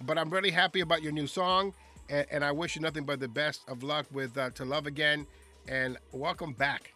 But 0.06 0.20
I'm 0.20 0.30
really 0.30 0.52
happy 0.52 0.82
about 0.82 1.02
your 1.02 1.12
new 1.12 1.26
song, 1.26 1.74
and, 2.08 2.28
and 2.30 2.46
I 2.46 2.52
wish 2.52 2.76
you 2.76 2.84
nothing 2.84 3.04
but 3.04 3.20
the 3.20 3.28
best 3.28 3.68
of 3.68 3.82
luck 3.82 4.06
with 4.12 4.38
uh, 4.38 4.52
To 4.52 4.64
Love 4.64 4.86
Again. 4.86 5.26
And 5.68 5.98
welcome 6.12 6.54
back. 6.54 6.94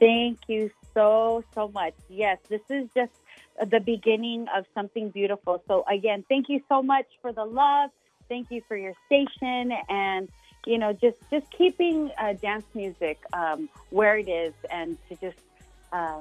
Thank 0.00 0.38
you 0.48 0.70
so, 0.94 1.44
so 1.54 1.68
much. 1.68 1.92
Yes, 2.08 2.38
this 2.48 2.62
is 2.70 2.88
just 2.94 3.12
the 3.64 3.80
beginning 3.80 4.46
of 4.54 4.66
something 4.74 5.10
beautiful. 5.10 5.62
So, 5.68 5.84
again, 5.88 6.24
thank 6.28 6.48
you 6.48 6.60
so 6.68 6.82
much 6.82 7.06
for 7.22 7.32
the 7.32 7.44
love. 7.44 7.90
Thank 8.28 8.50
you 8.50 8.62
for 8.66 8.76
your 8.76 8.94
station 9.06 9.72
and, 9.88 10.28
you 10.66 10.78
know, 10.78 10.92
just, 10.92 11.16
just 11.30 11.50
keeping 11.50 12.10
uh, 12.18 12.32
dance 12.34 12.64
music 12.74 13.20
um, 13.32 13.68
where 13.90 14.18
it 14.18 14.28
is 14.28 14.52
and 14.70 14.98
to 15.08 15.16
just 15.16 15.38
uh, 15.92 16.20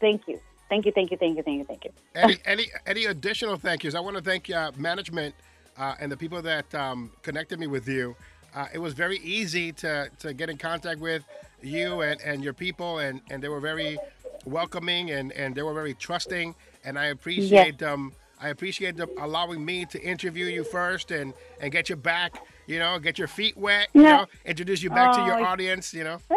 thank 0.00 0.28
you. 0.28 0.40
Thank 0.68 0.84
you, 0.84 0.92
thank 0.92 1.10
you, 1.10 1.16
thank 1.16 1.36
you, 1.36 1.42
thank 1.42 1.58
you, 1.58 1.64
thank 1.64 1.84
you. 1.84 1.92
any 2.14 2.36
any 2.44 2.66
any 2.86 3.04
additional 3.04 3.56
thank 3.56 3.84
yous? 3.84 3.94
I 3.94 4.00
want 4.00 4.16
to 4.16 4.22
thank 4.22 4.50
uh, 4.50 4.72
management 4.76 5.34
uh, 5.78 5.94
and 6.00 6.10
the 6.10 6.16
people 6.16 6.42
that 6.42 6.74
um, 6.74 7.12
connected 7.22 7.58
me 7.58 7.66
with 7.66 7.88
you. 7.88 8.16
Uh, 8.54 8.66
it 8.72 8.78
was 8.78 8.94
very 8.94 9.18
easy 9.18 9.70
to, 9.70 10.08
to 10.18 10.32
get 10.32 10.48
in 10.48 10.56
contact 10.56 11.00
with 11.00 11.22
you 11.62 12.00
and, 12.00 12.20
and 12.22 12.42
your 12.42 12.54
people, 12.54 12.98
and, 12.98 13.20
and 13.30 13.42
they 13.42 13.48
were 13.48 13.60
very 13.60 13.98
welcoming 14.46 15.10
and, 15.10 15.32
and 15.32 15.54
they 15.54 15.62
were 15.62 15.74
very 15.74 15.94
trusting. 15.94 16.54
And 16.84 16.98
I 16.98 17.06
appreciate 17.06 17.78
them. 17.78 18.12
I 18.40 18.48
appreciate 18.50 18.96
them 18.96 19.08
allowing 19.18 19.64
me 19.64 19.86
to 19.86 20.00
interview 20.02 20.46
you 20.46 20.62
first 20.64 21.10
and, 21.10 21.32
and 21.60 21.72
get 21.72 21.88
you 21.88 21.96
back. 21.96 22.44
You 22.66 22.78
know, 22.78 22.98
get 22.98 23.18
your 23.18 23.28
feet 23.28 23.56
wet. 23.56 23.88
You 23.94 24.02
know, 24.02 24.26
introduce 24.44 24.82
you 24.82 24.90
back 24.90 25.14
to 25.16 25.24
your 25.24 25.40
Oh, 25.40 25.44
audience. 25.44 25.92
You 25.94 26.04
know. 26.04 26.18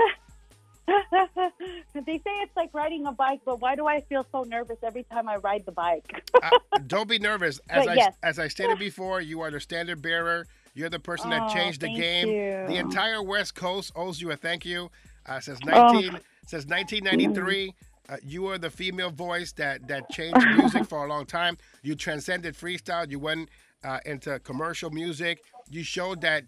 they 0.87 2.17
say 2.17 2.31
it's 2.41 2.55
like 2.55 2.69
riding 2.73 3.05
a 3.05 3.11
bike, 3.11 3.41
but 3.45 3.59
why 3.61 3.75
do 3.75 3.85
I 3.87 4.01
feel 4.01 4.25
so 4.31 4.43
nervous 4.43 4.77
every 4.83 5.03
time 5.03 5.27
I 5.27 5.35
ride 5.37 5.65
the 5.65 5.71
bike? 5.71 6.23
uh, 6.41 6.49
don't 6.87 7.07
be 7.09 7.19
nervous. 7.19 7.59
As 7.69 7.85
But 7.85 7.91
I 7.91 7.95
yes. 7.95 8.15
as 8.23 8.39
I 8.39 8.47
stated 8.47 8.79
before, 8.79 9.21
you 9.21 9.41
are 9.41 9.51
the 9.51 9.59
standard 9.59 10.01
bearer. 10.01 10.47
You're 10.75 10.89
the 10.89 10.99
person 10.99 11.29
that 11.31 11.41
Oh, 11.49 11.53
changed 11.53 11.81
the 11.81 11.93
game. 11.93 12.27
you. 12.29 12.65
The 12.67 12.77
entire 12.77 13.21
West 13.21 13.55
Coast 13.55 13.91
owes 13.95 14.21
you 14.21 14.31
a 14.31 14.35
thank 14.35 14.65
you. 14.65 14.89
Uh, 15.25 15.39
since 15.39 15.59
Oh. 15.67 15.91
19 15.91 16.19
since 16.47 16.65
1993, 16.65 17.73
uh, 18.09 18.17
you 18.23 18.47
are 18.47 18.57
the 18.57 18.69
female 18.71 19.11
voice 19.11 19.53
that 19.53 19.87
that 19.87 20.09
changed 20.09 20.47
music 20.47 20.85
for 20.91 21.05
a 21.05 21.09
long 21.09 21.25
time. 21.25 21.57
You 21.83 21.95
transcended 21.95 22.55
freestyle. 22.55 23.09
You 23.09 23.19
went 23.19 23.49
uh, 23.83 23.99
into 24.05 24.39
commercial 24.39 24.89
music. 24.91 25.43
You 25.69 25.83
showed 25.83 26.21
that 26.21 26.45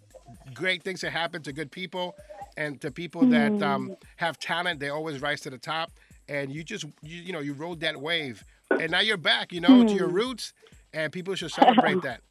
great 0.53 0.83
things 0.83 1.01
that 1.01 1.11
happen 1.11 1.43
to 1.43 1.53
good 1.53 1.71
people 1.71 2.15
and 2.57 2.81
to 2.81 2.91
people 2.91 3.25
that 3.27 3.59
Mm. 3.59 3.63
um, 3.63 3.93
have 4.17 4.39
talent. 4.39 4.79
They 4.79 4.89
always 4.89 5.21
rise 5.21 5.41
to 5.41 5.49
the 5.51 5.57
top. 5.59 5.91
And 6.29 6.51
you 6.51 6.63
just 6.63 6.85
you, 7.01 7.21
you 7.21 7.33
know 7.33 7.39
you 7.41 7.53
rode 7.53 7.81
that 7.81 7.97
wave, 8.01 8.43
and 8.79 8.91
now 8.91 9.01
you're 9.01 9.17
back. 9.17 9.53
You 9.53 9.61
know 9.61 9.83
to 9.83 9.97
your 9.97 10.09
Hmm. 10.09 10.13
roots, 10.13 10.53
and 10.93 11.11
people 11.11 11.35
should 11.35 11.51
celebrate 11.51 12.01
that. 12.03 12.21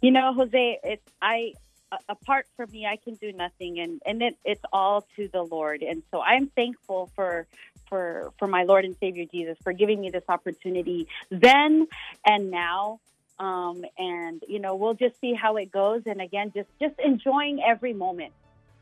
You 0.00 0.10
know, 0.10 0.32
Jose, 0.34 0.80
it's 0.84 1.02
I 1.22 1.54
apart 2.08 2.46
from 2.56 2.70
me, 2.72 2.86
I 2.86 2.96
can 2.96 3.14
do 3.16 3.32
nothing, 3.32 3.80
and 3.80 4.00
and 4.06 4.22
it, 4.22 4.36
it's 4.44 4.62
all 4.72 5.06
to 5.16 5.28
the 5.28 5.42
Lord, 5.42 5.82
and 5.82 6.02
so 6.10 6.20
I'm 6.20 6.48
thankful 6.48 7.10
for 7.14 7.46
for 7.88 8.32
for 8.38 8.48
my 8.48 8.64
Lord 8.64 8.84
and 8.84 8.96
Savior 8.98 9.24
Jesus 9.24 9.56
for 9.62 9.72
giving 9.72 10.00
me 10.00 10.10
this 10.10 10.24
opportunity 10.28 11.08
then 11.30 11.86
and 12.24 12.50
now. 12.50 13.00
Um, 13.38 13.84
and 13.98 14.42
you 14.48 14.60
know, 14.60 14.76
we'll 14.76 14.94
just 14.94 15.18
see 15.20 15.34
how 15.34 15.56
it 15.56 15.72
goes, 15.72 16.02
and 16.06 16.20
again, 16.20 16.52
just 16.54 16.68
just 16.80 16.98
enjoying 16.98 17.62
every 17.62 17.92
moment. 17.92 18.32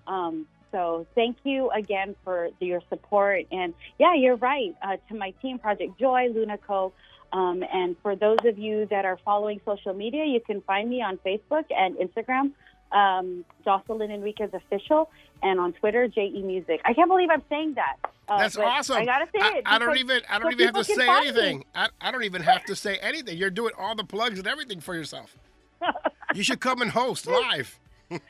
Um, 0.06 0.46
so 0.70 1.06
thank 1.14 1.36
you 1.44 1.70
again 1.70 2.16
for 2.24 2.50
your 2.60 2.82
support, 2.88 3.46
and 3.50 3.74
yeah, 3.98 4.14
you're 4.14 4.36
right. 4.36 4.74
Uh, 4.82 4.96
to 5.08 5.14
my 5.14 5.30
team, 5.42 5.58
Project 5.58 5.98
Joy, 5.98 6.28
Lunaco. 6.28 6.92
Um, 7.32 7.64
and 7.72 7.96
for 8.02 8.14
those 8.14 8.38
of 8.44 8.58
you 8.58 8.86
that 8.86 9.06
are 9.06 9.18
following 9.24 9.60
social 9.64 9.94
media, 9.94 10.24
you 10.26 10.40
can 10.40 10.60
find 10.62 10.88
me 10.88 11.00
on 11.00 11.18
Facebook 11.18 11.64
and 11.70 11.96
Instagram, 11.96 12.52
um, 12.92 13.44
Jocelyn 13.64 14.10
Enriquez 14.10 14.50
Official, 14.52 15.10
and 15.42 15.60
on 15.60 15.72
Twitter, 15.74 16.08
JE 16.08 16.42
Music. 16.42 16.80
I 16.84 16.94
can't 16.94 17.08
believe 17.08 17.28
I'm 17.30 17.42
saying 17.48 17.74
that. 17.74 17.96
Uh, 18.28 18.38
That's 18.38 18.56
awesome. 18.56 18.96
I 18.96 19.04
gotta 19.04 19.26
say 19.26 19.40
I, 19.40 19.58
it. 19.58 19.62
I 19.66 19.78
don't 19.78 19.98
even 19.98 20.22
I 20.30 20.38
don't 20.38 20.52
even 20.52 20.66
have 20.66 20.74
to 20.76 20.84
say 20.84 20.94
can 20.94 21.06
find 21.06 21.24
me. 21.24 21.28
anything. 21.28 21.64
I, 21.74 21.88
I 22.00 22.10
don't 22.10 22.24
even 22.24 22.42
have 22.42 22.64
to 22.66 22.76
say 22.76 22.96
anything. 22.98 23.36
You're 23.36 23.50
doing 23.50 23.72
all 23.78 23.94
the 23.94 24.04
plugs 24.04 24.38
and 24.38 24.46
everything 24.46 24.80
for 24.80 24.94
yourself. 24.94 25.36
you 26.34 26.42
should 26.42 26.60
come 26.60 26.80
and 26.80 26.90
host 26.90 27.26
live. 27.26 27.78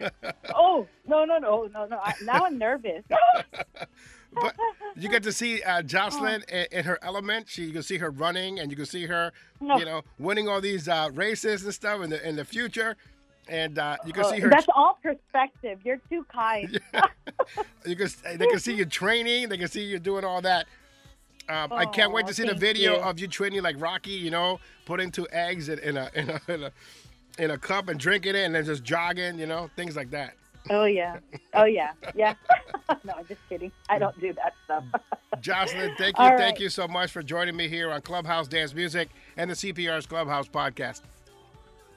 Oh 0.55 0.86
no 1.09 1.24
no 1.24 1.39
no 1.39 1.68
no 1.74 1.86
no! 1.86 1.98
I, 1.98 2.14
now 2.22 2.44
I'm 2.44 2.56
nervous. 2.56 3.02
but 4.32 4.55
you 4.94 5.09
get 5.09 5.24
to 5.24 5.32
see 5.32 5.60
uh, 5.62 5.82
Jocelyn 5.82 6.44
in, 6.48 6.66
in 6.70 6.84
her 6.84 7.01
element. 7.02 7.48
She 7.48 7.64
you 7.64 7.72
can 7.72 7.82
see 7.82 7.98
her 7.98 8.10
running, 8.10 8.60
and 8.60 8.70
you 8.70 8.76
can 8.76 8.86
see 8.86 9.06
her, 9.06 9.32
No. 9.60 9.78
you 9.78 9.84
know, 9.84 10.02
winning 10.20 10.47
all 10.48 10.60
these 10.60 10.86
uh, 10.89 11.10
races 11.12 11.64
and 11.64 11.74
stuff 11.74 12.01
in 12.02 12.10
the 12.10 12.28
in 12.28 12.36
the 12.36 12.44
future. 12.44 12.97
And 13.48 13.78
uh, 13.78 13.97
you 14.06 14.12
can 14.12 14.24
see 14.24 14.39
her. 14.39 14.48
That's 14.48 14.66
all 14.74 14.98
perspective. 15.02 15.81
You're 15.85 16.01
too 16.09 16.24
kind. 16.32 16.81
You 17.85 17.97
can 17.97 18.09
they 18.39 18.47
can 18.47 18.60
see 18.60 18.74
you 18.74 18.85
training. 18.85 19.48
They 19.48 19.59
can 19.59 19.69
see 19.69 19.82
you 19.82 19.98
doing 19.98 20.24
all 20.24 20.40
that. 20.43 20.66
Um, 21.48 21.73
I 21.73 21.85
can't 21.86 22.12
wait 22.12 22.27
to 22.28 22.35
see 22.35 22.44
the 22.44 22.55
video 22.55 22.94
you. 22.94 23.01
of 23.01 23.19
you 23.19 23.27
training 23.27 23.62
like 23.62 23.81
Rocky. 23.81 24.12
You 24.12 24.31
know, 24.31 24.60
putting 24.86 25.10
two 25.10 25.27
eggs 25.32 25.69
in, 25.69 25.78
in 25.81 25.97
a 25.97 26.10
in 26.14 26.31
a 26.31 26.40
in 26.48 26.62
a 26.62 26.73
in 27.39 27.51
a 27.51 27.59
cup 27.59 27.89
and 27.89 27.98
drinking 27.98 28.36
it, 28.36 28.44
and 28.44 28.55
then 28.55 28.64
just 28.64 28.85
jogging. 28.85 29.39
You 29.39 29.47
know, 29.47 29.69
things 29.77 29.97
like 29.97 30.10
that. 30.12 30.35
Oh 30.70 30.85
yeah. 30.85 31.19
Oh 31.55 31.64
yeah. 31.64 31.93
Yeah. 32.14 32.35
no, 33.05 33.14
I'm 33.16 33.27
just 33.27 33.40
kidding. 33.48 33.73
I 33.89 33.98
don't 33.98 34.19
do 34.20 34.32
that 34.35 34.55
stuff. 34.64 34.85
Jocelyn, 35.40 35.94
thank 35.98 36.16
you, 36.19 36.24
All 36.24 36.39
thank 36.39 36.60
you 36.60 36.69
so 36.69 36.86
much 36.86 37.10
for 37.10 37.23
joining 37.23 37.56
me 37.56 37.66
here 37.69 37.90
on 37.90 38.01
Clubhouse 38.02 38.47
Dance 38.47 38.74
Music 38.74 39.09
and 39.36 39.51
the 39.51 39.55
CPR's 39.55 40.06
Clubhouse 40.06 40.47
podcast. 40.47 41.01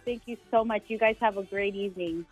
Thank 0.05 0.21
you 0.27 0.37
so 0.51 0.63
much. 0.63 0.83
You 0.87 0.99
guys 0.99 1.15
have 1.19 1.37
a 1.37 1.43
great 1.43 1.75
evening. 1.75 2.25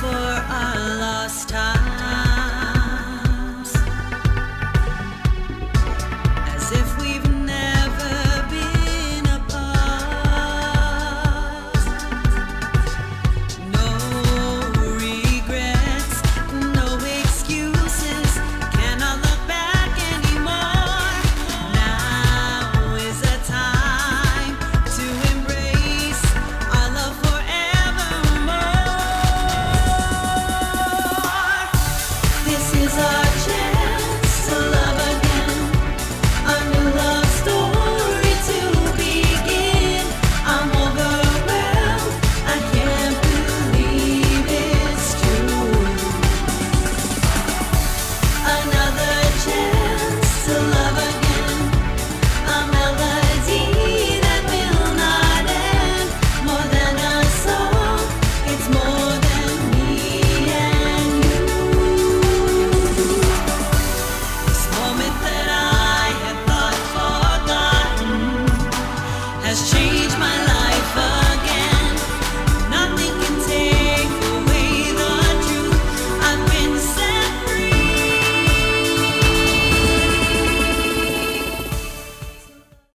For 0.00 0.10
our 0.10 0.98
lost 1.00 1.48
time. 1.48 1.83